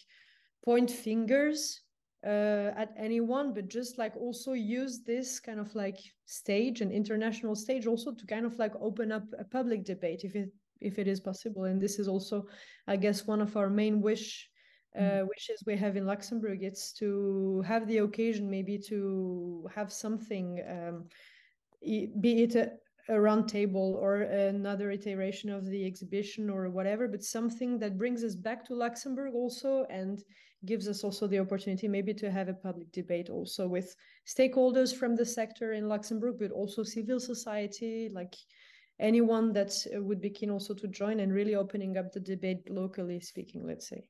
point 0.62 0.90
fingers 0.90 1.80
uh, 2.24 2.70
at 2.76 2.92
anyone, 2.96 3.54
but 3.54 3.68
just 3.68 3.98
like 3.98 4.16
also 4.16 4.52
use 4.52 5.02
this 5.04 5.40
kind 5.40 5.58
of 5.58 5.74
like 5.74 5.98
stage, 6.26 6.80
an 6.80 6.90
international 6.90 7.54
stage, 7.54 7.86
also 7.86 8.12
to 8.12 8.26
kind 8.26 8.44
of 8.44 8.58
like 8.58 8.72
open 8.80 9.10
up 9.12 9.24
a 9.38 9.44
public 9.44 9.84
debate 9.84 10.24
if 10.24 10.36
it 10.36 10.52
if 10.80 10.98
it 10.98 11.06
is 11.06 11.20
possible. 11.20 11.64
And 11.64 11.80
this 11.80 11.98
is 11.98 12.08
also, 12.08 12.46
I 12.86 12.96
guess, 12.96 13.26
one 13.26 13.40
of 13.40 13.56
our 13.56 13.70
main 13.70 14.00
wish 14.00 14.48
uh, 14.96 15.00
mm. 15.00 15.28
wishes 15.28 15.62
we 15.66 15.76
have 15.76 15.96
in 15.96 16.06
Luxembourg. 16.06 16.62
It's 16.62 16.92
to 16.94 17.62
have 17.66 17.86
the 17.86 17.98
occasion 17.98 18.50
maybe 18.50 18.78
to 18.88 19.68
have 19.74 19.92
something, 19.92 20.62
um, 20.68 21.04
be 21.82 22.42
it 22.42 22.54
a, 22.54 22.72
a 23.08 23.20
round 23.20 23.48
table 23.48 23.98
or 24.00 24.22
another 24.22 24.90
iteration 24.90 25.50
of 25.50 25.66
the 25.66 25.86
exhibition 25.86 26.50
or 26.50 26.70
whatever, 26.70 27.08
but 27.08 27.22
something 27.22 27.78
that 27.78 27.98
brings 27.98 28.24
us 28.24 28.34
back 28.34 28.64
to 28.66 28.74
Luxembourg 28.74 29.34
also 29.34 29.86
and 29.90 30.22
gives 30.66 30.88
us 30.88 31.04
also 31.04 31.26
the 31.26 31.38
opportunity 31.38 31.88
maybe 31.88 32.12
to 32.14 32.30
have 32.30 32.48
a 32.48 32.54
public 32.54 32.92
debate 32.92 33.30
also 33.30 33.66
with 33.66 33.94
stakeholders 34.26 34.94
from 34.94 35.16
the 35.16 35.24
sector 35.24 35.72
in 35.72 35.88
Luxembourg, 35.88 36.36
but 36.38 36.50
also 36.50 36.82
civil 36.82 37.18
society, 37.18 38.10
like 38.12 38.34
anyone 38.98 39.52
that 39.52 39.72
would 39.92 40.20
be 40.20 40.30
keen 40.30 40.50
also 40.50 40.74
to 40.74 40.88
join 40.88 41.20
and 41.20 41.32
really 41.32 41.54
opening 41.54 41.96
up 41.96 42.12
the 42.12 42.20
debate 42.20 42.70
locally 42.70 43.20
speaking, 43.20 43.66
let's 43.66 43.88
say. 43.88 44.04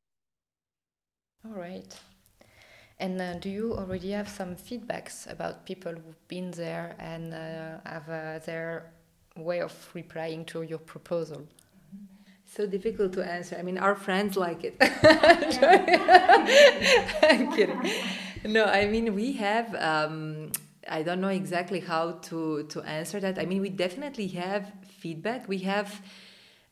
All 1.44 1.53
right. 1.53 1.94
And 2.98 3.18
uh, 3.20 3.38
do 3.38 3.48
you 3.48 3.72
already 3.72 4.11
have 4.11 4.28
some 4.28 4.57
feedbacks 4.57 5.30
about 5.30 5.64
people 5.64 5.92
who've 5.92 6.28
been 6.28 6.51
there 6.51 6.94
and 6.98 7.32
uh, 7.32 7.78
have 7.88 8.09
uh, 8.11 8.44
their 8.44 8.92
way 9.36 9.61
of 9.61 9.72
replying 9.94 10.44
to 10.46 10.62
your 10.62 10.78
proposal? 10.78 11.46
So 12.51 12.66
difficult 12.66 13.12
to 13.12 13.22
answer. 13.22 13.57
I 13.57 13.62
mean, 13.62 13.78
our 13.78 13.94
friends 13.94 14.36
like 14.36 14.64
it. 14.64 14.76
I'm 17.22 17.53
kidding. 17.53 17.80
No, 18.44 18.64
I 18.64 18.86
mean, 18.86 19.14
we 19.14 19.34
have. 19.34 19.72
Um, 19.76 20.51
I 20.88 21.05
don't 21.05 21.20
know 21.20 21.28
exactly 21.28 21.78
how 21.78 22.18
to 22.22 22.64
to 22.64 22.82
answer 22.82 23.20
that. 23.20 23.38
I 23.38 23.46
mean, 23.46 23.62
we 23.62 23.68
definitely 23.68 24.26
have 24.28 24.72
feedback. 24.82 25.46
We 25.46 25.59
have 25.59 26.03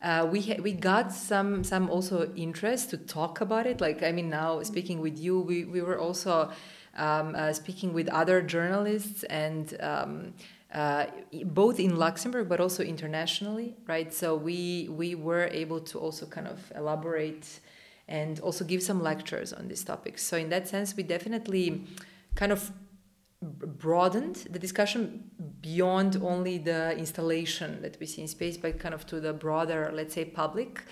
uh, 0.01 0.27
we 0.29 0.41
ha- 0.41 0.61
we 0.61 0.73
got 0.73 1.13
some 1.13 1.63
some 1.63 1.89
also 1.89 2.29
interest 2.35 2.89
to 2.89 2.97
talk 2.97 3.39
about 3.39 3.65
it. 3.65 3.79
Like 3.79 4.03
I 4.03 4.11
mean, 4.11 4.29
now 4.29 4.61
speaking 4.63 4.99
with 4.99 5.17
you, 5.17 5.39
we 5.39 5.63
we 5.63 5.81
were 5.81 5.97
also 5.97 6.51
um, 6.97 7.35
uh, 7.35 7.53
speaking 7.53 7.93
with 7.93 8.09
other 8.09 8.41
journalists 8.41 9.23
and. 9.23 9.77
Um, 9.79 10.33
uh, 10.73 11.05
both 11.45 11.79
in 11.79 11.95
Luxembourg 11.97 12.47
but 12.47 12.59
also 12.59 12.83
internationally, 12.83 13.75
right? 13.87 14.13
So 14.13 14.35
we 14.35 14.87
we 14.89 15.15
were 15.15 15.47
able 15.51 15.79
to 15.81 15.99
also 15.99 16.25
kind 16.25 16.47
of 16.47 16.71
elaborate 16.75 17.59
and 18.07 18.39
also 18.39 18.65
give 18.65 18.81
some 18.81 19.01
lectures 19.01 19.53
on 19.53 19.67
these 19.67 19.83
topics. 19.83 20.23
So 20.23 20.37
in 20.37 20.49
that 20.49 20.67
sense, 20.67 20.95
we 20.95 21.03
definitely 21.03 21.85
kind 22.35 22.51
of 22.51 22.71
broadened 23.41 24.35
the 24.49 24.59
discussion 24.59 25.29
beyond 25.61 26.17
only 26.21 26.57
the 26.57 26.97
installation 26.97 27.81
that 27.81 27.97
we 27.99 28.05
see 28.05 28.21
in 28.21 28.27
space, 28.27 28.57
but 28.57 28.79
kind 28.79 28.93
of 28.93 29.05
to 29.07 29.19
the 29.19 29.31
broader, 29.31 29.91
let's 29.93 30.13
say, 30.13 30.25
public. 30.25 30.83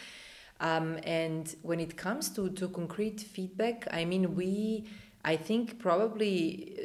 Um, 0.60 0.98
and 1.04 1.54
when 1.62 1.80
it 1.80 1.98
comes 1.98 2.30
to, 2.30 2.50
to 2.52 2.70
concrete 2.70 3.20
feedback, 3.20 3.88
I 3.92 4.06
mean, 4.06 4.36
we, 4.36 4.86
I 5.34 5.36
think 5.36 5.78
probably 5.78 6.32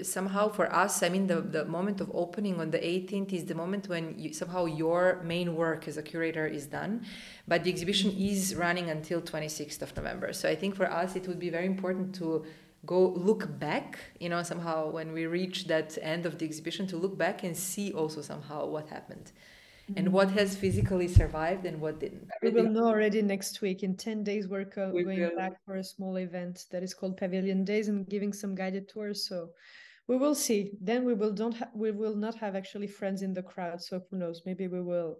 uh, 0.00 0.02
somehow 0.02 0.48
for 0.48 0.66
us, 0.74 1.04
I 1.04 1.08
mean, 1.08 1.28
the, 1.28 1.40
the 1.40 1.64
moment 1.64 2.00
of 2.00 2.10
opening 2.12 2.58
on 2.60 2.72
the 2.72 2.78
18th 2.78 3.32
is 3.32 3.44
the 3.44 3.54
moment 3.54 3.88
when 3.88 4.18
you, 4.18 4.32
somehow 4.34 4.64
your 4.64 5.20
main 5.22 5.54
work 5.54 5.86
as 5.86 5.96
a 5.96 6.02
curator 6.02 6.44
is 6.44 6.66
done. 6.66 7.06
But 7.46 7.62
the 7.62 7.70
exhibition 7.70 8.10
is 8.10 8.56
running 8.56 8.90
until 8.90 9.20
26th 9.22 9.80
of 9.82 9.94
November. 9.96 10.32
So 10.32 10.48
I 10.48 10.56
think 10.56 10.74
for 10.74 10.90
us, 10.90 11.14
it 11.14 11.28
would 11.28 11.38
be 11.38 11.50
very 11.50 11.66
important 11.66 12.16
to 12.16 12.44
go 12.84 13.10
look 13.10 13.60
back 13.60 13.96
you 14.18 14.28
know 14.28 14.42
somehow 14.42 14.90
when 14.90 15.12
we 15.12 15.24
reach 15.26 15.68
that 15.68 15.96
end 16.02 16.26
of 16.26 16.38
the 16.38 16.44
exhibition 16.44 16.84
to 16.84 16.96
look 16.96 17.16
back 17.16 17.44
and 17.44 17.56
see 17.56 17.92
also 17.92 18.20
somehow 18.20 18.66
what 18.66 18.88
happened. 18.88 19.30
And 19.96 20.12
what 20.12 20.30
has 20.30 20.56
physically 20.56 21.08
survived 21.08 21.66
and 21.66 21.80
what 21.80 22.00
didn't. 22.00 22.28
We 22.42 22.50
will 22.50 22.68
know 22.68 22.86
already 22.86 23.22
next 23.22 23.60
week. 23.60 23.82
In 23.82 23.96
10 23.96 24.22
days 24.24 24.48
we're 24.48 24.64
co- 24.64 24.90
we 24.94 25.04
going 25.04 25.20
will. 25.20 25.36
back 25.36 25.52
for 25.64 25.76
a 25.76 25.84
small 25.84 26.16
event 26.16 26.66
that 26.70 26.82
is 26.82 26.94
called 26.94 27.16
pavilion 27.16 27.64
days 27.64 27.88
and 27.88 28.06
giving 28.08 28.32
some 28.32 28.54
guided 28.54 28.88
tours 28.88 29.26
so 29.28 29.50
we 30.08 30.16
will 30.16 30.34
see. 30.34 30.72
Then 30.80 31.04
we 31.04 31.14
will 31.14 31.32
don't 31.32 31.56
ha- 31.56 31.70
we 31.74 31.90
will 31.90 32.16
not 32.16 32.34
have 32.36 32.56
actually 32.56 32.88
friends 32.88 33.22
in 33.22 33.34
the 33.34 33.42
crowd 33.42 33.80
so 33.82 34.02
who 34.10 34.16
knows? 34.18 34.42
Maybe 34.46 34.68
we 34.68 34.80
will. 34.82 35.18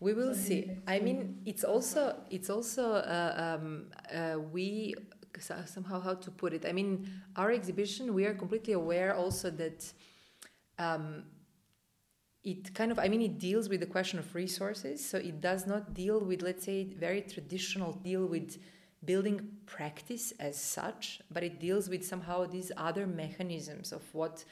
We 0.00 0.14
will 0.14 0.34
see. 0.34 0.78
i 0.88 0.98
mean 0.98 1.42
it's 1.46 1.62
also 1.62 2.16
it's 2.28 2.50
also 2.50 2.94
uh, 2.94 3.58
um, 3.60 3.86
uh, 4.12 4.38
we 4.40 4.94
somehow 5.38 6.00
how 6.00 6.14
to 6.14 6.30
put 6.30 6.52
it. 6.52 6.66
I 6.66 6.72
mean, 6.72 7.08
our 7.36 7.50
exhibition, 7.50 8.14
we 8.14 8.26
are 8.26 8.34
completely 8.34 8.74
aware 8.74 9.14
also 9.14 9.50
that 9.50 9.92
um, 10.78 11.24
it 12.44 12.74
kind 12.74 12.90
of, 12.90 12.98
I 12.98 13.08
mean, 13.08 13.22
it 13.22 13.38
deals 13.38 13.68
with 13.68 13.80
the 13.80 13.86
question 13.86 14.18
of 14.18 14.34
resources. 14.34 15.04
So 15.04 15.18
it 15.18 15.40
does 15.40 15.66
not 15.66 15.94
deal 15.94 16.20
with, 16.20 16.42
let's 16.42 16.64
say, 16.64 16.84
very 16.84 17.22
traditional 17.22 17.92
deal 17.92 18.26
with 18.26 18.58
building 19.04 19.48
practice 19.66 20.32
as 20.38 20.60
such, 20.60 21.20
but 21.30 21.42
it 21.42 21.60
deals 21.60 21.88
with 21.88 22.04
somehow 22.04 22.46
these 22.46 22.70
other 22.76 23.06
mechanisms 23.06 23.92
of 23.92 24.02
what 24.12 24.44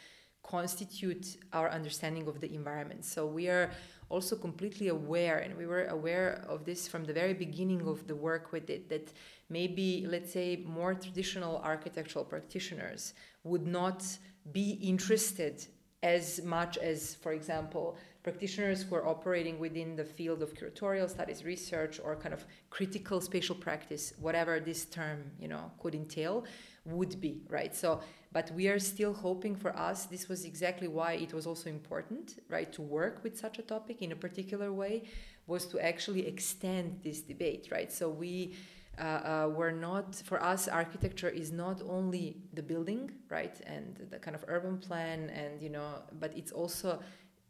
constitute 0.43 1.37
our 1.53 1.71
understanding 1.71 2.27
of 2.27 2.41
the 2.41 2.53
environment. 2.55 3.05
So 3.05 3.27
we 3.27 3.49
are 3.49 3.71
also 4.09 4.35
completely 4.35 4.89
aware, 4.89 5.39
and 5.39 5.57
we 5.57 5.67
were 5.67 5.87
aware 5.87 6.45
of 6.49 6.65
this 6.65 6.89
from 6.89 7.05
the 7.05 7.13
very 7.13 7.35
beginning 7.35 7.87
of 7.87 8.07
the 8.07 8.17
work 8.17 8.51
with 8.51 8.71
it, 8.71 8.89
that 8.89 9.13
maybe, 9.49 10.07
let's 10.09 10.33
say, 10.33 10.65
more 10.67 10.95
traditional 10.95 11.59
architectural 11.59 12.25
practitioners 12.25 13.15
would 13.45 13.67
not 13.67 14.05
be 14.51 14.73
interested 14.83 15.67
as 16.03 16.43
much 16.43 16.79
as, 16.79 17.15
for 17.17 17.33
example, 17.33 17.97
practitioners 18.23 18.83
who 18.83 18.95
are 18.95 19.07
operating 19.07 19.59
within 19.59 19.97
the 19.97 20.05
field 20.05 20.43
of 20.43 20.55
curatorial 20.55 21.09
studies, 21.09 21.45
research, 21.45 22.01
or 22.03 22.17
kind 22.17 22.35
of 22.35 22.45
critical 22.71 23.21
spatial 23.21 23.55
practice, 23.55 24.15
whatever 24.19 24.61
this 24.61 24.85
term 24.85 25.31
you 25.39 25.49
know 25.49 25.71
could 25.81 25.95
entail, 25.95 26.45
would 26.85 27.21
be 27.21 27.43
right. 27.49 27.75
So, 27.75 28.01
but 28.33 28.51
we 28.53 28.69
are 28.69 28.79
still 28.79 29.13
hoping 29.13 29.57
for 29.57 29.77
us. 29.77 30.07
This 30.07 30.29
was 30.29 30.45
exactly 30.45 30.89
why 30.89 31.13
it 31.15 31.33
was 31.33 31.47
also 31.47 31.69
important, 31.69 32.43
right, 32.49 32.73
to 32.73 32.83
work 32.83 33.23
with 33.23 33.39
such 33.39 33.59
a 33.59 33.63
topic 33.63 34.03
in 34.03 34.13
a 34.13 34.17
particular 34.17 34.73
way, 34.73 35.05
was 35.47 35.67
to 35.67 35.85
actually 35.85 36.27
extend 36.27 37.01
this 37.03 37.21
debate, 37.21 37.69
right. 37.71 37.93
So 37.93 38.09
we 38.09 38.55
uh, 39.01 39.05
uh, 39.05 39.51
we're 39.55 39.71
not 39.71 40.15
for 40.15 40.43
us 40.43 40.69
architecture 40.69 41.29
is 41.29 41.51
not 41.53 41.81
only 41.89 42.37
the 42.55 42.63
building 42.63 43.11
right 43.31 43.61
and 43.67 44.07
the 44.11 44.19
kind 44.19 44.35
of 44.35 44.45
urban 44.49 44.79
plan 44.79 45.31
and 45.31 45.63
you 45.63 45.71
know 45.71 46.03
but 46.19 46.37
it's 46.37 46.53
also 46.53 47.01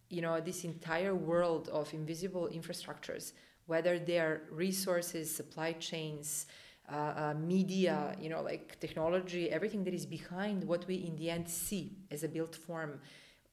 you 0.09 0.23
know 0.23 0.41
this 0.41 0.65
entire 0.65 1.15
world 1.15 1.69
of 1.69 1.93
invisible 1.93 2.49
infrastructures 2.53 3.33
whether 3.67 3.99
they 3.99 4.19
are 4.19 4.43
resources 4.51 5.35
supply 5.35 5.73
chains 5.73 6.47
uh, 6.93 6.95
uh, 6.97 7.35
media 7.39 8.17
you 8.21 8.29
know 8.29 8.43
like 8.43 8.79
technology 8.81 9.51
everything 9.51 9.85
that 9.85 9.95
is 9.95 10.07
behind 10.07 10.65
what 10.65 10.87
we 10.87 10.97
in 10.97 11.17
the 11.17 11.31
end 11.31 11.49
see 11.49 11.97
as 12.11 12.25
a 12.25 12.29
built 12.29 12.55
form 12.55 13.01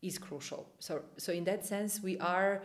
is 0.01 0.17
crucial. 0.17 0.69
So 0.79 1.01
so 1.17 1.31
in 1.31 1.43
that 1.45 1.65
sense 1.65 2.01
we 2.01 2.17
are 2.19 2.61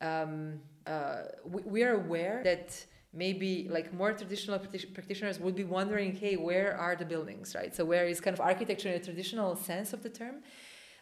um, 0.00 0.60
uh, 0.86 1.22
we, 1.44 1.62
we 1.62 1.82
are 1.82 1.94
aware 1.94 2.40
that 2.44 2.84
maybe 3.12 3.68
like 3.70 3.92
more 3.92 4.12
traditional 4.12 4.58
practitioners 4.58 5.40
would 5.40 5.56
be 5.56 5.64
wondering 5.64 6.14
hey 6.14 6.36
where 6.36 6.76
are 6.76 6.94
the 6.94 7.04
buildings 7.04 7.54
right? 7.54 7.74
So 7.74 7.84
where 7.84 8.06
is 8.06 8.20
kind 8.20 8.34
of 8.34 8.40
architecture 8.40 8.88
in 8.88 8.94
a 8.94 9.04
traditional 9.04 9.56
sense 9.56 9.92
of 9.92 10.02
the 10.02 10.10
term 10.10 10.36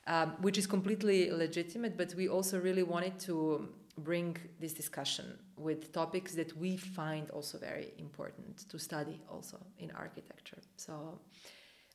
um, 0.06 0.34
which 0.40 0.56
is 0.56 0.66
completely 0.66 1.30
legitimate 1.30 1.96
but 1.96 2.14
we 2.14 2.28
also 2.28 2.58
really 2.58 2.82
wanted 2.82 3.18
to 3.20 3.68
bring 3.98 4.36
this 4.60 4.72
discussion 4.72 5.38
with 5.56 5.92
topics 5.92 6.34
that 6.34 6.56
we 6.56 6.76
find 6.76 7.30
also 7.30 7.58
very 7.58 7.92
important 7.98 8.68
to 8.68 8.78
study 8.78 9.20
also 9.30 9.58
in 9.78 9.90
architecture. 9.90 10.58
So 10.76 11.18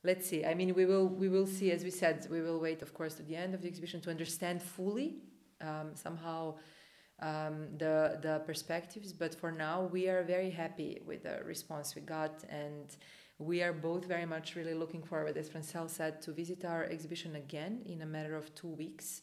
let's 0.03 0.27
see. 0.27 0.45
I 0.45 0.53
mean 0.53 0.75
we 0.75 0.85
will 0.85 1.07
we 1.07 1.29
will 1.29 1.47
see 1.47 1.71
as 1.71 1.83
we 1.83 1.91
said 1.91 2.27
we 2.29 2.41
will 2.41 2.59
wait 2.59 2.81
of 2.81 2.93
course 2.93 3.15
to 3.15 3.23
the 3.23 3.35
end 3.35 3.53
of 3.53 3.61
the 3.61 3.67
exhibition 3.67 4.01
to 4.01 4.09
understand 4.09 4.61
fully 4.61 5.15
um, 5.61 5.91
somehow 5.95 6.55
um, 7.29 7.55
the 7.77 7.97
the 8.21 8.35
perspectives. 8.45 9.09
But 9.13 9.33
for 9.41 9.51
now, 9.51 9.77
we 9.95 10.01
are 10.09 10.23
very 10.23 10.51
happy 10.51 10.91
with 11.09 11.23
the 11.23 11.37
response 11.53 11.95
we 11.95 12.01
got, 12.01 12.35
and 12.49 12.87
we 13.39 13.63
are 13.65 13.73
both 13.73 14.05
very 14.05 14.25
much 14.35 14.55
really 14.55 14.75
looking 14.83 15.03
forward, 15.03 15.35
as 15.37 15.49
Francelle 15.49 15.89
said, 15.89 16.21
to 16.23 16.31
visit 16.31 16.65
our 16.65 16.83
exhibition 16.83 17.35
again 17.35 17.81
in 17.85 18.01
a 18.01 18.05
matter 18.05 18.35
of 18.35 18.53
two 18.55 18.73
weeks. 18.83 19.21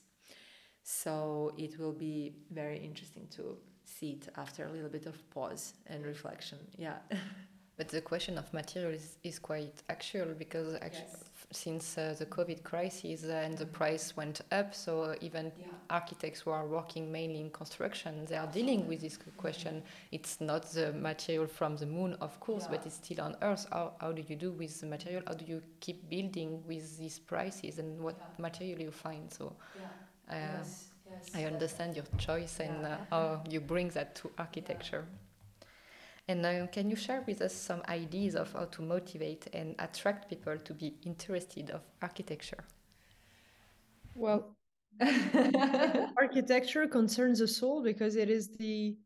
So 0.82 1.52
it 1.58 1.78
will 1.78 1.92
be 1.92 2.34
very 2.50 2.78
interesting 2.78 3.26
to 3.36 3.58
see 3.84 4.10
it 4.12 4.28
after 4.36 4.64
a 4.64 4.70
little 4.72 4.88
bit 4.88 5.06
of 5.06 5.16
pause 5.30 5.74
and 5.86 6.04
reflection. 6.04 6.58
Yeah. 6.78 6.98
But 7.76 7.88
the 7.88 8.02
question 8.02 8.36
of 8.36 8.52
material 8.52 8.92
is, 8.92 9.16
is 9.24 9.38
quite 9.38 9.82
actual 9.88 10.34
because 10.36 10.74
actually, 10.82 11.06
Yes. 11.12 11.29
Since 11.52 11.98
uh, 11.98 12.14
the 12.18 12.26
COVID 12.26 12.62
crisis 12.62 13.24
uh, 13.24 13.32
and 13.44 13.58
the 13.58 13.66
price 13.66 14.16
went 14.16 14.40
up, 14.52 14.74
so 14.74 15.14
even 15.20 15.52
Yeah. 15.58 15.66
architects 15.90 16.40
who 16.40 16.50
are 16.50 16.66
working 16.66 17.10
mainly 17.10 17.40
in 17.40 17.50
construction, 17.50 18.24
they 18.26 18.36
are 18.36 18.46
dealing 18.46 18.86
with 18.86 19.00
this 19.00 19.18
question. 19.36 19.82
It's 20.12 20.40
not 20.40 20.70
the 20.72 20.92
material 20.92 21.46
from 21.48 21.76
the 21.76 21.86
moon, 21.86 22.14
of 22.20 22.38
course, 22.40 22.66
but 22.68 22.86
it's 22.86 22.96
still 22.96 23.20
on 23.20 23.36
Earth. 23.42 23.66
How, 23.72 23.94
how 24.00 24.12
do 24.12 24.22
you 24.28 24.36
do 24.36 24.52
with 24.52 24.80
the 24.80 24.86
material? 24.86 25.22
How 25.26 25.34
do 25.34 25.44
you 25.44 25.62
keep 25.80 26.08
building 26.08 26.62
with 26.66 26.98
these 26.98 27.18
prices 27.18 27.78
and 27.78 28.00
what 28.00 28.16
Yeah. 28.16 28.42
material 28.42 28.80
you 28.80 28.90
find? 28.92 29.30
So 29.32 29.56
Yeah. 29.74 29.88
uh, 30.28 30.58
yes. 30.58 30.90
Yes. 31.10 31.30
I 31.34 31.44
understand 31.44 31.96
your 31.96 32.06
choice 32.18 32.60
and 32.60 32.86
uh, 32.86 32.98
how 33.10 33.42
you 33.48 33.60
bring 33.60 33.88
that 33.90 34.14
to 34.16 34.30
architecture. 34.38 35.06
And 36.28 36.44
uh, 36.46 36.66
can 36.68 36.90
you 36.90 36.96
share 36.96 37.24
with 37.26 37.40
us 37.42 37.54
some 37.54 37.82
ideas 37.88 38.34
of 38.34 38.52
how 38.52 38.66
to 38.66 38.82
motivate 38.82 39.46
and 39.52 39.74
attract 39.78 40.28
people 40.28 40.56
to 40.58 40.74
be 40.74 40.94
interested 41.04 41.70
of 41.70 41.82
architecture? 42.02 42.64
Well, 44.14 44.56
architecture 46.18 46.86
concerns 46.86 47.38
the 47.38 47.48
soul 47.48 47.82
because 47.82 48.16
it 48.16 48.30
is 48.30 48.56
the 48.56 48.96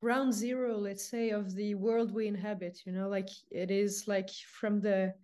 ground 0.00 0.32
zero, 0.32 0.76
let's 0.78 1.08
say, 1.08 1.30
of 1.30 1.54
the 1.54 1.74
world 1.74 2.12
we 2.12 2.28
inhabit. 2.28 2.80
You 2.84 2.92
know, 2.92 3.08
like 3.08 3.28
it 3.50 3.70
is 3.70 4.04
like 4.06 4.30
from 4.30 4.80
the, 4.80 5.14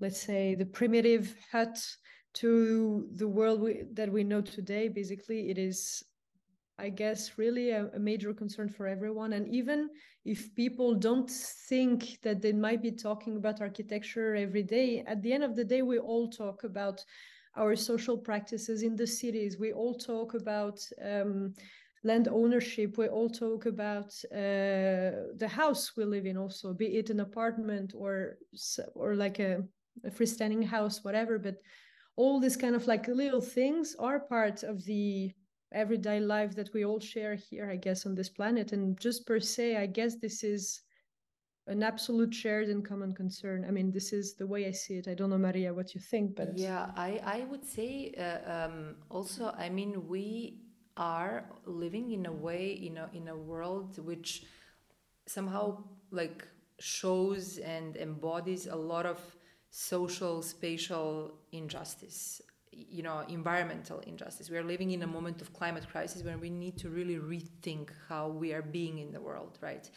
let's 0.00 0.20
say, 0.20 0.54
the 0.54 0.66
primitive 0.66 1.34
hut 1.50 1.78
to 2.34 3.08
the 3.16 3.28
world 3.28 3.60
we, 3.60 3.82
that 3.92 4.12
we 4.12 4.24
know 4.24 4.40
today. 4.40 4.88
Basically, 4.88 5.50
it 5.50 5.58
is, 5.58 6.04
I 6.80 6.88
guess, 6.88 7.38
really 7.38 7.70
a, 7.70 7.86
a 7.94 7.98
major 7.98 8.32
concern 8.32 8.68
for 8.68 8.86
everyone. 8.86 9.34
And 9.34 9.46
even 9.48 9.90
if 10.24 10.54
people 10.54 10.94
don't 10.94 11.30
think 11.68 12.18
that 12.22 12.40
they 12.40 12.52
might 12.52 12.82
be 12.82 12.92
talking 12.92 13.36
about 13.36 13.60
architecture 13.60 14.34
every 14.34 14.62
day, 14.62 15.04
at 15.06 15.22
the 15.22 15.32
end 15.32 15.44
of 15.44 15.54
the 15.56 15.64
day, 15.64 15.82
we 15.82 15.98
all 15.98 16.28
talk 16.28 16.64
about 16.64 17.04
our 17.56 17.76
social 17.76 18.16
practices 18.16 18.82
in 18.82 18.96
the 18.96 19.06
cities. 19.06 19.58
We 19.58 19.72
all 19.72 19.94
talk 19.94 20.34
about 20.34 20.80
um, 21.04 21.54
land 22.04 22.28
ownership. 22.28 22.96
We 22.96 23.08
all 23.08 23.28
talk 23.28 23.66
about 23.66 24.12
uh, 24.32 25.36
the 25.36 25.50
house 25.50 25.96
we 25.96 26.04
live 26.04 26.26
in, 26.26 26.36
also, 26.36 26.72
be 26.72 26.86
it 26.98 27.10
an 27.10 27.20
apartment 27.20 27.92
or 27.94 28.38
or 28.94 29.14
like 29.14 29.38
a, 29.38 29.62
a 30.04 30.10
freestanding 30.10 30.64
house, 30.64 31.04
whatever. 31.04 31.38
But 31.38 31.56
all 32.16 32.40
these 32.40 32.56
kind 32.56 32.74
of 32.74 32.86
like 32.86 33.08
little 33.08 33.40
things 33.40 33.96
are 33.98 34.20
part 34.20 34.62
of 34.62 34.84
the 34.84 35.32
everyday 35.72 36.20
life 36.20 36.54
that 36.56 36.72
we 36.74 36.84
all 36.84 37.00
share 37.00 37.34
here, 37.34 37.70
I 37.70 37.76
guess, 37.76 38.06
on 38.06 38.14
this 38.14 38.28
planet. 38.28 38.72
And 38.72 38.98
just 38.98 39.26
per 39.26 39.40
se, 39.40 39.76
I 39.76 39.86
guess 39.86 40.16
this 40.16 40.42
is 40.42 40.82
an 41.66 41.82
absolute 41.82 42.34
shared 42.34 42.68
and 42.68 42.84
common 42.84 43.14
concern. 43.14 43.64
I 43.66 43.70
mean, 43.70 43.92
this 43.92 44.12
is 44.12 44.34
the 44.34 44.46
way 44.46 44.66
I 44.66 44.72
see 44.72 44.94
it. 44.94 45.06
I 45.08 45.14
don't 45.14 45.30
know, 45.30 45.38
Marija, 45.38 45.72
what 45.72 45.94
you 45.94 46.00
think, 46.00 46.34
but 46.34 46.58
yeah, 46.58 46.90
I, 46.96 47.20
I 47.24 47.44
would 47.50 47.64
say 47.64 48.12
uh, 48.18 48.66
um, 48.66 48.96
also, 49.08 49.54
I 49.56 49.68
mean, 49.68 50.08
we 50.08 50.58
are 50.96 51.44
living 51.66 52.10
in 52.10 52.26
a 52.26 52.32
way, 52.32 52.72
in 52.72 52.98
a, 52.98 53.08
in 53.12 53.28
a 53.28 53.36
world 53.36 54.04
which 54.04 54.44
somehow 55.26 55.84
like 56.10 56.44
shows 56.80 57.58
and 57.58 57.96
embodies 57.96 58.66
a 58.66 58.74
lot 58.74 59.06
of 59.06 59.20
social, 59.70 60.42
spatial 60.42 61.32
injustice, 61.52 62.40
you 62.88 63.02
know, 63.02 63.24
environmental 63.28 64.00
injustice. 64.00 64.50
We 64.50 64.56
are 64.56 64.64
living 64.64 64.90
in 64.92 65.02
a 65.02 65.06
moment 65.06 65.40
of 65.40 65.52
climate 65.52 65.86
crisis 65.90 66.22
when 66.22 66.40
we 66.40 66.50
need 66.50 66.76
to 66.78 66.88
really 66.88 67.16
rethink 67.16 67.90
how 68.08 68.28
we 68.28 68.52
are 68.52 68.62
being 68.62 68.98
in 68.98 69.12
the 69.12 69.20
world, 69.20 69.58
right? 69.60 69.88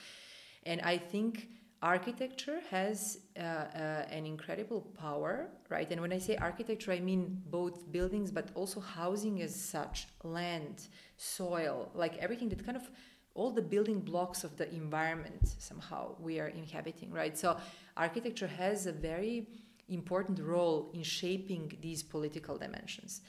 And 0.66 0.82
I 0.82 0.98
think 0.98 1.50
architecture 1.82 2.62
has 2.70 3.20
uh, 3.38 3.42
uh, 3.42 4.06
an 4.10 4.26
incredible 4.26 4.82
power, 4.98 5.50
right? 5.70 5.92
And 5.92 6.00
when 6.02 6.14
I 6.14 6.18
say 6.20 6.38
architecture, 6.38 6.92
I 6.92 7.00
mean 7.00 7.42
both 7.50 7.92
buildings, 7.92 8.32
but 8.32 8.50
also 8.56 8.80
housing 8.80 9.42
as 9.42 9.54
such, 9.54 10.08
land, 10.24 10.88
soil, 11.18 11.92
like 11.94 12.18
everything 12.18 12.50
that 12.50 12.66
kind 12.66 12.78
of 12.78 12.90
all 13.36 13.52
the 13.52 13.62
building 13.62 14.00
blocks 14.00 14.44
of 14.44 14.58
the 14.58 14.72
environment 14.74 15.56
somehow 15.58 16.16
we 16.20 16.40
are 16.40 16.50
inhabiting, 16.50 17.12
right? 17.12 17.38
So 17.38 17.58
architecture 17.98 18.48
has 18.48 18.86
a 18.86 18.92
very 18.92 19.48
important 19.90 20.40
role 20.40 20.92
in 20.94 21.04
shaping 21.04 21.78
these 21.82 22.04
political 22.04 22.58
dimensions. 22.58 23.22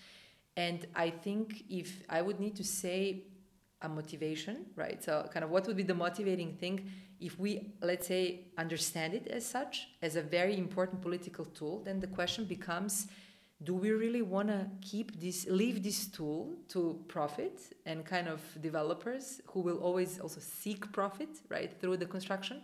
And 0.57 0.87
I 0.95 1.11
think 1.11 1.65
if 1.69 2.03
I 2.09 2.23
would 2.23 2.39
need 2.41 2.57
to 2.57 2.65
say 2.65 3.25
a 3.83 3.89
motivation, 3.89 4.67
right? 4.77 5.03
So, 5.03 5.29
kind 5.33 5.45
of 5.45 5.51
what 5.51 5.67
would 5.67 5.77
be 5.77 5.83
the 5.83 5.95
motivating 5.95 6.55
thing 6.55 6.91
if 7.21 7.39
we, 7.39 7.73
let's 7.81 8.07
say, 8.07 8.49
understand 8.59 9.15
it 9.15 9.29
as 9.29 9.47
such, 9.47 9.89
as 10.03 10.17
a 10.17 10.23
very 10.23 10.59
important 10.59 11.01
political 11.01 11.45
tool, 11.45 11.83
then 11.85 12.01
the 12.01 12.07
question 12.07 12.45
becomes 12.45 13.09
do 13.63 13.75
we 13.75 13.93
really 13.93 14.21
want 14.21 14.49
to 14.49 14.67
keep 14.83 15.19
this, 15.21 15.47
leave 15.49 15.83
this 15.83 16.07
tool 16.07 16.55
to 16.69 17.03
profit 17.09 17.61
and 17.87 18.05
kind 18.05 18.29
of 18.29 18.41
developers 18.61 19.41
who 19.47 19.61
will 19.61 19.79
always 19.79 20.19
also 20.19 20.41
seek 20.41 20.93
profit, 20.93 21.29
right, 21.49 21.73
through 21.81 21.97
the 21.97 22.05
construction? 22.05 22.61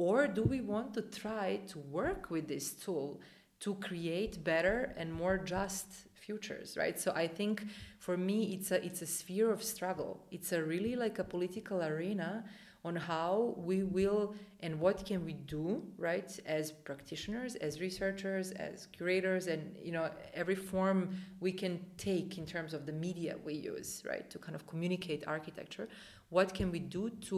Or 0.00 0.26
do 0.26 0.42
we 0.42 0.62
want 0.62 0.94
to 0.94 1.02
try 1.02 1.60
to 1.72 1.78
work 1.78 2.30
with 2.30 2.48
this 2.48 2.72
tool 2.72 3.20
to 3.64 3.74
create 3.74 4.42
better 4.42 4.94
and 4.96 5.12
more 5.12 5.36
just 5.36 5.88
futures 6.14 6.76
right? 6.82 6.98
So 6.98 7.12
i 7.24 7.26
think 7.38 7.66
for 7.98 8.16
me 8.16 8.38
it's 8.54 8.70
a 8.70 8.78
it's 8.88 9.02
a 9.02 9.10
sphere 9.18 9.50
of 9.56 9.62
struggle. 9.62 10.12
It's 10.30 10.52
a 10.52 10.62
really 10.72 10.96
like 11.04 11.18
a 11.18 11.24
political 11.34 11.82
arena 11.82 12.44
on 12.82 12.96
how 12.96 13.54
we 13.58 13.82
will 13.82 14.34
and 14.60 14.80
what 14.80 15.04
can 15.04 15.20
we 15.28 15.34
do 15.34 15.82
right 15.98 16.30
as 16.46 16.72
practitioners 16.72 17.54
as 17.56 17.72
researchers 17.86 18.52
as 18.52 18.86
curators 18.96 19.48
and 19.48 19.62
you 19.86 19.92
know 19.92 20.08
every 20.32 20.58
form 20.72 20.98
we 21.40 21.52
can 21.52 21.74
take 21.98 22.38
in 22.38 22.46
terms 22.46 22.72
of 22.72 22.86
the 22.86 22.96
media 23.06 23.32
we 23.44 23.52
use 23.52 24.02
right 24.08 24.30
to 24.30 24.38
kind 24.38 24.56
of 24.58 24.62
communicate 24.66 25.20
architecture. 25.26 25.86
What 26.30 26.54
can 26.54 26.68
we 26.72 26.78
do 26.78 27.10
to 27.28 27.36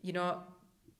you 0.00 0.14
know 0.14 0.30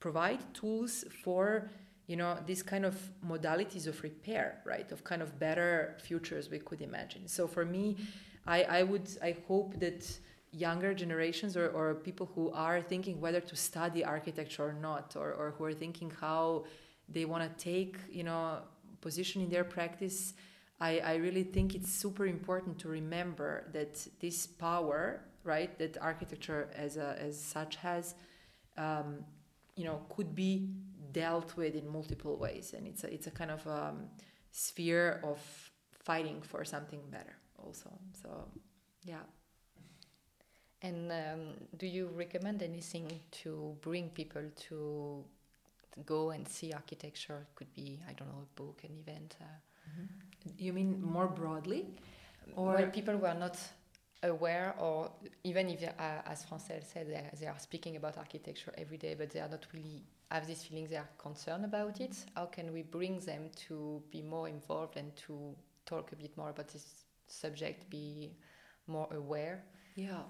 provide 0.00 0.40
tools 0.54 1.04
for 1.24 1.70
you 2.06 2.16
know 2.16 2.38
these 2.46 2.62
kind 2.62 2.84
of 2.84 2.96
modalities 3.26 3.86
of 3.86 4.02
repair 4.02 4.60
right? 4.64 4.90
Of 4.92 5.04
kind 5.04 5.22
of 5.22 5.38
better 5.38 5.96
futures 6.02 6.50
we 6.50 6.58
could 6.58 6.80
imagine. 6.80 7.28
So 7.28 7.46
for 7.46 7.64
me 7.64 7.96
i 8.48 8.62
i 8.78 8.82
would 8.82 9.08
i 9.22 9.36
hope 9.46 9.78
that 9.78 10.00
younger 10.50 10.94
generations 10.94 11.56
or, 11.56 11.68
or 11.68 11.94
people 11.94 12.30
who 12.34 12.50
are 12.52 12.80
thinking 12.80 13.20
whether 13.20 13.40
to 13.40 13.54
study 13.54 14.02
architecture 14.04 14.64
or 14.64 14.72
not 14.72 15.14
or, 15.14 15.32
or 15.34 15.54
who 15.56 15.64
are 15.64 15.74
thinking 15.74 16.10
how 16.20 16.64
they 17.08 17.24
want 17.26 17.42
to 17.44 17.64
take 17.64 17.96
you 18.10 18.24
know 18.24 18.58
position 19.00 19.42
in 19.42 19.50
their 19.50 19.64
practice 19.64 20.34
I, 20.80 21.00
I 21.00 21.14
really 21.16 21.42
think 21.42 21.74
it's 21.74 21.92
super 21.92 22.26
important 22.26 22.78
to 22.80 22.88
remember 22.88 23.64
that 23.72 24.06
this 24.20 24.46
power 24.46 25.20
right 25.44 25.76
that 25.78 25.98
architecture 26.00 26.70
as 26.74 26.96
a, 26.96 27.16
as 27.20 27.38
such 27.38 27.76
has 27.76 28.14
um, 28.78 29.24
you 29.78 29.84
know 29.84 29.98
could 30.14 30.34
be 30.34 30.52
dealt 31.12 31.56
with 31.56 31.74
in 31.74 31.88
multiple 31.88 32.36
ways 32.36 32.74
and 32.76 32.86
it's 32.86 33.04
a, 33.04 33.14
it's 33.14 33.26
a 33.26 33.30
kind 33.30 33.50
of 33.50 33.66
um, 33.66 33.98
sphere 34.52 35.20
of 35.24 35.40
fighting 36.08 36.42
for 36.42 36.64
something 36.64 37.00
better 37.10 37.36
also 37.64 37.90
so 38.22 38.30
yeah 39.04 39.24
And 40.82 41.10
um, 41.10 41.54
do 41.76 41.86
you 41.86 42.08
recommend 42.14 42.62
anything 42.62 43.20
to 43.42 43.76
bring 43.80 44.10
people 44.10 44.42
to 44.68 45.24
go 46.06 46.30
and 46.30 46.46
see 46.48 46.72
architecture? 46.72 47.46
It 47.50 47.54
could 47.56 47.72
be, 47.74 48.00
I 48.08 48.12
don't 48.12 48.28
know, 48.28 48.42
a 48.44 48.60
book, 48.62 48.82
an 48.84 48.90
event. 49.00 49.36
Uh, 49.40 49.44
you 50.58 50.72
mean 50.72 51.02
more 51.02 51.26
broadly 51.28 51.86
or 52.56 52.74
well, 52.74 52.86
people 52.90 53.18
who 53.18 53.26
are 53.26 53.34
not 53.34 53.58
aware, 54.22 54.74
or 54.78 55.10
even 55.44 55.68
if, 55.68 55.82
uh, 55.82 56.22
as 56.26 56.44
Francelle 56.44 56.84
said, 56.84 57.08
they, 57.08 57.22
they 57.38 57.46
are 57.46 57.58
speaking 57.58 57.96
about 57.96 58.18
architecture 58.18 58.72
every 58.76 58.96
day, 58.96 59.14
but 59.16 59.30
they 59.30 59.40
are 59.40 59.48
not 59.48 59.66
really 59.72 60.02
have 60.30 60.46
this 60.46 60.64
feeling 60.64 60.86
they 60.88 60.96
are 60.96 61.08
concerned 61.18 61.64
about 61.64 62.00
it. 62.00 62.16
How 62.34 62.46
can 62.46 62.72
we 62.72 62.82
bring 62.82 63.18
them 63.20 63.50
to 63.68 64.02
be 64.10 64.22
more 64.22 64.48
involved 64.48 64.96
and 64.96 65.14
to 65.26 65.54
talk 65.86 66.12
a 66.12 66.16
bit 66.16 66.36
more 66.36 66.50
about 66.50 66.68
this 66.68 67.04
subject, 67.26 67.88
be 67.88 68.32
more 68.86 69.08
aware? 69.12 69.64
Yeah, 69.94 70.22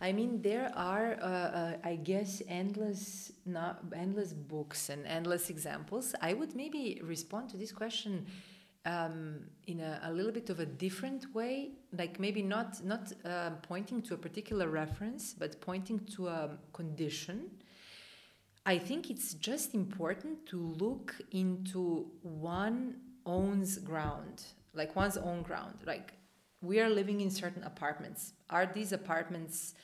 I 0.00 0.12
mean 0.12 0.40
there 0.40 0.70
are, 0.76 1.14
uh, 1.20 1.24
uh, 1.24 1.76
I 1.82 1.96
guess, 1.96 2.42
endless, 2.46 3.32
not 3.44 3.82
endless 3.92 4.32
books 4.32 4.88
and 4.88 5.04
endless 5.06 5.50
examples. 5.50 6.14
I 6.20 6.34
would 6.34 6.54
maybe 6.54 7.00
respond 7.02 7.48
to 7.50 7.56
this 7.56 7.72
question 7.72 8.26
um, 8.86 9.40
in 9.66 9.80
a, 9.80 10.00
a, 10.04 10.12
little 10.12 10.32
bit 10.32 10.48
of 10.50 10.60
a 10.60 10.66
different 10.66 11.34
way, 11.34 11.72
like 11.96 12.18
maybe 12.18 12.42
not 12.42 12.82
not 12.84 13.12
uh, 13.24 13.50
pointing 13.62 14.00
to 14.02 14.14
a 14.14 14.16
particular 14.16 14.68
reference, 14.68 15.34
but 15.34 15.60
pointing 15.60 16.00
to 16.16 16.28
a 16.28 16.50
condition. 16.72 17.50
I 18.64 18.78
think 18.78 19.10
it's 19.10 19.34
just 19.34 19.74
important 19.74 20.46
to 20.46 20.56
look 20.56 21.14
into 21.32 22.06
one 22.22 22.96
owns 23.26 23.78
ground, 23.78 24.44
like 24.74 24.96
one's 24.96 25.16
own 25.16 25.42
ground, 25.42 25.74
like 25.86 26.12
we 26.62 26.80
are 26.80 26.88
living 26.88 27.20
in 27.20 27.30
certain 27.30 27.62
apartments. 27.64 28.32
Are 28.48 28.66
these 28.66 28.92
apartments 28.92 29.74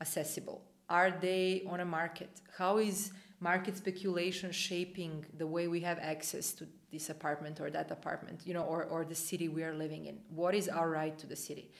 accessible? 0.00 0.62
Are 0.88 1.10
they 1.10 1.62
on 1.68 1.80
a 1.80 1.84
market? 1.84 2.40
How 2.56 2.78
is 2.78 3.12
market 3.40 3.76
speculation 3.76 4.52
shaping 4.52 5.24
the 5.36 5.46
way 5.46 5.68
we 5.68 5.80
have 5.80 5.98
access 5.98 6.52
to 6.54 6.66
this 6.92 7.10
apartment 7.10 7.60
or 7.60 7.70
that 7.70 7.90
apartment, 7.90 8.42
you 8.44 8.54
know, 8.54 8.62
or, 8.62 8.84
or 8.84 9.04
the 9.04 9.14
city 9.14 9.48
we 9.48 9.64
are 9.64 9.74
living 9.74 10.06
in? 10.06 10.18
What 10.28 10.54
is 10.54 10.68
our 10.68 10.90
right 10.90 11.16
to 11.18 11.26
the 11.26 11.36
city? 11.36 11.70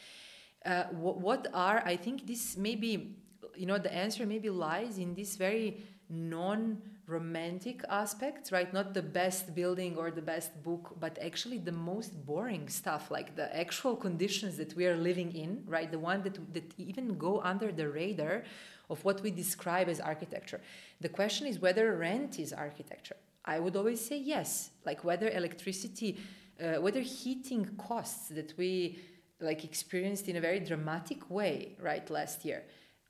Uh, 0.64 0.84
what, 0.90 1.18
what 1.18 1.46
are, 1.52 1.82
I 1.84 1.96
think 1.96 2.26
this 2.26 2.56
maybe, 2.56 3.16
you 3.56 3.66
know, 3.66 3.78
the 3.78 3.92
answer 3.92 4.26
maybe 4.26 4.50
lies 4.50 4.98
in 4.98 5.14
this 5.14 5.36
very 5.36 5.82
non 6.08 6.80
romantic 7.06 7.84
aspects, 7.88 8.52
right? 8.52 8.72
Not 8.72 8.94
the 8.94 9.02
best 9.02 9.54
building 9.54 9.96
or 9.96 10.10
the 10.10 10.22
best 10.22 10.62
book, 10.62 10.96
but 11.00 11.18
actually 11.20 11.58
the 11.58 11.72
most 11.72 12.24
boring 12.24 12.68
stuff, 12.68 13.10
like 13.10 13.34
the 13.34 13.54
actual 13.56 13.96
conditions 13.96 14.56
that 14.56 14.74
we 14.74 14.86
are 14.86 14.96
living 14.96 15.32
in, 15.32 15.64
right? 15.66 15.90
The 15.90 15.98
one 15.98 16.22
that, 16.22 16.38
that 16.54 16.72
even 16.78 17.18
go 17.18 17.40
under 17.40 17.72
the 17.72 17.88
radar 17.88 18.44
of 18.88 19.04
what 19.04 19.22
we 19.22 19.30
describe 19.30 19.88
as 19.88 20.00
architecture. 20.00 20.60
The 21.00 21.08
question 21.08 21.46
is 21.46 21.58
whether 21.58 21.96
rent 21.96 22.38
is 22.38 22.52
architecture. 22.52 23.16
I 23.44 23.58
would 23.58 23.76
always 23.76 24.04
say 24.04 24.18
yes, 24.18 24.70
like 24.84 25.04
whether 25.04 25.28
electricity, 25.28 26.18
uh, 26.62 26.80
whether 26.80 27.00
heating 27.00 27.64
costs 27.76 28.28
that 28.28 28.54
we 28.56 28.98
like 29.40 29.64
experienced 29.64 30.28
in 30.28 30.36
a 30.36 30.40
very 30.40 30.60
dramatic 30.60 31.28
way, 31.30 31.76
right, 31.80 32.08
last 32.10 32.44
year 32.44 32.62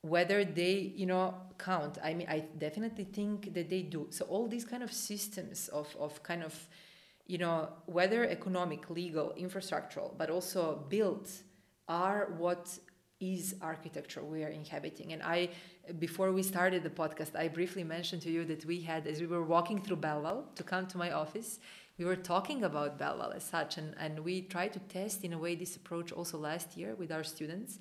whether 0.02 0.44
they 0.44 0.92
you 0.96 1.06
know 1.06 1.34
count. 1.58 1.98
I 2.02 2.12
mean 2.14 2.28
i 2.28 2.40
definitely 2.58 3.04
think 3.04 3.54
that 3.54 3.70
they 3.70 3.82
do. 3.82 4.08
So 4.10 4.24
all 4.26 4.48
these 4.48 4.64
kind 4.64 4.82
of 4.82 4.92
systems 4.92 5.68
of, 5.68 5.94
of 5.98 6.22
kind 6.22 6.42
of 6.42 6.54
you 7.26 7.38
know 7.38 7.68
whether 7.86 8.24
economic 8.24 8.90
legal 8.90 9.32
infrastructural 9.38 10.16
but 10.18 10.28
also 10.28 10.84
built 10.88 11.30
are 11.88 12.34
what 12.36 12.78
is 13.22 13.54
architecture 13.62 14.22
we 14.22 14.42
are 14.44 14.48
inhabiting 14.48 15.12
and 15.12 15.22
i 15.22 15.48
before 15.98 16.32
we 16.32 16.42
started 16.42 16.82
the 16.82 16.90
podcast 16.90 17.36
i 17.36 17.46
briefly 17.46 17.84
mentioned 17.84 18.20
to 18.20 18.30
you 18.30 18.44
that 18.44 18.64
we 18.66 18.80
had 18.80 19.06
as 19.06 19.20
we 19.20 19.26
were 19.26 19.44
walking 19.44 19.80
through 19.80 19.96
Belval 19.96 20.44
to 20.56 20.62
come 20.62 20.86
to 20.88 20.98
my 20.98 21.12
office 21.12 21.60
we 21.98 22.04
were 22.04 22.16
talking 22.16 22.64
about 22.64 22.98
Belval 22.98 23.34
as 23.34 23.44
such 23.44 23.78
and, 23.78 23.94
and 23.98 24.18
we 24.18 24.42
tried 24.42 24.72
to 24.72 24.80
test 24.80 25.24
in 25.24 25.32
a 25.32 25.38
way 25.38 25.54
this 25.54 25.76
approach 25.76 26.10
also 26.10 26.36
last 26.36 26.76
year 26.76 26.94
with 26.96 27.12
our 27.12 27.22
students 27.22 27.78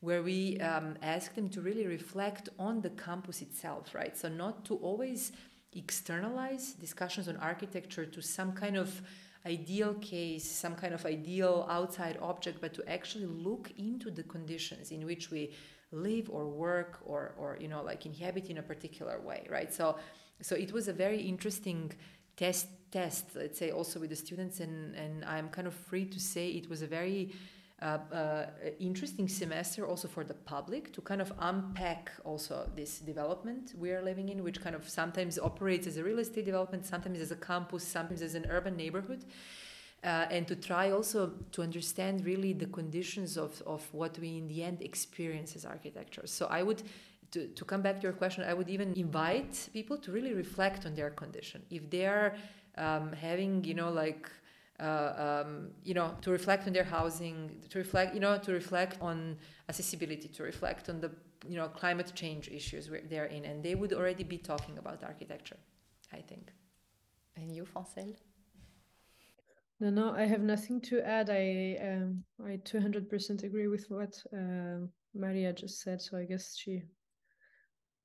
where 0.00 0.22
we 0.22 0.58
um, 0.60 0.96
ask 1.02 1.34
them 1.34 1.48
to 1.50 1.60
really 1.60 1.86
reflect 1.86 2.48
on 2.58 2.80
the 2.80 2.90
campus 2.90 3.42
itself, 3.42 3.94
right? 3.94 4.16
So, 4.16 4.28
not 4.28 4.64
to 4.66 4.76
always 4.76 5.32
externalize 5.72 6.72
discussions 6.72 7.28
on 7.28 7.36
architecture 7.38 8.06
to 8.06 8.22
some 8.22 8.52
kind 8.52 8.76
of 8.76 9.02
ideal 9.48 9.94
case, 9.94 10.44
some 10.44 10.74
kind 10.74 10.94
of 10.94 11.04
ideal 11.06 11.66
outside 11.70 12.18
object, 12.20 12.60
but 12.60 12.74
to 12.74 12.88
actually 12.88 13.26
look 13.26 13.72
into 13.78 14.10
the 14.10 14.22
conditions 14.22 14.90
in 14.90 15.04
which 15.04 15.30
we 15.30 15.52
live 15.90 16.28
or 16.30 16.46
work 16.46 17.00
or, 17.04 17.34
or 17.38 17.56
you 17.60 17.68
know, 17.68 17.82
like 17.82 18.06
inhabit 18.06 18.50
in 18.50 18.58
a 18.58 18.62
particular 18.62 19.20
way, 19.20 19.46
right? 19.50 19.72
So, 19.72 19.96
so 20.42 20.54
it 20.54 20.72
was 20.72 20.88
a 20.88 20.92
very 20.92 21.20
interesting 21.20 21.92
test 22.36 22.68
test 22.90 23.24
let's 23.34 23.58
say 23.58 23.70
also 23.70 24.00
with 24.00 24.10
the 24.10 24.16
students 24.16 24.60
and 24.60 24.94
and 24.94 25.24
i'm 25.24 25.48
kind 25.48 25.66
of 25.66 25.74
free 25.74 26.06
to 26.06 26.18
say 26.18 26.48
it 26.50 26.70
was 26.70 26.80
a 26.80 26.86
very 26.86 27.34
interesting 28.80 29.28
semester 29.28 29.86
also 29.86 30.08
for 30.08 30.24
the 30.24 30.34
public 30.34 30.92
to 30.92 31.00
kind 31.00 31.20
of 31.20 31.32
unpack 31.38 32.10
also 32.24 32.68
this 32.74 32.98
development 32.98 33.74
we 33.78 33.92
are 33.92 34.02
living 34.02 34.28
in, 34.30 34.42
which 34.42 34.60
kind 34.60 34.74
of 34.74 34.88
sometimes 34.88 35.38
operates 35.38 35.86
as 35.86 35.96
a 35.96 36.02
real 36.02 36.18
estate 36.18 36.44
development, 36.44 36.84
sometimes 36.84 37.20
as 37.20 37.30
a 37.30 37.36
campus, 37.36 37.84
sometimes 37.84 38.22
as 38.22 38.34
an 38.34 38.46
urban 38.50 38.76
neighborhood. 38.76 39.24
Uh, 40.04 40.26
and 40.30 40.46
to 40.46 40.54
try 40.54 40.92
also 40.92 41.32
to 41.50 41.60
understand 41.60 42.24
really 42.24 42.52
the 42.52 42.66
conditions 42.66 43.36
of, 43.36 43.60
of 43.66 43.82
what 43.92 44.16
we 44.20 44.38
in 44.38 44.46
the 44.46 44.62
end 44.62 44.80
experience 44.80 45.56
as 45.56 45.64
architecture. 45.64 46.22
So 46.24 46.46
I 46.46 46.62
would, 46.62 46.82
to, 47.32 47.48
to 47.48 47.64
come 47.64 47.82
back 47.82 47.96
to 47.96 48.02
your 48.02 48.12
question, 48.12 48.44
I 48.44 48.54
would 48.54 48.68
even 48.68 48.92
invite 48.94 49.68
people 49.72 49.98
to 49.98 50.12
really 50.12 50.34
reflect 50.34 50.86
on 50.86 50.94
their 50.94 51.10
condition. 51.10 51.62
If 51.70 51.90
they 51.90 52.06
are 52.06 52.36
um, 52.76 53.12
having, 53.12 53.64
you 53.64 53.74
know, 53.74 53.90
like 53.90 54.30
uh, 54.80 55.42
um, 55.44 55.70
you 55.84 55.94
know, 55.94 56.14
to 56.22 56.30
reflect 56.30 56.66
on 56.66 56.72
their 56.72 56.84
housing, 56.84 57.62
to 57.70 57.78
reflect, 57.78 58.14
you 58.14 58.20
know, 58.20 58.38
to 58.38 58.52
reflect 58.52 59.00
on 59.00 59.36
accessibility, 59.68 60.28
to 60.28 60.42
reflect 60.42 60.88
on 60.88 61.00
the, 61.00 61.10
you 61.46 61.56
know, 61.56 61.68
climate 61.68 62.12
change 62.14 62.48
issues 62.48 62.90
they're 63.08 63.26
in, 63.26 63.44
and 63.44 63.62
they 63.62 63.74
would 63.74 63.92
already 63.92 64.24
be 64.24 64.38
talking 64.38 64.78
about 64.78 65.02
architecture, 65.04 65.58
I 66.12 66.20
think. 66.20 66.52
And 67.36 67.54
you, 67.54 67.64
Francelle? 67.64 68.16
No, 69.80 69.90
no, 69.90 70.12
I 70.12 70.24
have 70.26 70.42
nothing 70.42 70.80
to 70.82 71.00
add. 71.02 71.30
I 71.30 71.78
um, 71.80 72.24
I 72.44 72.56
200% 72.64 73.44
agree 73.44 73.68
with 73.68 73.86
what 73.88 74.20
um, 74.32 74.90
Marija 75.14 75.52
just 75.52 75.80
said. 75.80 76.02
So 76.02 76.18
I 76.18 76.24
guess 76.24 76.56
she 76.56 76.82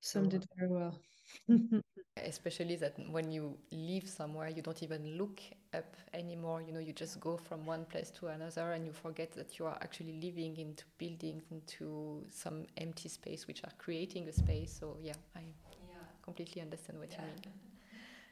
summed 0.01 0.33
it 0.33 0.45
very 0.55 0.69
well. 0.69 0.99
Especially 2.17 2.75
that 2.77 2.93
when 3.09 3.31
you 3.31 3.57
live 3.71 4.07
somewhere, 4.07 4.49
you 4.49 4.61
don't 4.61 4.81
even 4.83 5.17
look 5.17 5.41
up 5.73 5.95
anymore. 6.13 6.61
You 6.61 6.73
know, 6.73 6.79
you 6.79 6.93
just 6.93 7.19
go 7.19 7.37
from 7.37 7.65
one 7.65 7.85
place 7.85 8.11
to 8.19 8.27
another, 8.27 8.71
and 8.73 8.85
you 8.85 8.93
forget 8.93 9.31
that 9.33 9.57
you 9.57 9.65
are 9.65 9.77
actually 9.81 10.19
living 10.21 10.57
into 10.57 10.85
buildings, 10.97 11.43
into 11.51 12.23
some 12.29 12.65
empty 12.77 13.09
space, 13.09 13.47
which 13.47 13.63
are 13.63 13.71
creating 13.77 14.27
a 14.27 14.33
space. 14.33 14.77
So 14.79 14.97
yeah, 15.01 15.13
I 15.35 15.39
yeah. 15.39 15.95
completely 16.23 16.61
understand 16.61 16.99
what 16.99 17.11
yeah. 17.11 17.21
you 17.21 17.27
mean. 17.27 17.53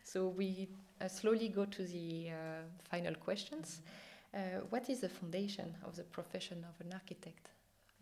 So 0.03 0.27
we 0.27 0.69
uh, 0.99 1.07
slowly 1.07 1.49
go 1.49 1.65
to 1.65 1.83
the 1.83 2.29
uh, 2.29 2.33
final 2.89 3.15
questions. 3.15 3.81
Uh, 4.33 4.61
what 4.69 4.89
is 4.89 5.01
the 5.01 5.09
foundation 5.09 5.75
of 5.85 5.95
the 5.95 6.03
profession 6.03 6.65
of 6.69 6.85
an 6.85 6.93
architect, 6.93 7.49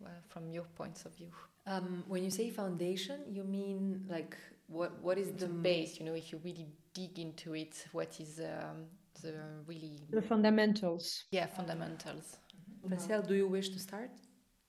uh, 0.04 0.08
from 0.28 0.50
your 0.50 0.64
points 0.76 1.04
of 1.04 1.14
view? 1.16 1.30
Um, 1.66 2.04
when 2.08 2.24
you 2.24 2.30
say 2.30 2.50
foundation, 2.50 3.20
you 3.28 3.44
mean 3.44 4.04
like 4.08 4.36
what? 4.70 5.02
What 5.02 5.18
is 5.18 5.32
the, 5.32 5.46
the 5.46 5.52
base? 5.52 5.98
You 5.98 6.06
know, 6.06 6.14
if 6.14 6.32
you 6.32 6.40
really 6.44 6.68
dig 6.94 7.18
into 7.18 7.54
it, 7.54 7.86
what 7.92 8.20
is 8.20 8.40
um, 8.40 8.86
the 9.22 9.34
really 9.66 10.00
the 10.10 10.22
fundamentals? 10.22 11.24
Yeah, 11.30 11.46
fundamentals. 11.46 12.36
Marcel, 12.88 13.22
do 13.22 13.34
you 13.34 13.48
wish 13.48 13.68
to 13.70 13.78
start? 13.78 14.10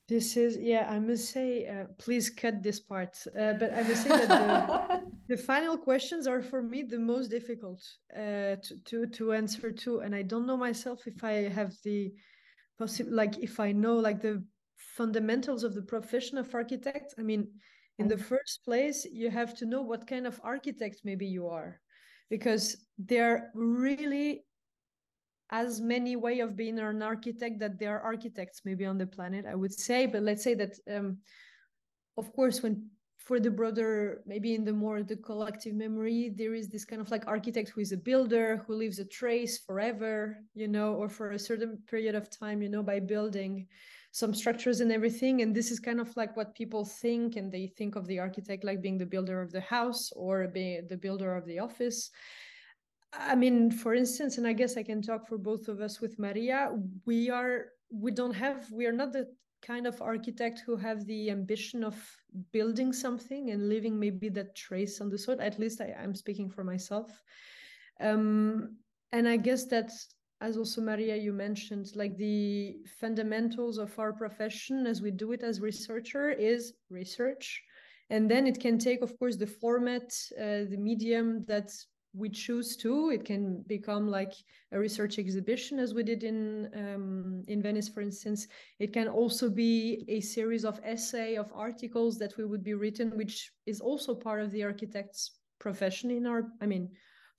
This 0.07 0.35
is 0.35 0.57
yeah. 0.57 0.87
I 0.89 0.99
must 0.99 1.31
say, 1.31 1.67
uh, 1.67 1.85
please 1.97 2.29
cut 2.29 2.61
this 2.61 2.79
part. 2.79 3.15
Uh, 3.27 3.53
but 3.53 3.73
I 3.73 3.83
must 3.83 4.03
say 4.03 4.09
that 4.09 4.27
the, 4.27 5.01
the, 5.35 5.37
final 5.37 5.77
questions 5.77 6.27
are 6.27 6.41
for 6.41 6.61
me 6.61 6.83
the 6.83 6.99
most 6.99 7.29
difficult 7.29 7.81
uh, 8.13 8.55
to, 8.63 8.77
to 8.85 9.05
to 9.07 9.33
answer 9.33 9.71
to, 9.71 9.99
and 9.99 10.13
I 10.13 10.23
don't 10.23 10.47
know 10.47 10.57
myself 10.57 11.07
if 11.07 11.23
I 11.23 11.49
have 11.49 11.73
the 11.83 12.11
possible 12.77 13.13
like 13.13 13.37
if 13.37 13.59
I 13.59 13.71
know 13.71 13.95
like 13.95 14.21
the 14.21 14.43
fundamentals 14.97 15.63
of 15.63 15.73
the 15.73 15.81
profession 15.81 16.37
of 16.37 16.53
architect 16.53 17.13
i 17.17 17.21
mean 17.21 17.47
in 17.99 18.07
the 18.07 18.17
first 18.17 18.61
place 18.65 19.05
you 19.11 19.29
have 19.29 19.53
to 19.55 19.65
know 19.65 19.81
what 19.81 20.07
kind 20.07 20.25
of 20.25 20.39
architect 20.43 21.01
maybe 21.03 21.25
you 21.25 21.47
are 21.47 21.79
because 22.29 22.85
there 22.97 23.31
are 23.31 23.49
really 23.53 24.43
as 25.51 25.81
many 25.81 26.15
way 26.15 26.39
of 26.39 26.55
being 26.55 26.79
an 26.79 27.01
architect 27.01 27.59
that 27.59 27.77
there 27.77 27.97
are 27.97 28.01
architects 28.01 28.61
maybe 28.63 28.85
on 28.85 28.97
the 28.97 29.05
planet 29.05 29.45
i 29.45 29.55
would 29.55 29.73
say. 29.73 30.05
But 30.05 30.23
let's 30.23 30.43
say 30.43 30.53
that 30.55 30.73
um, 30.89 31.17
of 32.17 32.31
course 32.33 32.63
when 32.63 32.89
for 33.17 33.39
the 33.39 33.51
broader 33.51 34.21
maybe 34.25 34.55
in 34.55 34.65
the 34.65 34.73
more 34.73 35.03
the 35.03 35.15
collective 35.15 35.75
memory 35.75 36.33
there 36.35 36.55
is 36.55 36.69
this 36.69 36.85
kind 36.85 37.01
of 37.01 37.11
like 37.11 37.27
architect 37.27 37.69
who 37.69 37.81
is 37.81 37.91
a 37.91 37.97
builder 37.97 38.63
who 38.65 38.73
leaves 38.73 38.99
a 38.99 39.05
trace 39.05 39.59
forever 39.59 40.37
you 40.55 40.67
know 40.67 40.95
or 40.95 41.07
for 41.07 41.31
a 41.31 41.39
certain 41.39 41.77
period 41.87 42.15
of 42.15 42.29
time 42.29 42.61
you 42.61 42.69
know 42.69 42.81
by 42.81 42.99
building 42.99 43.67
some 44.11 44.33
structures 44.33 44.81
and 44.81 44.91
everything 44.91 45.41
and 45.41 45.55
this 45.55 45.71
is 45.71 45.79
kind 45.79 45.99
of 45.99 46.15
like 46.17 46.35
what 46.35 46.53
people 46.53 46.83
think 46.83 47.37
and 47.37 47.51
they 47.51 47.67
think 47.67 47.95
of 47.95 48.05
the 48.07 48.19
architect 48.19 48.63
like 48.63 48.81
being 48.81 48.97
the 48.97 49.05
builder 49.05 49.41
of 49.41 49.51
the 49.51 49.61
house 49.61 50.11
or 50.15 50.47
being 50.47 50.85
the 50.89 50.97
builder 50.97 51.35
of 51.35 51.45
the 51.45 51.59
office. 51.59 52.11
I 53.13 53.35
mean 53.35 53.71
for 53.71 53.93
instance 53.93 54.37
and 54.37 54.47
i 54.47 54.53
guess 54.53 54.77
i 54.77 54.83
can 54.83 55.01
talk 55.01 55.27
for 55.27 55.37
both 55.37 55.67
of 55.67 55.81
us 55.81 55.99
with 55.99 56.17
marija 56.17 56.71
we 57.05 57.29
are 57.29 57.65
we 57.91 58.09
don't 58.09 58.33
have 58.33 58.71
we 58.71 58.85
are 58.85 58.93
not 58.93 59.11
the 59.11 59.27
kind 59.61 59.85
of 59.85 60.01
architect 60.01 60.63
who 60.65 60.75
have 60.75 61.05
the 61.05 61.29
ambition 61.29 61.83
of 61.83 61.95
building 62.51 62.91
something 62.93 63.51
and 63.51 63.69
leaving 63.69 63.99
maybe 63.99 64.29
that 64.29 64.55
trace 64.55 65.01
on 65.01 65.09
the 65.09 65.17
soil. 65.17 65.39
At 65.39 65.59
least 65.59 65.81
I, 65.81 65.95
i'm 66.01 66.15
speaking 66.15 66.49
for 66.49 66.63
myself. 66.63 67.21
Um, 67.99 68.77
and 69.11 69.27
i 69.27 69.37
guess 69.37 69.65
that's 69.65 70.07
as 70.41 70.57
also 70.57 70.81
Marija, 70.81 71.17
you 71.17 71.31
mentioned, 71.31 71.91
like 71.95 72.17
the 72.17 72.77
fundamentals 72.99 73.77
of 73.77 73.97
our 73.99 74.11
profession 74.11 74.87
as 74.87 75.01
we 75.01 75.11
do 75.11 75.31
it 75.31 75.43
as 75.43 75.61
researcher 75.61 76.31
is 76.31 76.73
research. 76.89 77.63
And 78.09 78.29
then 78.29 78.47
it 78.47 78.59
can 78.59 78.77
take, 78.77 79.01
of 79.01 79.17
course, 79.19 79.37
the 79.37 79.47
format, 79.47 80.11
uh, 80.37 80.65
the 80.69 80.77
medium 80.77 81.45
that 81.47 81.71
we 82.13 82.29
choose 82.29 82.75
to. 82.77 83.09
It 83.11 83.23
can 83.23 83.63
become 83.67 84.09
like 84.09 84.33
a 84.71 84.79
research 84.79 85.17
exhibition, 85.17 85.79
as 85.79 85.93
we 85.93 86.03
did 86.03 86.23
in 86.23 86.69
um, 86.75 87.43
in 87.47 87.61
Venice, 87.61 87.87
for 87.87 88.01
instance. 88.01 88.47
It 88.79 88.91
can 88.91 89.07
also 89.07 89.49
be 89.49 90.03
a 90.09 90.19
series 90.19 90.65
of 90.65 90.81
essay 90.83 91.35
of 91.35 91.51
articles 91.53 92.17
that 92.17 92.35
we 92.37 92.45
would 92.45 92.63
be 92.63 92.73
written, 92.73 93.15
which 93.15 93.51
is 93.65 93.79
also 93.79 94.13
part 94.13 94.41
of 94.41 94.51
the 94.51 94.63
architect's 94.63 95.39
profession 95.59 96.11
in 96.11 96.25
our. 96.25 96.51
I 96.61 96.65
mean, 96.65 96.89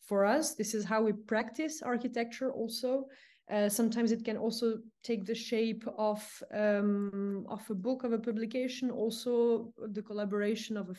for 0.08 0.24
us 0.24 0.54
this 0.54 0.74
is 0.74 0.84
how 0.84 1.02
we 1.02 1.12
practice 1.12 1.82
architecture 1.82 2.50
also 2.52 3.06
Uh, 3.50 3.68
sometimes 3.68 4.12
it 4.12 4.24
can 4.24 4.36
also 4.36 4.78
take 5.02 5.26
the 5.26 5.34
shape 5.34 5.84
of 5.98 6.22
um, 6.54 7.44
of 7.48 7.60
a 7.70 7.74
book 7.74 8.04
of 8.04 8.12
a 8.12 8.18
publication, 8.18 8.90
also 8.90 9.72
the 9.92 10.02
collaboration 10.02 10.76
of 10.76 10.96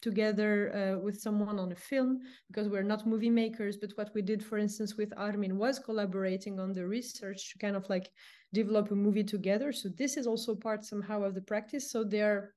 together 0.00 0.52
uh, 0.74 0.96
with 1.04 1.18
someone 1.18 1.58
on 1.58 1.72
a 1.72 1.80
film 1.90 2.20
because 2.48 2.68
we're 2.68 2.90
not 2.92 3.06
movie 3.06 3.30
makers. 3.30 3.76
But 3.78 3.92
what 3.96 4.10
we 4.14 4.22
did, 4.22 4.44
for 4.44 4.58
instance, 4.58 4.98
with 4.98 5.12
Armin 5.16 5.56
was 5.56 5.78
collaborating 5.78 6.60
on 6.60 6.72
the 6.72 6.86
research 6.86 7.40
to 7.50 7.58
kind 7.58 7.76
of 7.76 7.88
like 7.88 8.10
develop 8.52 8.90
a 8.90 8.94
movie 8.94 9.24
together. 9.24 9.72
So 9.72 9.88
this 9.88 10.16
is 10.16 10.26
also 10.26 10.54
part 10.54 10.84
somehow 10.84 11.24
of 11.24 11.34
the 11.34 11.46
practice. 11.52 11.90
So 11.90 12.04
there, 12.04 12.54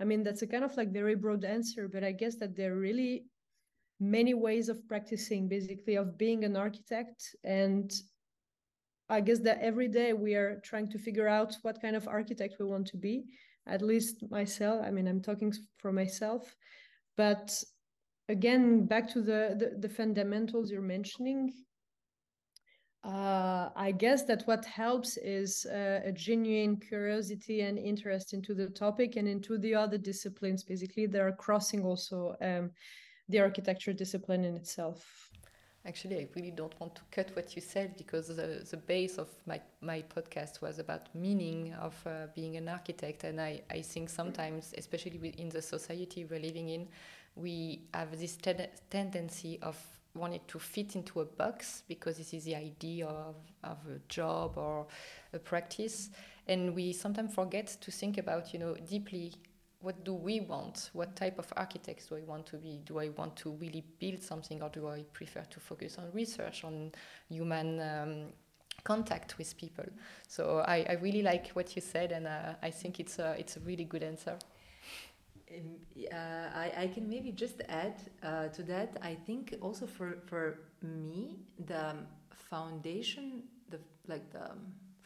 I 0.00 0.04
mean, 0.04 0.22
that's 0.22 0.42
a 0.42 0.46
kind 0.46 0.64
of 0.64 0.76
like 0.76 0.92
very 0.92 1.16
broad 1.16 1.44
answer, 1.44 1.88
but 1.88 2.04
I 2.04 2.12
guess 2.12 2.36
that 2.36 2.54
they're 2.54 2.80
really 2.88 3.24
many 4.00 4.34
ways 4.34 4.68
of 4.68 4.86
practicing, 4.88 5.48
basically, 5.48 5.96
of 5.96 6.18
being 6.18 6.44
an 6.44 6.56
architect 6.56 7.36
and 7.44 7.92
I 9.08 9.20
guess 9.20 9.38
that 9.40 9.60
every 9.60 9.88
day 9.88 10.12
we 10.12 10.34
are 10.34 10.60
trying 10.64 10.88
to 10.90 10.98
figure 10.98 11.28
out 11.28 11.56
what 11.62 11.80
kind 11.80 11.94
of 11.94 12.08
architect 12.08 12.56
we 12.58 12.66
want 12.66 12.86
to 12.88 12.96
be. 12.96 13.24
At 13.66 13.82
least 13.82 14.30
myself. 14.30 14.84
I 14.84 14.90
mean, 14.90 15.06
I'm 15.08 15.22
talking 15.22 15.52
for 15.78 15.90
myself, 15.90 16.54
but 17.16 17.62
again, 18.28 18.84
back 18.84 19.08
to 19.12 19.22
the 19.22 19.56
the, 19.58 19.88
the 19.88 19.88
fundamentals 19.88 20.70
you're 20.70 20.82
mentioning. 20.82 21.50
Uh, 23.02 23.70
I 23.76 23.92
guess 23.92 24.24
that 24.24 24.42
what 24.46 24.64
helps 24.64 25.16
is 25.18 25.66
uh, 25.66 26.00
a 26.04 26.12
genuine 26.12 26.78
curiosity 26.78 27.60
and 27.62 27.78
interest 27.78 28.32
into 28.32 28.54
the 28.54 28.68
topic 28.68 29.16
and 29.16 29.28
into 29.28 29.56
the 29.58 29.74
other 29.74 29.98
disciplines. 29.98 30.64
Basically, 30.64 31.06
they 31.06 31.20
are 31.20 31.32
crossing 31.32 31.84
also 31.84 32.34
um, 32.42 32.70
the 33.28 33.40
architecture 33.40 33.92
discipline 33.92 34.44
in 34.44 34.56
itself. 34.56 35.30
Actually, 35.86 36.16
I 36.16 36.28
really 36.34 36.50
don't 36.50 36.78
want 36.80 36.94
to 36.94 37.02
cut 37.10 37.30
what 37.36 37.54
you 37.54 37.60
said 37.60 37.96
because 37.98 38.28
the, 38.28 38.66
the 38.70 38.76
base 38.76 39.18
of 39.18 39.28
my, 39.46 39.60
my 39.82 40.02
podcast 40.02 40.62
was 40.62 40.78
about 40.78 41.14
meaning 41.14 41.74
of 41.74 41.94
uh, 42.06 42.28
being 42.34 42.56
an 42.56 42.68
architect. 42.68 43.24
And 43.24 43.38
I, 43.38 43.60
I 43.70 43.82
think 43.82 44.08
sometimes, 44.08 44.72
especially 44.78 45.34
in 45.36 45.50
the 45.50 45.60
society 45.60 46.24
we're 46.24 46.40
living 46.40 46.70
in, 46.70 46.88
we 47.36 47.82
have 47.92 48.18
this 48.18 48.36
ten 48.36 48.66
tendency 48.88 49.58
of 49.60 49.76
wanting 50.14 50.40
to 50.46 50.58
fit 50.58 50.94
into 50.94 51.20
a 51.20 51.24
box 51.24 51.82
because 51.88 52.16
this 52.16 52.32
is 52.32 52.44
the 52.44 52.54
idea 52.54 53.06
of, 53.06 53.34
of 53.64 53.78
a 53.88 53.98
job 54.08 54.56
or 54.56 54.86
a 55.34 55.38
practice. 55.38 56.10
And 56.46 56.74
we 56.74 56.92
sometimes 56.92 57.34
forget 57.34 57.66
to 57.80 57.90
think 57.90 58.16
about, 58.16 58.52
you 58.54 58.58
know, 58.58 58.74
deeply 58.88 59.34
what 59.84 60.02
do 60.02 60.14
we 60.14 60.40
want? 60.40 60.90
What 60.94 61.14
type 61.14 61.38
of 61.38 61.52
architects 61.56 62.06
do 62.06 62.16
I 62.16 62.22
want 62.22 62.46
to 62.46 62.56
be? 62.56 62.80
Do 62.86 62.98
I 62.98 63.10
want 63.10 63.36
to 63.36 63.50
really 63.50 63.84
build 64.00 64.22
something, 64.22 64.62
or 64.62 64.70
do 64.70 64.88
I 64.88 65.04
prefer 65.12 65.42
to 65.42 65.60
focus 65.60 65.98
on 65.98 66.10
research, 66.12 66.64
on 66.64 66.92
human 67.28 67.80
um, 67.80 68.32
contact 68.82 69.36
with 69.36 69.54
people? 69.58 69.84
So 70.26 70.64
I, 70.66 70.86
I, 70.88 70.92
really 70.94 71.22
like 71.22 71.48
what 71.50 71.76
you 71.76 71.82
said, 71.82 72.12
and 72.12 72.26
uh, 72.26 72.54
I 72.62 72.70
think 72.70 72.98
it's 72.98 73.18
a, 73.18 73.36
it's 73.38 73.58
a 73.58 73.60
really 73.60 73.84
good 73.84 74.02
answer. 74.02 74.38
Um, 75.54 75.76
uh, 76.10 76.16
I, 76.16 76.72
I 76.78 76.86
can 76.88 77.06
maybe 77.06 77.30
just 77.30 77.60
add 77.68 77.96
uh, 78.22 78.48
to 78.48 78.62
that. 78.62 78.96
I 79.02 79.14
think 79.14 79.54
also 79.60 79.86
for, 79.86 80.18
for 80.24 80.60
me, 80.82 81.40
the 81.66 81.94
foundation, 82.30 83.42
the 83.68 83.78
like 84.08 84.32
the 84.32 84.50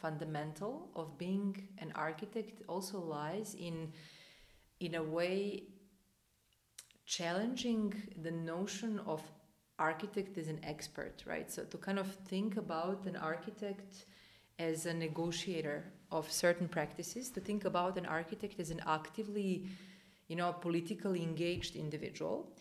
fundamental 0.00 0.88
of 0.94 1.18
being 1.18 1.68
an 1.78 1.90
architect 1.96 2.62
also 2.68 3.00
lies 3.00 3.56
in 3.58 3.92
in 4.80 4.94
a 4.94 5.02
way 5.02 5.64
challenging 7.06 7.94
the 8.22 8.30
notion 8.30 9.00
of 9.06 9.22
architect 9.78 10.36
as 10.38 10.48
an 10.48 10.60
expert 10.62 11.22
right? 11.26 11.50
So 11.50 11.64
to 11.64 11.78
kind 11.78 11.98
of 11.98 12.06
think 12.26 12.56
about 12.56 13.06
an 13.06 13.16
architect 13.16 14.04
as 14.58 14.86
a 14.86 14.94
negotiator 14.94 15.84
of 16.10 16.30
certain 16.30 16.68
practices 16.68 17.30
to 17.30 17.40
think 17.40 17.64
about 17.64 17.96
an 17.96 18.06
architect 18.06 18.58
as 18.58 18.70
an 18.70 18.82
actively 18.86 19.66
you 20.26 20.36
know 20.36 20.52
politically 20.52 21.22
engaged 21.22 21.76
individual 21.76 22.52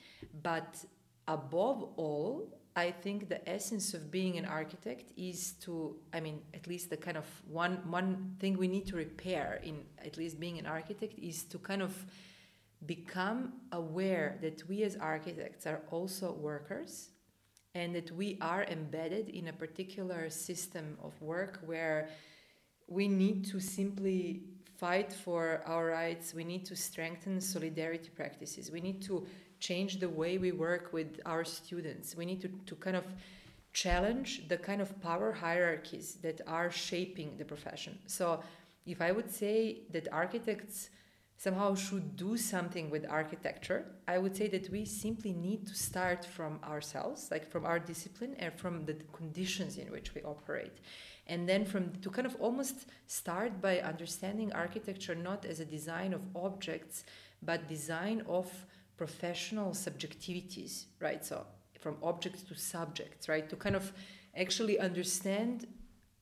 but 0.43 0.84
above 1.28 1.84
all 1.97 2.56
i 2.78 2.91
think 2.91 3.28
the 3.28 3.41
essence 3.49 3.93
of 3.93 4.11
being 4.11 4.38
an 4.38 4.45
architect 4.45 5.11
is 5.17 5.53
to 5.53 5.95
i 6.13 6.19
mean 6.19 6.39
at 6.53 6.67
least 6.67 6.89
the 6.89 6.95
kind 6.95 7.17
of 7.17 7.25
one 7.49 7.75
one 7.89 8.36
thing 8.39 8.55
we 8.57 8.67
need 8.67 8.86
to 8.86 8.95
repair 8.95 9.59
in 9.63 9.84
at 10.05 10.15
least 10.17 10.39
being 10.39 10.57
an 10.59 10.67
architect 10.67 11.17
is 11.19 11.43
to 11.43 11.57
kind 11.57 11.82
of 11.82 11.93
become 12.86 13.53
aware 13.71 14.38
that 14.41 14.61
we 14.69 14.84
as 14.84 14.95
architects 14.97 15.65
are 15.65 15.82
also 15.89 16.32
workers 16.32 17.09
and 17.73 17.95
that 17.95 18.11
we 18.11 18.38
are 18.39 18.63
embedded 18.65 19.30
in 19.30 19.47
a 19.47 19.53
particular 19.53 20.30
system 20.30 20.97
of 21.03 21.19
work 21.19 21.59
where 21.65 22.09
we 22.88 23.07
need 23.07 23.43
to 23.45 23.59
simply 23.59 24.43
fight 24.78 25.11
for 25.11 25.63
our 25.65 25.88
rights 25.88 26.36
we 26.36 26.43
need 26.43 26.63
to 26.63 26.75
strengthen 26.75 27.41
solidarity 27.41 28.09
practices 28.15 28.69
we 28.69 28.82
need 28.82 29.01
to 29.01 29.25
change 29.59 29.99
the 29.99 30.09
way 30.09 30.37
we 30.37 30.51
work 30.51 30.93
with 30.93 31.19
our 31.25 31.43
students. 31.43 32.15
We 32.15 32.25
need 32.25 32.41
to, 32.41 32.49
to 32.65 32.75
kind 32.75 32.95
of 32.95 33.05
challenge 33.73 34.47
the 34.47 34.57
kind 34.57 34.81
of 34.81 34.99
power 35.01 35.31
hierarchies 35.31 36.17
that 36.21 36.41
are 36.47 36.71
shaping 36.71 37.37
the 37.37 37.45
profession. 37.45 37.97
So, 38.07 38.41
if 38.85 39.01
I 39.01 39.11
would 39.11 39.29
say 39.29 39.81
that 39.91 40.07
architects 40.13 40.89
somehow 41.37 41.75
should 41.75 42.15
do 42.15 42.35
something 42.35 42.89
with 42.89 43.05
architecture, 43.09 43.85
I 44.07 44.17
would 44.17 44.35
say 44.35 44.47
that 44.47 44.71
we 44.71 44.85
simply 44.85 45.33
need 45.33 45.67
to 45.67 45.75
start 45.75 46.25
from 46.25 46.59
ourselves, 46.63 47.29
like 47.29 47.45
from 47.51 47.65
our 47.65 47.79
discipline 47.79 48.35
and 48.39 48.53
from 48.53 48.85
the 48.85 48.95
conditions 49.13 49.77
in 49.77 49.91
which 49.91 50.15
we 50.15 50.23
operate. 50.23 50.77
And 51.27 51.47
then 51.47 51.65
from 51.65 51.91
to 52.01 52.09
kind 52.09 52.25
of 52.25 52.35
almost 52.39 52.87
start 53.05 53.61
by 53.61 53.81
understanding 53.81 54.51
architecture 54.53 55.13
not 55.13 55.45
as 55.45 55.59
a 55.59 55.65
design 55.65 56.13
of 56.13 56.21
objects, 56.35 57.03
but 57.43 57.67
design 57.67 58.23
of 58.27 58.49
professional 58.97 59.71
subjectivities, 59.71 60.85
right? 60.99 61.23
So 61.23 61.45
from 61.79 61.97
objects 62.01 62.41
to 62.43 62.55
subjects, 62.55 63.29
right? 63.29 63.47
To 63.49 63.55
kind 63.55 63.75
of 63.75 63.93
actually 64.35 64.79
understand 64.79 65.67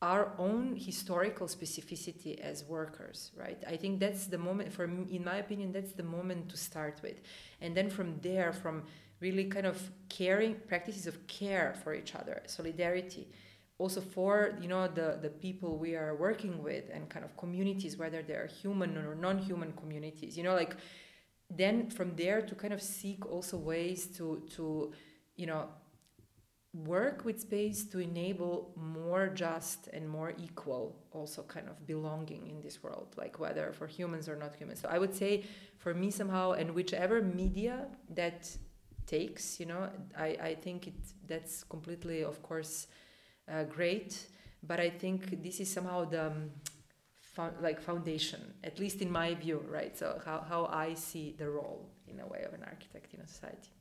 our 0.01 0.33
own 0.37 0.75
historical 0.75 1.47
specificity 1.47 2.37
as 2.39 2.63
workers, 2.65 3.31
right? 3.37 3.63
I 3.67 3.77
think 3.77 3.99
that's 3.99 4.27
the 4.27 4.37
moment, 4.37 4.71
for 4.73 4.87
me, 4.87 5.15
in 5.15 5.23
my 5.23 5.37
opinion, 5.37 5.71
that's 5.71 5.93
the 5.93 6.03
moment 6.03 6.49
to 6.49 6.57
start 6.57 6.99
with. 7.01 7.21
And 7.61 7.75
then 7.75 7.89
from 7.89 8.19
there, 8.21 8.51
from 8.51 8.83
really 9.21 9.45
kind 9.45 9.65
of 9.65 9.89
caring, 10.09 10.55
practices 10.67 11.07
of 11.07 11.25
care 11.27 11.73
for 11.83 11.95
each 11.95 12.13
other, 12.13 12.43
solidarity, 12.45 13.29
also 13.77 13.99
for 13.99 14.57
you 14.61 14.67
know 14.67 14.87
the 14.87 15.19
the 15.21 15.29
people 15.29 15.77
we 15.77 15.95
are 15.95 16.15
working 16.15 16.63
with 16.63 16.85
and 16.93 17.09
kind 17.09 17.25
of 17.25 17.35
communities 17.35 17.97
whether 17.97 18.21
they're 18.21 18.47
human 18.47 18.97
or 18.97 19.15
non-human 19.15 19.73
communities 19.73 20.37
you 20.37 20.43
know 20.43 20.55
like 20.55 20.77
then 21.49 21.89
from 21.89 22.15
there 22.15 22.41
to 22.41 22.55
kind 22.55 22.73
of 22.73 22.81
seek 22.81 23.25
also 23.25 23.57
ways 23.57 24.07
to 24.07 24.41
to 24.49 24.91
you 25.35 25.45
know 25.45 25.67
work 26.73 27.23
with 27.23 27.39
space 27.39 27.85
to 27.85 27.99
enable 27.99 28.73
more 28.75 29.27
just 29.27 29.87
and 29.93 30.07
more 30.09 30.33
equal 30.37 30.93
also 31.11 31.41
kind 31.43 31.69
of 31.69 31.87
belonging 31.87 32.47
in 32.47 32.59
this 32.59 32.83
world 32.83 33.15
like 33.17 33.39
whether 33.39 33.71
for 33.71 33.87
humans 33.87 34.27
or 34.27 34.35
not 34.35 34.55
humans. 34.55 34.81
So 34.81 34.89
i 34.89 34.99
would 34.99 35.15
say 35.15 35.45
for 35.77 35.93
me 35.93 36.11
somehow 36.11 36.51
and 36.51 36.71
whichever 36.71 37.21
media 37.21 37.87
that 38.09 38.49
takes 39.07 39.59
you 39.59 39.67
know 39.67 39.89
i 40.17 40.27
i 40.41 40.55
think 40.55 40.87
it 40.87 40.95
that's 41.27 41.63
completely 41.63 42.23
of 42.23 42.41
course 42.41 42.87
uh, 43.49 43.63
great. 43.63 44.27
But 44.63 44.79
i 44.79 44.89
think 44.89 45.43
this 45.43 45.59
is 45.59 45.71
somehow 45.71 46.05
the 46.05 46.27
um, 46.27 46.49
like 47.61 47.81
foundation, 47.81 48.41
at 48.63 48.79
least 48.79 49.01
in 49.01 49.11
my 49.11 49.33
view, 49.33 49.63
right? 49.69 49.97
So 49.97 50.21
how, 50.25 50.45
how 50.47 50.65
I 50.65 50.93
see 50.93 51.35
the 51.37 51.49
role 51.49 51.89
in 52.07 52.19
a 52.19 52.27
way 52.27 52.43
of 52.47 52.53
an 52.53 52.63
architect 52.63 53.13
in 53.13 53.21
a 53.21 53.27
society. 53.27 53.71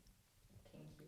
Thank 0.73 0.87
you. 0.99 1.07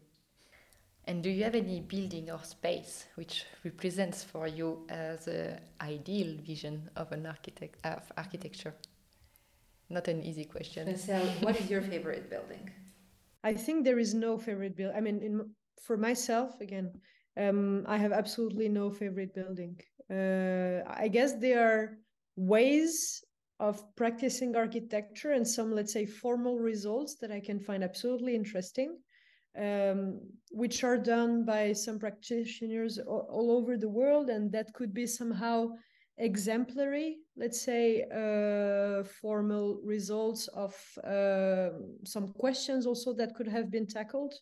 And 1.06 1.22
do 1.22 1.30
you 1.30 1.44
have 1.44 1.54
any 1.54 1.80
building 1.80 2.30
or 2.30 2.42
space 2.42 3.06
which 3.16 3.44
represents 3.64 4.22
for 4.24 4.46
you 4.46 4.86
uh, 4.90 5.16
the 5.24 5.58
ideal 5.80 6.36
vision 6.44 6.90
of 6.96 7.12
an 7.12 7.26
architect 7.26 7.84
of 7.84 8.02
architecture? 8.16 8.74
Not 9.88 10.08
an 10.08 10.22
easy 10.22 10.44
question. 10.44 10.86
Marcel, 10.86 11.26
what 11.40 11.60
is 11.60 11.70
your 11.70 11.82
favorite 11.82 12.28
building? 12.28 12.70
I 13.44 13.54
think 13.54 13.84
there 13.84 14.00
is 14.00 14.14
no 14.14 14.36
favorite 14.36 14.76
building. 14.76 14.96
I 14.96 15.00
mean, 15.00 15.22
in, 15.22 15.50
for 15.80 15.96
myself, 15.96 16.60
again, 16.60 16.90
um, 17.36 17.84
I 17.86 17.96
have 17.98 18.12
absolutely 18.12 18.68
no 18.68 18.90
favorite 18.90 19.32
building. 19.34 19.78
Uh, 20.10 20.82
I 20.86 21.08
guess 21.08 21.34
they 21.34 21.54
are 21.54 21.98
ways 22.36 23.24
of 23.58 23.82
practicing 23.96 24.54
architecture 24.54 25.32
and 25.32 25.46
some, 25.46 25.72
let's 25.72 25.92
say, 25.92 26.04
formal 26.04 26.58
results 26.58 27.16
that 27.16 27.32
I 27.32 27.40
can 27.40 27.58
find 27.58 27.82
absolutely 27.82 28.34
interesting, 28.34 28.98
um, 29.58 30.20
which 30.50 30.84
are 30.84 30.98
done 30.98 31.44
by 31.44 31.72
some 31.72 31.98
practitioners 31.98 32.98
all, 32.98 33.26
all, 33.30 33.50
over 33.50 33.78
the 33.78 33.88
world. 33.88 34.28
And 34.28 34.52
that 34.52 34.74
could 34.74 34.92
be 34.92 35.06
somehow 35.06 35.68
exemplary, 36.18 37.16
let's 37.36 37.62
say, 37.62 38.04
uh, 38.12 39.04
formal 39.22 39.80
results 39.82 40.48
of 40.48 40.74
uh, 41.02 41.70
some 42.04 42.34
questions 42.34 42.86
also 42.86 43.14
that 43.14 43.34
could 43.34 43.48
have 43.48 43.70
been 43.70 43.86
tackled, 43.86 44.34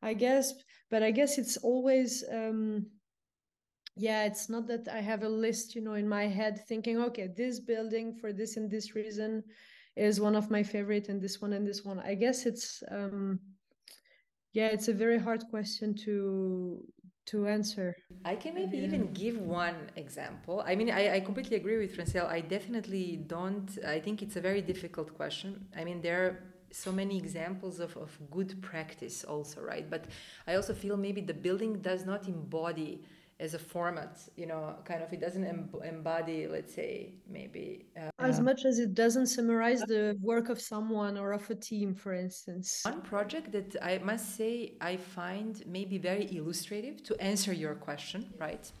I 0.00 0.14
guess. 0.14 0.54
But 0.90 1.02
I 1.02 1.10
guess 1.10 1.36
it's 1.36 1.58
always. 1.58 2.24
Um, 2.32 2.86
yeah 3.96 4.24
it's 4.24 4.48
not 4.48 4.66
that 4.66 4.88
i 4.88 5.00
have 5.00 5.22
a 5.22 5.28
list 5.28 5.74
you 5.74 5.80
know 5.80 5.94
in 5.94 6.08
my 6.08 6.26
head 6.26 6.60
thinking 6.66 6.98
okay 6.98 7.28
this 7.36 7.60
building 7.60 8.14
for 8.20 8.32
this 8.32 8.56
and 8.56 8.70
this 8.70 8.94
reason 8.94 9.42
is 9.96 10.20
one 10.20 10.34
of 10.34 10.50
my 10.50 10.62
favorite 10.62 11.08
and 11.08 11.20
this 11.20 11.40
one 11.40 11.52
and 11.52 11.66
this 11.66 11.84
one. 11.84 12.00
I 12.00 12.14
guess 12.14 12.46
it's 12.46 12.82
um 12.90 13.38
yeah 14.52 14.66
it's 14.66 14.88
a 14.88 14.92
very 14.92 15.18
hard 15.18 15.44
question 15.50 15.94
to 16.04 16.84
to 17.26 17.46
answer. 17.46 17.96
I 18.24 18.36
can 18.36 18.54
maybe 18.54 18.76
yeah. 18.78 18.84
even 18.84 19.12
give 19.12 19.38
one 19.38 19.76
example. 19.96 20.62
I 20.66 20.74
mean 20.74 20.90
I, 20.90 21.16
I 21.16 21.20
completely 21.20 21.56
agree 21.56 21.78
with 21.78 21.96
francelle 21.96 22.28
i 22.28 22.40
definitely 22.40 23.22
don't 23.26 23.70
i 23.86 24.00
think 24.00 24.22
it's 24.22 24.36
a 24.36 24.40
very 24.40 24.62
difficult 24.62 25.14
question. 25.14 25.66
I 25.76 25.84
mean 25.84 26.00
there 26.00 26.24
are 26.24 26.38
so 26.70 26.90
many 26.90 27.16
examples 27.16 27.78
of, 27.78 27.96
of 27.96 28.18
good 28.32 28.60
practice 28.60 29.22
also 29.22 29.60
right? 29.60 29.88
But 29.88 30.06
i 30.48 30.56
also 30.56 30.74
feel 30.74 30.96
maybe 30.96 31.20
the 31.20 31.34
building 31.46 31.80
does 31.80 32.04
not 32.04 32.26
embody 32.26 33.04
as 33.44 33.52
a 33.54 33.58
format 33.74 34.14
you 34.40 34.46
know 34.50 34.62
kind 34.90 35.02
of 35.04 35.12
it 35.12 35.20
doesn't 35.26 35.46
embody 35.92 36.40
let's 36.56 36.74
say 36.80 36.92
maybe 37.38 37.66
uh, 38.00 38.10
as 38.32 38.40
much 38.48 38.64
as 38.64 38.78
it 38.78 38.92
doesn't 38.94 39.28
summarize 39.36 39.80
the 39.94 40.16
work 40.30 40.48
of 40.54 40.58
someone 40.72 41.14
or 41.22 41.32
of 41.32 41.44
a 41.50 41.54
team 41.54 41.94
for 41.94 42.12
instance 42.26 42.68
one 42.84 43.02
project 43.02 43.46
that 43.56 43.70
i 43.82 43.94
must 44.10 44.26
say 44.38 44.54
i 44.80 44.96
find 44.96 45.62
maybe 45.66 45.96
very 45.98 46.26
illustrative 46.38 46.96
to 47.08 47.12
answer 47.30 47.52
your 47.52 47.74
question 47.74 48.20
right 48.46 48.72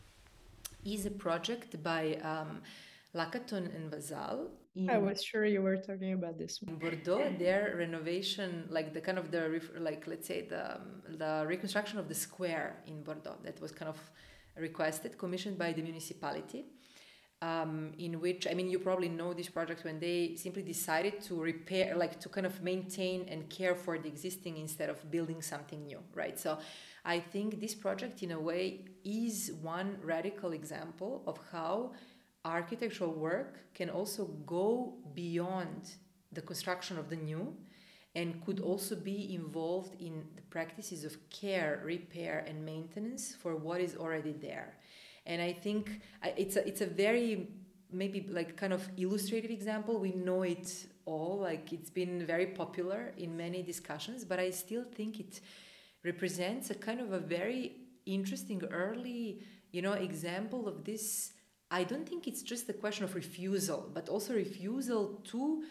is 0.84 1.06
a 1.06 1.10
project 1.10 1.82
by 1.82 2.02
um, 2.32 2.60
Lacaton 3.14 3.74
and 3.74 3.90
Vassal. 3.90 4.50
I 4.88 4.98
was 4.98 5.22
sure 5.22 5.44
you 5.44 5.62
were 5.62 5.76
talking 5.76 6.14
about 6.14 6.36
this 6.36 6.60
one. 6.60 6.74
In 6.74 6.78
Bordeaux, 6.80 7.32
their 7.38 7.74
renovation, 7.78 8.66
like 8.70 8.92
the 8.92 9.00
kind 9.00 9.18
of 9.18 9.30
the 9.30 9.62
like 9.78 10.02
let's 10.08 10.26
say 10.26 10.48
the 10.48 10.74
um, 10.74 11.02
the 11.16 11.44
reconstruction 11.46 12.00
of 12.00 12.08
the 12.08 12.14
square 12.14 12.82
in 12.88 13.04
Bordeaux, 13.04 13.36
that 13.44 13.60
was 13.60 13.70
kind 13.70 13.88
of 13.88 13.98
requested, 14.56 15.18
commissioned 15.18 15.58
by 15.58 15.72
the 15.72 15.82
municipality. 15.82 16.66
Um, 17.42 17.92
in 17.98 18.20
which 18.20 18.46
I 18.46 18.54
mean, 18.54 18.70
you 18.70 18.78
probably 18.78 19.08
know 19.08 19.34
this 19.34 19.50
project 19.50 19.84
when 19.84 20.00
they 20.00 20.34
simply 20.36 20.62
decided 20.62 21.20
to 21.22 21.42
repair, 21.42 21.94
like 21.94 22.18
to 22.20 22.28
kind 22.30 22.46
of 22.46 22.62
maintain 22.62 23.26
and 23.28 23.50
care 23.50 23.74
for 23.74 23.98
the 23.98 24.08
existing 24.08 24.56
instead 24.56 24.88
of 24.88 25.10
building 25.10 25.42
something 25.42 25.84
new, 25.84 25.98
right? 26.14 26.38
So, 26.38 26.58
I 27.04 27.20
think 27.20 27.60
this 27.60 27.74
project, 27.74 28.22
in 28.22 28.30
a 28.30 28.40
way, 28.40 28.86
is 29.04 29.52
one 29.60 29.98
radical 30.02 30.52
example 30.52 31.22
of 31.26 31.38
how 31.52 31.92
architectural 32.46 33.12
work 33.12 33.58
can 33.74 33.90
also 33.90 34.24
go 34.46 34.94
beyond 35.14 35.96
the 36.32 36.40
construction 36.40 36.98
of 36.98 37.10
the 37.10 37.16
new 37.16 37.54
and 38.14 38.44
could 38.44 38.60
also 38.60 38.94
be 38.94 39.34
involved 39.34 40.00
in 40.00 40.24
the 40.36 40.42
practices 40.42 41.04
of 41.04 41.16
care, 41.30 41.82
repair, 41.84 42.44
and 42.46 42.64
maintenance 42.64 43.34
for 43.34 43.56
what 43.56 43.80
is 43.80 43.96
already 43.96 44.32
there. 44.32 44.76
And 45.26 45.42
I 45.42 45.52
think 45.52 46.00
it's 46.22 46.56
a, 46.56 46.66
it's 46.66 46.80
a 46.80 46.86
very 46.86 47.48
maybe 47.90 48.26
like 48.30 48.56
kind 48.56 48.72
of 48.72 48.88
illustrative 48.96 49.50
example. 49.50 49.98
We 49.98 50.12
know 50.12 50.42
it 50.42 50.86
all, 51.06 51.38
like 51.40 51.72
it's 51.72 51.90
been 51.90 52.24
very 52.26 52.46
popular 52.46 53.12
in 53.16 53.36
many 53.36 53.62
discussions, 53.62 54.24
but 54.24 54.38
I 54.38 54.50
still 54.50 54.84
think 54.84 55.20
it 55.20 55.40
represents 56.04 56.70
a 56.70 56.74
kind 56.74 57.00
of 57.00 57.12
a 57.12 57.18
very 57.18 57.76
interesting 58.06 58.62
early, 58.70 59.40
you 59.72 59.82
know, 59.82 59.92
example 59.92 60.68
of 60.68 60.84
this. 60.84 61.32
I 61.70 61.84
don't 61.84 62.08
think 62.08 62.26
it's 62.26 62.42
just 62.42 62.68
a 62.68 62.72
question 62.72 63.04
of 63.04 63.14
refusal, 63.14 63.90
but 63.92 64.08
also 64.08 64.34
refusal 64.34 65.20
to 65.24 65.64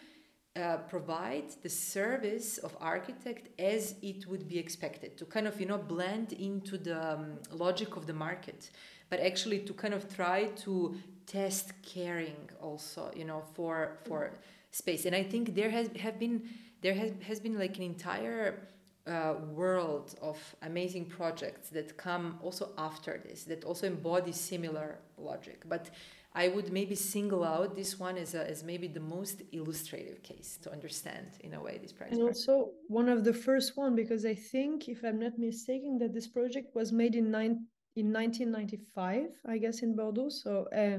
uh, 0.56 0.76
provide 0.88 1.50
the 1.62 1.68
service 1.68 2.58
of 2.58 2.76
architect 2.80 3.48
as 3.60 3.96
it 4.02 4.26
would 4.28 4.48
be 4.48 4.58
expected 4.58 5.16
to 5.16 5.24
kind 5.24 5.48
of 5.48 5.60
you 5.60 5.66
know 5.66 5.78
blend 5.78 6.32
into 6.32 6.78
the 6.78 7.14
um, 7.14 7.38
logic 7.52 7.96
of 7.96 8.06
the 8.06 8.12
market 8.12 8.70
but 9.10 9.18
actually 9.20 9.58
to 9.58 9.72
kind 9.72 9.94
of 9.94 10.14
try 10.14 10.44
to 10.54 10.94
test 11.26 11.72
caring 11.82 12.48
also 12.60 13.10
you 13.16 13.24
know 13.24 13.42
for 13.54 13.98
for 14.04 14.32
space. 14.70 15.06
And 15.06 15.14
i 15.14 15.22
think 15.22 15.54
there 15.54 15.70
has 15.70 15.88
have 15.98 16.18
been 16.18 16.42
there 16.82 16.94
has, 16.94 17.12
has 17.26 17.40
been 17.40 17.58
like 17.58 17.76
an 17.78 17.82
entire 17.82 18.68
uh, 19.06 19.34
world 19.52 20.14
of 20.22 20.38
amazing 20.62 21.04
projects 21.06 21.68
that 21.70 21.96
come 21.96 22.38
also 22.42 22.70
after 22.78 23.20
this 23.26 23.44
that 23.44 23.64
also 23.64 23.86
embody 23.86 24.32
similar 24.32 24.98
logic. 25.18 25.62
But 25.68 25.90
I 26.36 26.48
would 26.48 26.72
maybe 26.72 26.96
single 26.96 27.44
out 27.44 27.76
this 27.76 27.98
one 27.98 28.16
as, 28.18 28.34
a, 28.34 28.48
as 28.48 28.64
maybe 28.64 28.88
the 28.88 28.98
most 28.98 29.42
illustrative 29.52 30.22
case 30.24 30.58
to 30.62 30.72
understand 30.72 31.28
in 31.40 31.54
a 31.54 31.62
way 31.62 31.78
this 31.78 31.92
practice. 31.92 32.18
And 32.18 32.26
also 32.26 32.70
one 32.88 33.08
of 33.08 33.22
the 33.22 33.32
first 33.32 33.76
one 33.76 33.94
because 33.94 34.26
I 34.26 34.34
think, 34.34 34.88
if 34.88 35.04
I'm 35.04 35.20
not 35.20 35.38
mistaken, 35.38 35.96
that 35.98 36.12
this 36.12 36.26
project 36.26 36.74
was 36.74 36.92
made 36.92 37.14
in 37.14 37.30
nine 37.30 37.66
in 37.96 38.12
1995, 38.12 39.26
I 39.46 39.58
guess, 39.58 39.82
in 39.82 39.94
Bordeaux. 39.94 40.28
So 40.28 40.66
uh, 40.76 40.98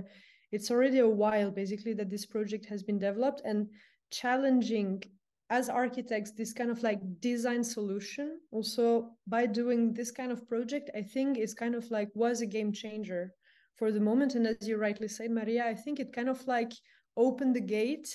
it's 0.53 0.71
already 0.71 0.99
a 0.99 1.09
while, 1.09 1.51
basically, 1.51 1.93
that 1.95 2.09
this 2.09 2.25
project 2.25 2.65
has 2.67 2.83
been 2.83 2.97
developed 2.97 3.41
and 3.43 3.67
challenging 4.11 5.03
as 5.49 5.69
architects 5.69 6.31
this 6.31 6.53
kind 6.53 6.71
of 6.71 6.81
like 6.81 6.99
design 7.19 7.63
solution 7.63 8.39
also 8.51 9.11
by 9.27 9.45
doing 9.45 9.93
this 9.93 10.09
kind 10.09 10.31
of 10.31 10.47
project 10.47 10.89
i 10.95 11.01
think 11.01 11.37
is 11.37 11.53
kind 11.53 11.75
of 11.75 11.89
like 11.91 12.09
was 12.15 12.41
a 12.41 12.45
game 12.47 12.71
changer 12.71 13.31
for 13.75 13.91
the 13.91 13.99
moment. 13.99 14.35
And 14.35 14.47
as 14.47 14.67
you 14.67 14.77
rightly 14.77 15.07
said, 15.07 15.31
Marija, 15.31 15.65
I 15.65 15.75
think 15.75 15.99
it 15.99 16.13
kind 16.13 16.29
of 16.29 16.45
like 16.47 16.71
opened 17.17 17.55
the 17.55 17.61
gate 17.61 18.09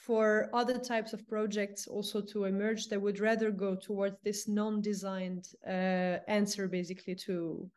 for 0.00 0.48
other 0.54 0.78
types 0.78 1.12
of 1.12 1.28
projects 1.28 1.86
also 1.86 2.22
to 2.22 2.44
emerge 2.44 2.88
that 2.88 3.00
would 3.00 3.20
rather 3.20 3.50
go 3.50 3.76
towards 3.76 4.16
this 4.24 4.48
non-designed 4.48 5.46
uh, 5.66 6.16
answer 6.26 6.68
basically 6.68 7.14
to 7.14 7.70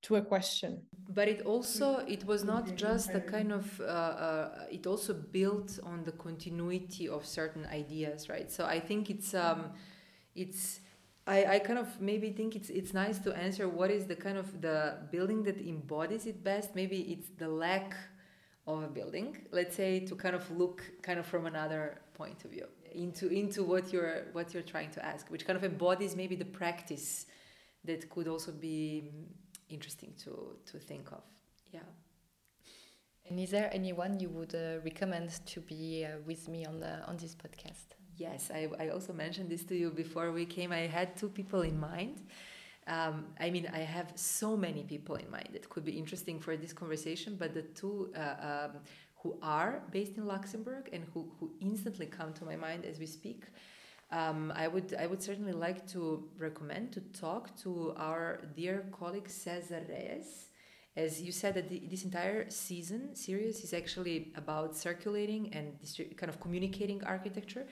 to 0.00 0.16
a 0.16 0.22
question 0.22 0.82
but 1.08 1.28
it 1.28 1.42
also 1.42 1.98
it 2.06 2.24
was 2.24 2.44
not 2.44 2.74
just 2.76 3.10
a 3.10 3.20
kind 3.20 3.52
of 3.52 3.80
uh, 3.80 3.84
uh, 3.84 4.66
it 4.70 4.86
also 4.86 5.14
built 5.14 5.78
on 5.82 6.02
the 6.04 6.12
continuity 6.12 7.08
of 7.08 7.24
certain 7.26 7.66
ideas 7.66 8.28
right 8.28 8.50
so 8.50 8.64
i 8.64 8.78
think 8.78 9.08
it's 9.08 9.34
um 9.34 9.72
it's 10.34 10.80
I, 11.26 11.54
I 11.54 11.58
kind 11.58 11.78
of 11.78 12.00
maybe 12.00 12.30
think 12.30 12.54
it's 12.54 12.68
it's 12.68 12.92
nice 12.92 13.18
to 13.20 13.32
answer 13.34 13.68
what 13.68 13.90
is 13.90 14.04
the 14.06 14.16
kind 14.16 14.36
of 14.36 14.60
the 14.60 14.98
building 15.10 15.42
that 15.44 15.58
embodies 15.58 16.26
it 16.26 16.44
best. 16.44 16.74
Maybe 16.74 16.98
it's 17.12 17.28
the 17.38 17.48
lack 17.48 17.94
of 18.66 18.82
a 18.82 18.88
building. 18.88 19.38
Let's 19.50 19.74
say 19.74 20.00
to 20.00 20.14
kind 20.16 20.34
of 20.34 20.50
look 20.50 20.82
kind 21.02 21.18
of 21.18 21.26
from 21.26 21.46
another 21.46 22.00
point 22.14 22.44
of 22.44 22.50
view 22.50 22.66
into 22.92 23.28
into 23.28 23.64
what 23.64 23.92
you're 23.92 24.26
what 24.32 24.52
you're 24.52 24.62
trying 24.62 24.90
to 24.92 25.04
ask, 25.04 25.30
which 25.30 25.46
kind 25.46 25.56
of 25.56 25.64
embodies 25.64 26.14
maybe 26.14 26.36
the 26.36 26.44
practice 26.44 27.26
that 27.84 28.08
could 28.10 28.28
also 28.28 28.52
be 28.52 29.10
interesting 29.70 30.12
to 30.24 30.58
to 30.66 30.78
think 30.78 31.10
of. 31.10 31.22
Yeah. 31.72 31.88
And 33.28 33.40
is 33.40 33.50
there 33.50 33.70
anyone 33.72 34.20
you 34.20 34.28
would 34.28 34.54
uh, 34.54 34.80
recommend 34.84 35.30
to 35.46 35.60
be 35.60 36.04
uh, 36.04 36.18
with 36.26 36.48
me 36.48 36.66
on 36.66 36.80
the 36.80 37.02
on 37.06 37.16
this 37.16 37.34
podcast? 37.34 37.96
Yes, 38.16 38.50
I, 38.54 38.68
I 38.78 38.88
also 38.90 39.12
mentioned 39.12 39.50
this 39.50 39.64
to 39.64 39.76
you 39.76 39.90
before 39.90 40.30
we 40.30 40.46
came. 40.46 40.72
I 40.72 40.86
had 40.86 41.16
two 41.16 41.28
people 41.28 41.62
in 41.62 41.78
mind. 41.78 42.22
Um, 42.86 43.26
I 43.40 43.50
mean, 43.50 43.68
I 43.72 43.78
have 43.78 44.12
so 44.14 44.56
many 44.56 44.82
people 44.84 45.16
in 45.16 45.30
mind 45.30 45.48
that 45.52 45.68
could 45.68 45.84
be 45.84 45.92
interesting 45.92 46.38
for 46.38 46.56
this 46.56 46.72
conversation, 46.72 47.36
but 47.38 47.54
the 47.54 47.62
two 47.62 48.12
uh, 48.16 48.66
um, 48.68 48.70
who 49.16 49.36
are 49.42 49.82
based 49.90 50.16
in 50.18 50.26
Luxembourg 50.26 50.90
and 50.92 51.04
who, 51.12 51.32
who 51.40 51.50
instantly 51.60 52.06
come 52.06 52.32
to 52.34 52.44
my 52.44 52.56
mind 52.56 52.84
as 52.84 52.98
we 52.98 53.06
speak. 53.06 53.44
Um, 54.12 54.52
I 54.54 54.68
would 54.68 54.94
I 54.94 55.06
would 55.06 55.22
certainly 55.22 55.52
like 55.52 55.88
to 55.88 56.28
recommend 56.38 56.92
to 56.92 57.00
talk 57.00 57.56
to 57.62 57.94
our 57.96 58.42
dear 58.54 58.84
colleague 58.92 59.28
Cesar 59.28 59.82
Reyes. 59.88 60.50
As 60.94 61.20
you 61.20 61.32
said, 61.32 61.54
that 61.54 61.68
this 61.90 62.04
entire 62.04 62.48
season 62.50 63.16
series 63.16 63.64
is 63.64 63.72
actually 63.72 64.30
about 64.36 64.76
circulating 64.76 65.52
and 65.52 65.72
kind 66.16 66.30
of 66.30 66.38
communicating 66.38 67.02
architecture. 67.02 67.66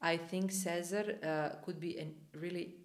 I 0.00 0.16
think 0.16 0.52
Cesar 0.52 1.18
uh, 1.22 1.64
could 1.64 1.80
be 1.80 1.98
a 1.98 2.38
really 2.38 2.76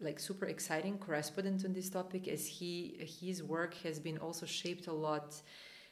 like 0.00 0.18
super 0.18 0.46
exciting 0.46 0.98
correspondent 0.98 1.64
on 1.64 1.72
this 1.72 1.88
topic 1.90 2.28
as 2.28 2.46
he 2.46 2.96
his 3.20 3.42
work 3.42 3.74
has 3.82 3.98
been 3.98 4.18
also 4.18 4.46
shaped 4.46 4.86
a 4.88 4.92
lot 4.92 5.34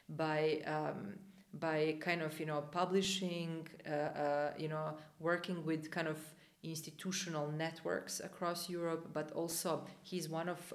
by 0.09 0.61
um, 0.65 1.15
by 1.53 1.97
kind 1.99 2.21
of 2.21 2.39
you 2.39 2.45
know 2.45 2.61
publishing 2.71 3.67
uh, 3.87 3.91
uh, 3.93 4.53
you 4.57 4.67
know 4.67 4.97
working 5.19 5.65
with 5.65 5.89
kind 5.91 6.07
of 6.07 6.19
institutional 6.63 7.51
networks 7.51 8.19
across 8.19 8.69
Europe 8.69 9.09
but 9.13 9.31
also 9.31 9.85
he's 10.01 10.29
one 10.29 10.49
of 10.49 10.73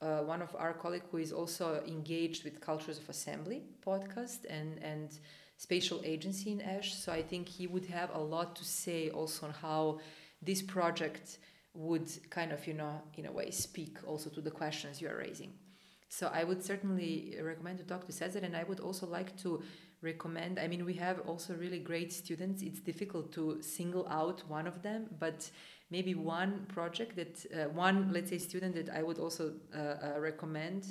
uh, 0.00 0.20
one 0.20 0.42
of 0.42 0.54
our 0.58 0.72
colleagues 0.72 1.06
who 1.10 1.18
is 1.18 1.32
also 1.32 1.82
engaged 1.86 2.44
with 2.44 2.60
Cultures 2.60 2.98
of 2.98 3.08
Assembly 3.08 3.62
podcast 3.86 4.44
and 4.48 4.78
and 4.82 5.18
spatial 5.66 6.00
agency 6.04 6.50
in 6.50 6.60
Esch. 6.60 6.90
So 6.94 7.12
I 7.12 7.22
think 7.22 7.48
he 7.48 7.66
would 7.66 7.86
have 7.86 8.10
a 8.14 8.18
lot 8.18 8.56
to 8.56 8.64
say 8.64 9.10
also 9.10 9.46
on 9.46 9.52
how 9.52 10.00
this 10.48 10.60
project 10.60 11.38
would 11.74 12.08
kind 12.30 12.50
of, 12.52 12.66
you 12.66 12.74
know, 12.74 12.94
in 13.16 13.26
a 13.26 13.32
way 13.32 13.50
speak 13.50 13.94
also 14.06 14.28
to 14.30 14.40
the 14.40 14.50
questions 14.50 15.00
you 15.00 15.08
are 15.08 15.16
raising. 15.16 15.52
So 16.08 16.30
I 16.40 16.44
would 16.44 16.62
certainly 16.62 17.36
recommend 17.40 17.78
to 17.78 17.84
talk 17.84 18.06
to 18.06 18.12
Cesar, 18.12 18.40
and 18.40 18.54
I 18.54 18.64
would 18.64 18.80
also 18.80 19.06
like 19.06 19.30
to 19.44 19.62
recommend. 20.02 20.58
I 20.58 20.66
mean, 20.66 20.84
we 20.84 20.94
have 20.94 21.20
also 21.20 21.54
really 21.54 21.78
great 21.78 22.12
students. 22.12 22.60
It's 22.62 22.80
difficult 22.80 23.32
to 23.32 23.62
single 23.62 24.06
out 24.08 24.42
one 24.48 24.66
of 24.66 24.82
them, 24.82 25.06
but 25.18 25.50
maybe 25.90 26.14
one 26.14 26.66
project 26.68 27.16
that 27.16 27.34
uh, 27.54 27.68
one, 27.70 28.12
let's 28.12 28.30
say, 28.30 28.38
student 28.38 28.74
that 28.74 28.90
I 28.90 29.02
would 29.02 29.18
also 29.18 29.44
uh, 29.74 29.78
uh, 29.78 30.20
recommend 30.20 30.82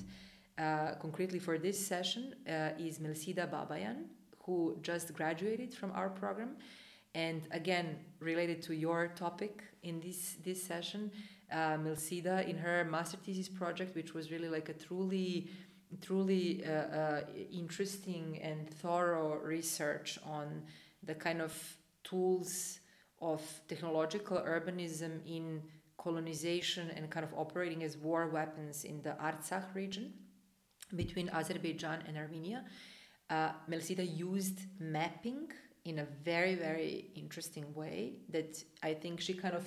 uh, 0.57 0.93
concretely 0.99 1.39
for 1.39 1.59
this 1.59 1.77
session 1.87 2.33
uh, 2.47 2.87
is 2.87 2.99
Melsida 2.99 3.45
Babayan, 3.47 4.05
who 4.51 4.77
just 4.81 5.13
graduated 5.13 5.73
from 5.73 5.91
our 5.99 6.09
program. 6.09 6.51
And 7.15 7.41
again, 7.51 7.87
related 8.19 8.61
to 8.67 8.73
your 8.73 9.07
topic 9.25 9.63
in 9.83 9.99
this, 9.99 10.35
this 10.43 10.61
session, 10.71 11.11
uh, 11.51 11.77
Melsida, 11.85 12.47
in 12.47 12.57
her 12.57 12.83
master 12.85 13.17
thesis 13.25 13.49
project, 13.49 13.95
which 13.95 14.13
was 14.13 14.31
really 14.31 14.49
like 14.49 14.69
a 14.69 14.73
truly, 14.73 15.49
truly 16.01 16.63
uh, 16.65 16.71
uh, 16.71 17.21
interesting 17.63 18.39
and 18.41 18.69
thorough 18.81 19.39
research 19.55 20.19
on 20.25 20.47
the 21.03 21.15
kind 21.15 21.41
of 21.41 21.53
tools 22.03 22.79
of 23.21 23.41
technological 23.67 24.37
urbanism 24.55 25.13
in 25.25 25.61
colonization 25.97 26.89
and 26.95 27.09
kind 27.09 27.25
of 27.25 27.33
operating 27.43 27.83
as 27.83 27.97
war 27.97 28.27
weapons 28.27 28.83
in 28.83 29.01
the 29.03 29.13
Artsakh 29.27 29.67
region 29.75 30.13
between 30.95 31.29
Azerbaijan 31.29 31.99
and 32.07 32.17
Armenia. 32.17 32.63
Uh, 33.31 33.53
Melsida 33.69 34.05
used 34.17 34.59
mapping 34.77 35.49
in 35.85 35.99
a 35.99 36.05
very, 36.25 36.53
very 36.53 37.05
interesting 37.15 37.65
way 37.73 38.15
that 38.29 38.61
I 38.83 38.93
think 38.93 39.21
she 39.21 39.33
kind 39.33 39.55
of 39.55 39.65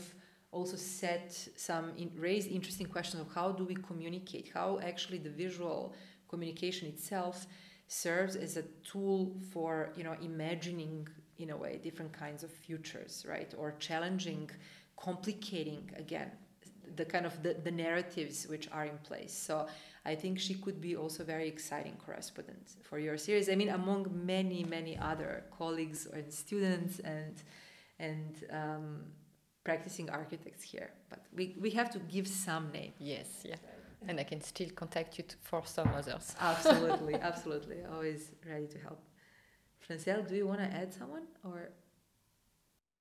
also 0.53 0.77
set 0.77 1.33
some 1.57 1.93
in, 1.97 2.11
raised 2.15 2.51
interesting 2.51 2.87
questions 2.87 3.23
of 3.23 3.35
how 3.35 3.53
do 3.53 3.65
we 3.65 3.75
communicate, 3.75 4.51
how 4.53 4.79
actually 4.81 5.17
the 5.19 5.31
visual 5.31 5.95
communication 6.29 6.89
itself 6.89 7.47
serves 7.89 8.37
as 8.37 8.59
a 8.59 8.63
tool 8.91 9.35
for 9.51 9.91
you 9.97 10.05
know 10.05 10.17
imagining 10.23 11.09
in 11.39 11.51
a 11.51 11.57
way 11.57 11.81
different 11.83 12.13
kinds 12.13 12.43
of 12.43 12.51
futures 12.51 13.25
right? 13.29 13.55
Or 13.59 13.75
challenging 13.79 14.51
complicating 14.97 15.91
again 15.97 16.31
the 16.97 17.05
kind 17.05 17.27
of 17.27 17.43
the, 17.43 17.55
the 17.65 17.71
narratives 17.71 18.47
which 18.47 18.69
are 18.71 18.85
in 18.85 18.99
place. 18.99 19.33
So 19.33 19.67
i 20.05 20.15
think 20.15 20.39
she 20.39 20.55
could 20.55 20.81
be 20.81 20.97
also 20.97 21.25
very 21.25 21.49
exciting 21.49 21.97
correspondent 22.05 22.67
for 22.83 22.99
your 22.99 23.17
series. 23.17 23.49
I 23.49 23.55
mean 23.55 23.71
among 23.71 24.03
many 24.35 24.65
many 24.65 24.95
other 24.99 25.45
colleagues 25.59 26.07
and 26.07 26.33
students 26.33 26.99
and 27.01 27.37
and 27.99 28.33
um, 28.51 28.87
practicing 29.63 30.11
architects 30.11 30.63
here. 30.63 30.91
But 31.09 31.21
we, 31.33 31.57
we 31.65 31.71
have 31.71 31.91
to 31.91 31.99
give 32.01 32.27
some 32.29 32.71
name. 32.73 32.93
Yes 32.99 33.29
yeah. 33.45 33.57
And 34.07 34.21
i 34.21 34.25
can 34.25 34.41
still 34.43 34.71
contact 34.83 35.17
you 35.19 35.25
for 35.43 35.63
some 35.65 35.89
others. 36.01 36.35
Absolutely 36.41 37.15
absolutely. 37.31 37.79
Always 37.95 38.33
ready 38.47 38.69
to 38.75 38.79
help. 38.79 39.01
Francelle 39.85 40.27
do 40.29 40.35
you 40.35 40.47
want 40.47 40.61
to 40.61 40.71
add 40.81 40.93
someone 40.93 41.27
or 41.45 41.71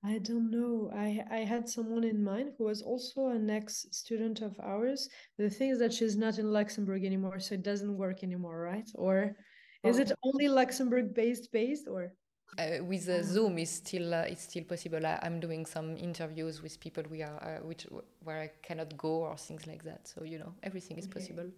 I 0.06 0.18
don't 0.18 0.50
know. 0.50 0.90
I 0.94 1.24
I 1.30 1.38
had 1.38 1.66
someone 1.68 2.04
in 2.04 2.22
mind 2.22 2.52
who 2.58 2.64
was 2.64 2.82
also 2.82 3.28
an 3.28 3.48
ex 3.48 3.86
student 3.90 4.42
of 4.42 4.54
ours. 4.60 5.08
The 5.38 5.48
thing 5.48 5.70
is 5.70 5.78
that 5.78 5.94
she's 5.94 6.16
not 6.16 6.38
in 6.38 6.52
Luxembourg 6.52 7.04
anymore, 7.04 7.40
so 7.40 7.54
it 7.54 7.62
doesn't 7.62 7.96
work 7.96 8.22
anymore, 8.22 8.60
right? 8.60 8.90
Or 8.94 9.34
is 9.82 9.98
oh. 9.98 10.02
it 10.02 10.12
only 10.22 10.48
Luxembourg 10.48 11.14
based 11.14 11.50
based 11.52 11.88
or? 11.88 12.12
Uh, 12.58 12.84
with 12.84 13.08
uh, 13.08 13.22
Zoom, 13.22 13.58
is 13.58 13.70
still 13.70 14.14
uh, 14.14 14.32
it's 14.32 14.44
still 14.44 14.64
possible. 14.64 15.04
I, 15.06 15.18
am 15.22 15.40
doing 15.40 15.64
some 15.64 15.96
interviews 15.96 16.62
with 16.62 16.78
people 16.78 17.02
we 17.10 17.22
are 17.22 17.42
uh, 17.42 17.66
which 17.66 17.86
where 18.22 18.42
I 18.42 18.50
cannot 18.62 18.96
go 18.98 19.24
or 19.24 19.36
things 19.36 19.66
like 19.66 19.84
that. 19.84 20.06
So 20.06 20.22
you 20.24 20.38
know 20.38 20.52
everything 20.62 20.98
is 20.98 21.06
okay. 21.06 21.20
possible. 21.20 21.50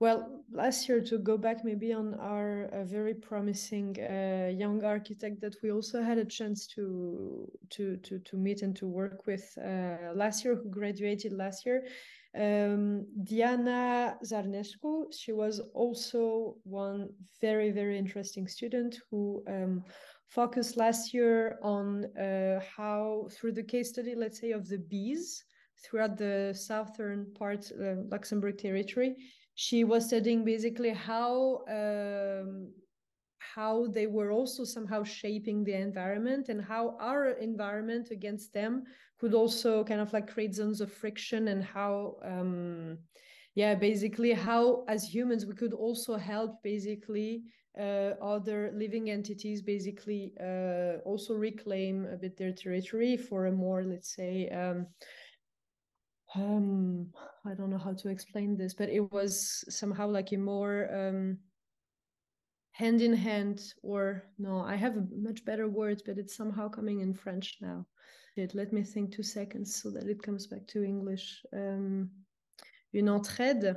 Well, 0.00 0.42
last 0.50 0.88
year, 0.88 1.02
to 1.02 1.18
go 1.18 1.36
back 1.36 1.62
maybe 1.62 1.92
on 1.92 2.14
our 2.14 2.70
uh, 2.72 2.84
very 2.84 3.12
promising 3.12 3.98
uh, 4.00 4.48
young 4.48 4.82
architect 4.82 5.42
that 5.42 5.56
we 5.62 5.70
also 5.70 6.00
had 6.02 6.16
a 6.16 6.24
chance 6.24 6.66
to 6.68 7.46
to 7.68 7.98
to, 7.98 8.18
to 8.18 8.36
meet 8.38 8.62
and 8.62 8.74
to 8.76 8.86
work 8.86 9.26
with 9.26 9.46
uh, 9.58 10.14
last 10.14 10.42
year, 10.42 10.54
who 10.56 10.70
graduated 10.70 11.34
last 11.34 11.66
year, 11.66 11.84
um, 12.34 13.04
Diana 13.24 14.16
Zarnescu. 14.24 15.12
She 15.12 15.32
was 15.32 15.60
also 15.74 16.56
one 16.64 17.10
very 17.42 17.70
very 17.70 17.98
interesting 17.98 18.48
student 18.48 18.96
who 19.10 19.44
um, 19.46 19.84
focused 20.28 20.78
last 20.78 21.12
year 21.12 21.58
on 21.62 22.06
uh, 22.16 22.58
how 22.74 23.28
through 23.32 23.52
the 23.52 23.64
case 23.64 23.90
study, 23.90 24.14
let's 24.14 24.40
say, 24.40 24.52
of 24.52 24.66
the 24.66 24.78
bees 24.78 25.44
throughout 25.84 26.16
the 26.16 26.54
southern 26.54 27.26
part 27.34 27.70
uh, 27.72 27.96
Luxembourg 28.10 28.56
territory 28.56 29.16
she 29.60 29.84
was 29.84 30.06
studying 30.06 30.42
basically 30.42 30.88
how 30.88 31.60
um, 31.68 32.72
how 33.56 33.88
they 33.88 34.06
were 34.06 34.32
also 34.32 34.64
somehow 34.64 35.04
shaping 35.04 35.64
the 35.64 35.74
environment 35.74 36.48
and 36.48 36.64
how 36.64 36.96
our 36.98 37.32
environment 37.32 38.08
against 38.10 38.54
them 38.54 38.84
could 39.18 39.34
also 39.34 39.84
kind 39.84 40.00
of 40.00 40.10
like 40.14 40.32
create 40.32 40.54
zones 40.54 40.80
of 40.80 40.90
friction 40.90 41.48
and 41.48 41.62
how 41.62 42.16
um, 42.24 42.96
yeah 43.54 43.74
basically 43.74 44.32
how 44.32 44.82
as 44.88 45.04
humans 45.04 45.44
we 45.44 45.52
could 45.52 45.74
also 45.74 46.16
help 46.16 46.62
basically 46.62 47.42
uh, 47.78 48.12
other 48.22 48.72
living 48.74 49.10
entities 49.10 49.60
basically 49.60 50.32
uh, 50.40 51.02
also 51.04 51.34
reclaim 51.34 52.06
a 52.06 52.16
bit 52.16 52.34
their 52.38 52.52
territory 52.52 53.14
for 53.14 53.44
a 53.44 53.52
more 53.52 53.82
let's 53.82 54.14
say 54.16 54.48
um, 54.48 54.86
um 56.36 57.06
i 57.44 57.54
don't 57.54 57.70
know 57.70 57.78
how 57.78 57.92
to 57.92 58.08
explain 58.08 58.56
this 58.56 58.74
but 58.74 58.88
it 58.88 59.12
was 59.12 59.64
somehow 59.68 60.06
like 60.06 60.32
a 60.32 60.36
more 60.36 60.88
um 60.94 61.38
hand 62.72 63.00
in 63.00 63.12
hand 63.12 63.60
or 63.82 64.22
no 64.38 64.60
i 64.60 64.76
have 64.76 64.96
a 64.96 65.06
much 65.16 65.44
better 65.44 65.68
word 65.68 66.00
but 66.06 66.18
it's 66.18 66.36
somehow 66.36 66.68
coming 66.68 67.00
in 67.00 67.12
french 67.12 67.58
now. 67.60 67.86
It 68.36 68.54
let 68.54 68.72
me 68.72 68.82
think 68.84 69.12
two 69.12 69.24
seconds 69.24 69.82
so 69.82 69.90
that 69.90 70.08
it 70.08 70.22
comes 70.22 70.46
back 70.46 70.66
to 70.68 70.84
english. 70.84 71.42
Um 71.52 72.10
une 72.94 73.08
entraide? 73.08 73.76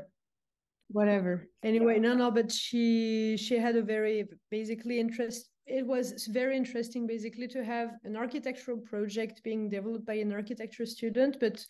Whatever. 0.90 1.50
Anyway 1.64 2.00
no 2.00 2.14
no 2.14 2.30
but 2.30 2.52
she 2.52 3.36
she 3.36 3.58
had 3.58 3.76
a 3.76 3.82
very 3.82 4.28
basically 4.52 5.00
interest 5.00 5.50
it 5.66 5.86
was 5.88 6.28
very 6.28 6.56
interesting 6.56 7.08
basically 7.08 7.48
to 7.48 7.64
have 7.64 7.90
an 8.04 8.16
architectural 8.16 8.78
project 8.78 9.42
being 9.44 9.70
developed 9.70 10.06
by 10.06 10.16
an 10.16 10.32
architecture 10.32 10.86
student 10.86 11.38
but 11.40 11.66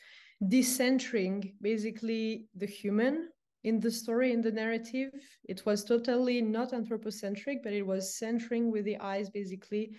decentering 0.50 1.54
basically 1.62 2.48
the 2.56 2.66
human 2.66 3.30
in 3.64 3.80
the 3.80 3.92
story 3.92 4.34
in 4.34 4.42
the 4.42 4.52
narrative. 4.52 5.12
It 5.46 5.66
was 5.66 5.84
totally 5.84 6.42
not 6.42 6.74
anthropocentric 6.74 7.64
but 7.64 7.74
it 7.74 7.86
was 7.86 8.18
centering 8.18 8.72
with 8.72 8.86
the 8.86 8.98
eyes 9.00 9.30
basically 9.30 9.96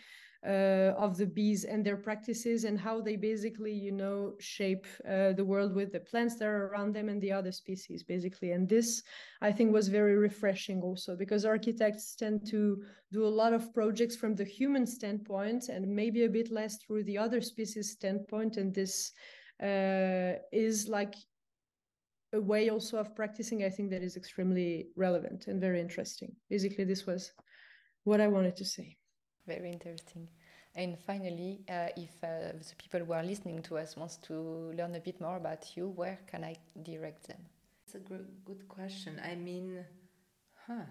uh, 0.46 0.92
of 0.98 1.16
the 1.16 1.24
bees 1.24 1.64
and 1.64 1.82
their 1.82 1.96
practices 1.96 2.64
and 2.64 2.78
how 2.78 3.00
they 3.00 3.16
basically 3.16 3.72
you 3.72 3.90
know 3.90 4.34
shape 4.40 4.86
uh, 5.08 5.32
the 5.32 5.44
world 5.44 5.74
with 5.74 5.90
the 5.90 6.00
plants 6.00 6.36
that 6.36 6.44
are 6.44 6.66
around 6.66 6.94
them 6.94 7.08
and 7.08 7.18
the 7.22 7.32
other 7.32 7.52
species 7.52 8.02
basically. 8.02 8.52
And 8.52 8.68
this 8.68 9.02
i 9.40 9.50
think 9.50 9.72
was 9.72 9.88
very 9.88 10.16
refreshing 10.16 10.82
also 10.82 11.16
because 11.16 11.46
architects 11.46 12.14
tend 12.14 12.46
to 12.48 12.82
do 13.10 13.24
a 13.24 13.36
lot 13.40 13.54
of 13.54 13.72
projects 13.72 14.16
from 14.16 14.34
the 14.34 14.44
human 14.44 14.86
standpoint 14.86 15.70
and 15.70 15.86
maybe 15.88 16.24
a 16.24 16.28
bit 16.28 16.50
less 16.50 16.76
through 16.76 17.04
the 17.04 17.16
other 17.16 17.40
species 17.40 17.92
standpoint. 17.92 18.58
And 18.58 18.74
this 18.74 19.12
uh, 19.62 20.38
is 20.52 20.88
like 20.88 21.14
a 22.32 22.40
way 22.40 22.68
also 22.68 22.98
of 22.98 23.14
practicing 23.14 23.64
i 23.64 23.70
think 23.70 23.90
that 23.90 24.02
is 24.02 24.16
extremely 24.16 24.88
relevant 24.96 25.46
and 25.46 25.60
very 25.60 25.80
interesting. 25.80 26.34
Basically 26.50 26.84
this 26.84 27.06
was 27.06 27.32
what 28.04 28.20
i 28.20 28.26
wanted 28.26 28.56
to 28.56 28.64
say. 28.64 28.96
Very 29.46 29.70
interesting. 29.70 30.28
And 30.76 30.98
finally 30.98 31.60
uh, 31.68 31.88
if 31.96 32.12
uh, 32.24 32.58
the 32.58 32.74
people 32.78 33.00
who 33.00 33.12
are 33.12 33.22
listening 33.22 33.62
to 33.62 33.78
us 33.78 33.96
wants 33.96 34.16
to 34.28 34.34
learn 34.76 34.94
a 34.96 35.00
bit 35.00 35.20
more 35.20 35.36
about 35.36 35.76
you 35.76 35.88
where 35.88 36.18
can 36.26 36.42
i 36.44 36.56
direct 36.82 37.28
them? 37.28 37.40
It's 37.86 37.94
a 37.94 38.00
good 38.00 38.68
question. 38.68 39.20
I 39.24 39.36
mean 39.36 39.84
huh 40.66 40.86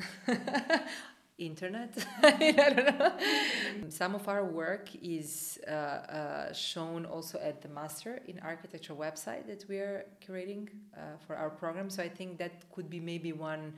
internet. 1.40 1.94
Some 3.88 4.14
of 4.14 4.28
our 4.28 4.44
work 4.44 4.88
is 5.02 5.58
uh, 5.66 5.70
uh, 5.70 6.52
shown 6.52 7.06
also 7.06 7.38
at 7.38 7.62
the 7.62 7.68
Master 7.68 8.20
in 8.28 8.38
Architecture 8.40 8.94
website 8.94 9.46
that 9.46 9.64
we 9.68 9.78
are 9.78 10.04
curating 10.24 10.68
uh, 10.96 11.16
for 11.26 11.36
our 11.36 11.50
program. 11.50 11.90
So 11.90 12.02
I 12.02 12.08
think 12.08 12.38
that 12.38 12.70
could 12.72 12.90
be 12.90 13.00
maybe 13.00 13.32
one, 13.32 13.74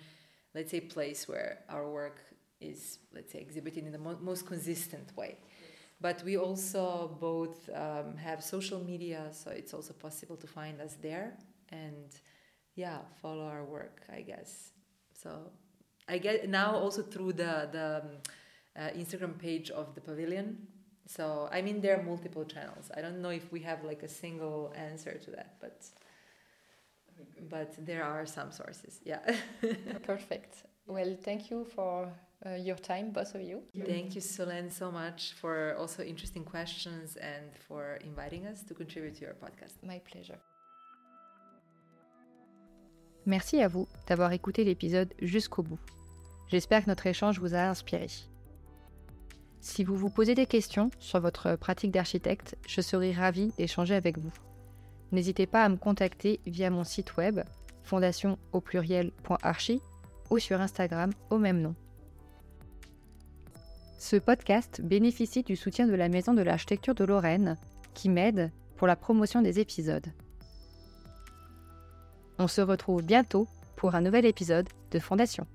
let's 0.55 0.71
say, 0.71 0.81
place 0.81 1.29
where 1.29 1.61
our 1.69 1.89
work 1.89 2.21
is, 2.61 2.99
let's 3.15 3.33
say, 3.33 3.39
exhibited 3.39 3.87
in 3.87 3.93
the 3.93 3.99
mo- 3.99 4.19
most 4.21 4.47
consistent 4.47 5.17
way. 5.17 5.37
But 6.01 6.23
we 6.25 6.37
also 6.37 7.17
both 7.21 7.71
um, 7.75 8.17
have 8.17 8.43
social 8.43 8.81
media, 8.81 9.29
so 9.31 9.51
it's 9.51 9.73
also 9.73 9.93
possible 9.93 10.37
to 10.37 10.47
find 10.49 10.81
us 10.81 10.97
there 11.01 11.39
and, 11.71 12.11
yeah, 12.75 12.99
follow 13.21 13.45
our 13.45 13.65
work, 13.65 14.03
I 14.13 14.23
guess. 14.23 14.73
So 15.15 15.53
I 16.09 16.19
get 16.19 16.49
now 16.49 16.75
also 16.75 17.03
through 17.03 17.35
the 17.35 17.69
the 17.73 18.03
um, 18.03 18.11
uh, 18.77 18.91
Instagram 18.99 19.39
page 19.39 19.71
of 19.71 19.95
the 19.95 20.01
pavilion. 20.01 20.67
So 21.07 21.49
I 21.53 21.63
mean 21.63 21.81
there 21.81 21.99
are 21.99 22.03
multiple 22.03 22.45
channels. 22.45 22.91
I 22.97 23.01
don't 23.01 23.21
know 23.23 23.31
if 23.31 23.51
we 23.53 23.61
have 23.61 23.85
like 23.85 24.03
a 24.03 24.09
single 24.09 24.73
answer 24.77 25.19
to 25.19 25.31
that, 25.33 25.57
but 25.61 25.83
but 27.51 27.75
there 27.85 28.05
are 28.05 28.27
some 28.27 28.51
sources. 28.53 29.01
Yeah. 29.05 29.21
Perfect. 30.03 30.65
Well, 30.87 31.17
thank 31.23 31.51
you 31.51 31.65
for 31.65 32.13
uh, 32.45 32.55
your 32.55 32.77
time, 32.77 33.11
both 33.13 33.35
of 33.35 33.43
you. 33.43 33.63
Thank 33.85 34.15
you, 34.15 34.21
Solène, 34.21 34.73
so 34.73 34.91
much 34.91 35.33
for 35.35 35.77
also 35.79 36.03
interesting 36.03 36.45
questions 36.45 37.17
and 37.17 37.55
for 37.69 37.99
inviting 38.05 38.47
us 38.47 38.63
to 38.65 38.75
contribute 38.75 39.15
to 39.17 39.21
your 39.23 39.35
podcast. 39.35 39.75
My 39.87 40.01
pleasure. 40.01 40.39
Merci 43.27 43.61
à 43.63 43.69
vous 43.69 43.87
d'avoir 44.09 44.33
écouté 44.33 44.65
l'épisode 44.65 45.13
jusqu'au 45.21 45.63
bout. 45.63 45.79
J'espère 46.49 46.85
que 46.85 46.91
notre 46.91 47.07
échange 47.07 47.39
vous 47.39 47.55
a 47.55 47.61
inspiré. 47.61 48.09
Si 49.61 49.85
vous 49.85 49.97
vous 49.97 50.11
posez 50.11 50.35
des 50.35 50.47
questions 50.47 50.91
sur 50.99 51.21
votre 51.21 51.57
pratique 51.57 51.93
d'architecte, 51.93 52.57
je 52.67 52.81
serai 52.81 53.13
ravie 53.13 53.53
d'échanger 53.57 53.95
avec 53.95 54.19
vous. 54.19 54.33
N'hésitez 55.13 55.47
pas 55.47 55.63
à 55.63 55.69
me 55.69 55.77
contacter 55.77 56.41
via 56.47 56.69
mon 56.71 56.85
site 56.85 57.17
web 57.17 57.41
fondation 57.85 58.39
au 58.53 58.61
pluriel.archi 58.61 59.81
ou 60.31 60.39
sur 60.39 60.61
Instagram 60.61 61.13
au 61.31 61.39
même 61.39 61.61
nom. 61.61 61.75
Ce 63.99 64.17
podcast 64.17 64.81
bénéficie 64.83 65.45
du 65.45 65.55
soutien 65.55 65.87
de 65.87 65.95
la 65.95 66.09
Maison 66.09 66.35
de 66.35 66.43
l'Architecture 66.43 66.95
de 66.95 67.05
Lorraine 67.05 67.57
qui 67.95 68.09
m'aide 68.09 68.51
pour 68.77 68.89
la 68.89 68.97
promotion 68.97 69.43
des 69.43 69.61
épisodes. 69.61 70.07
On 72.43 72.49
se 72.49 72.61
retrouve 72.61 73.05
bientôt 73.05 73.47
pour 73.77 73.95
un 73.95 74.01
nouvel 74.01 74.27
épisode 74.27 74.69
de 74.91 74.99
Fondation. 74.99 75.47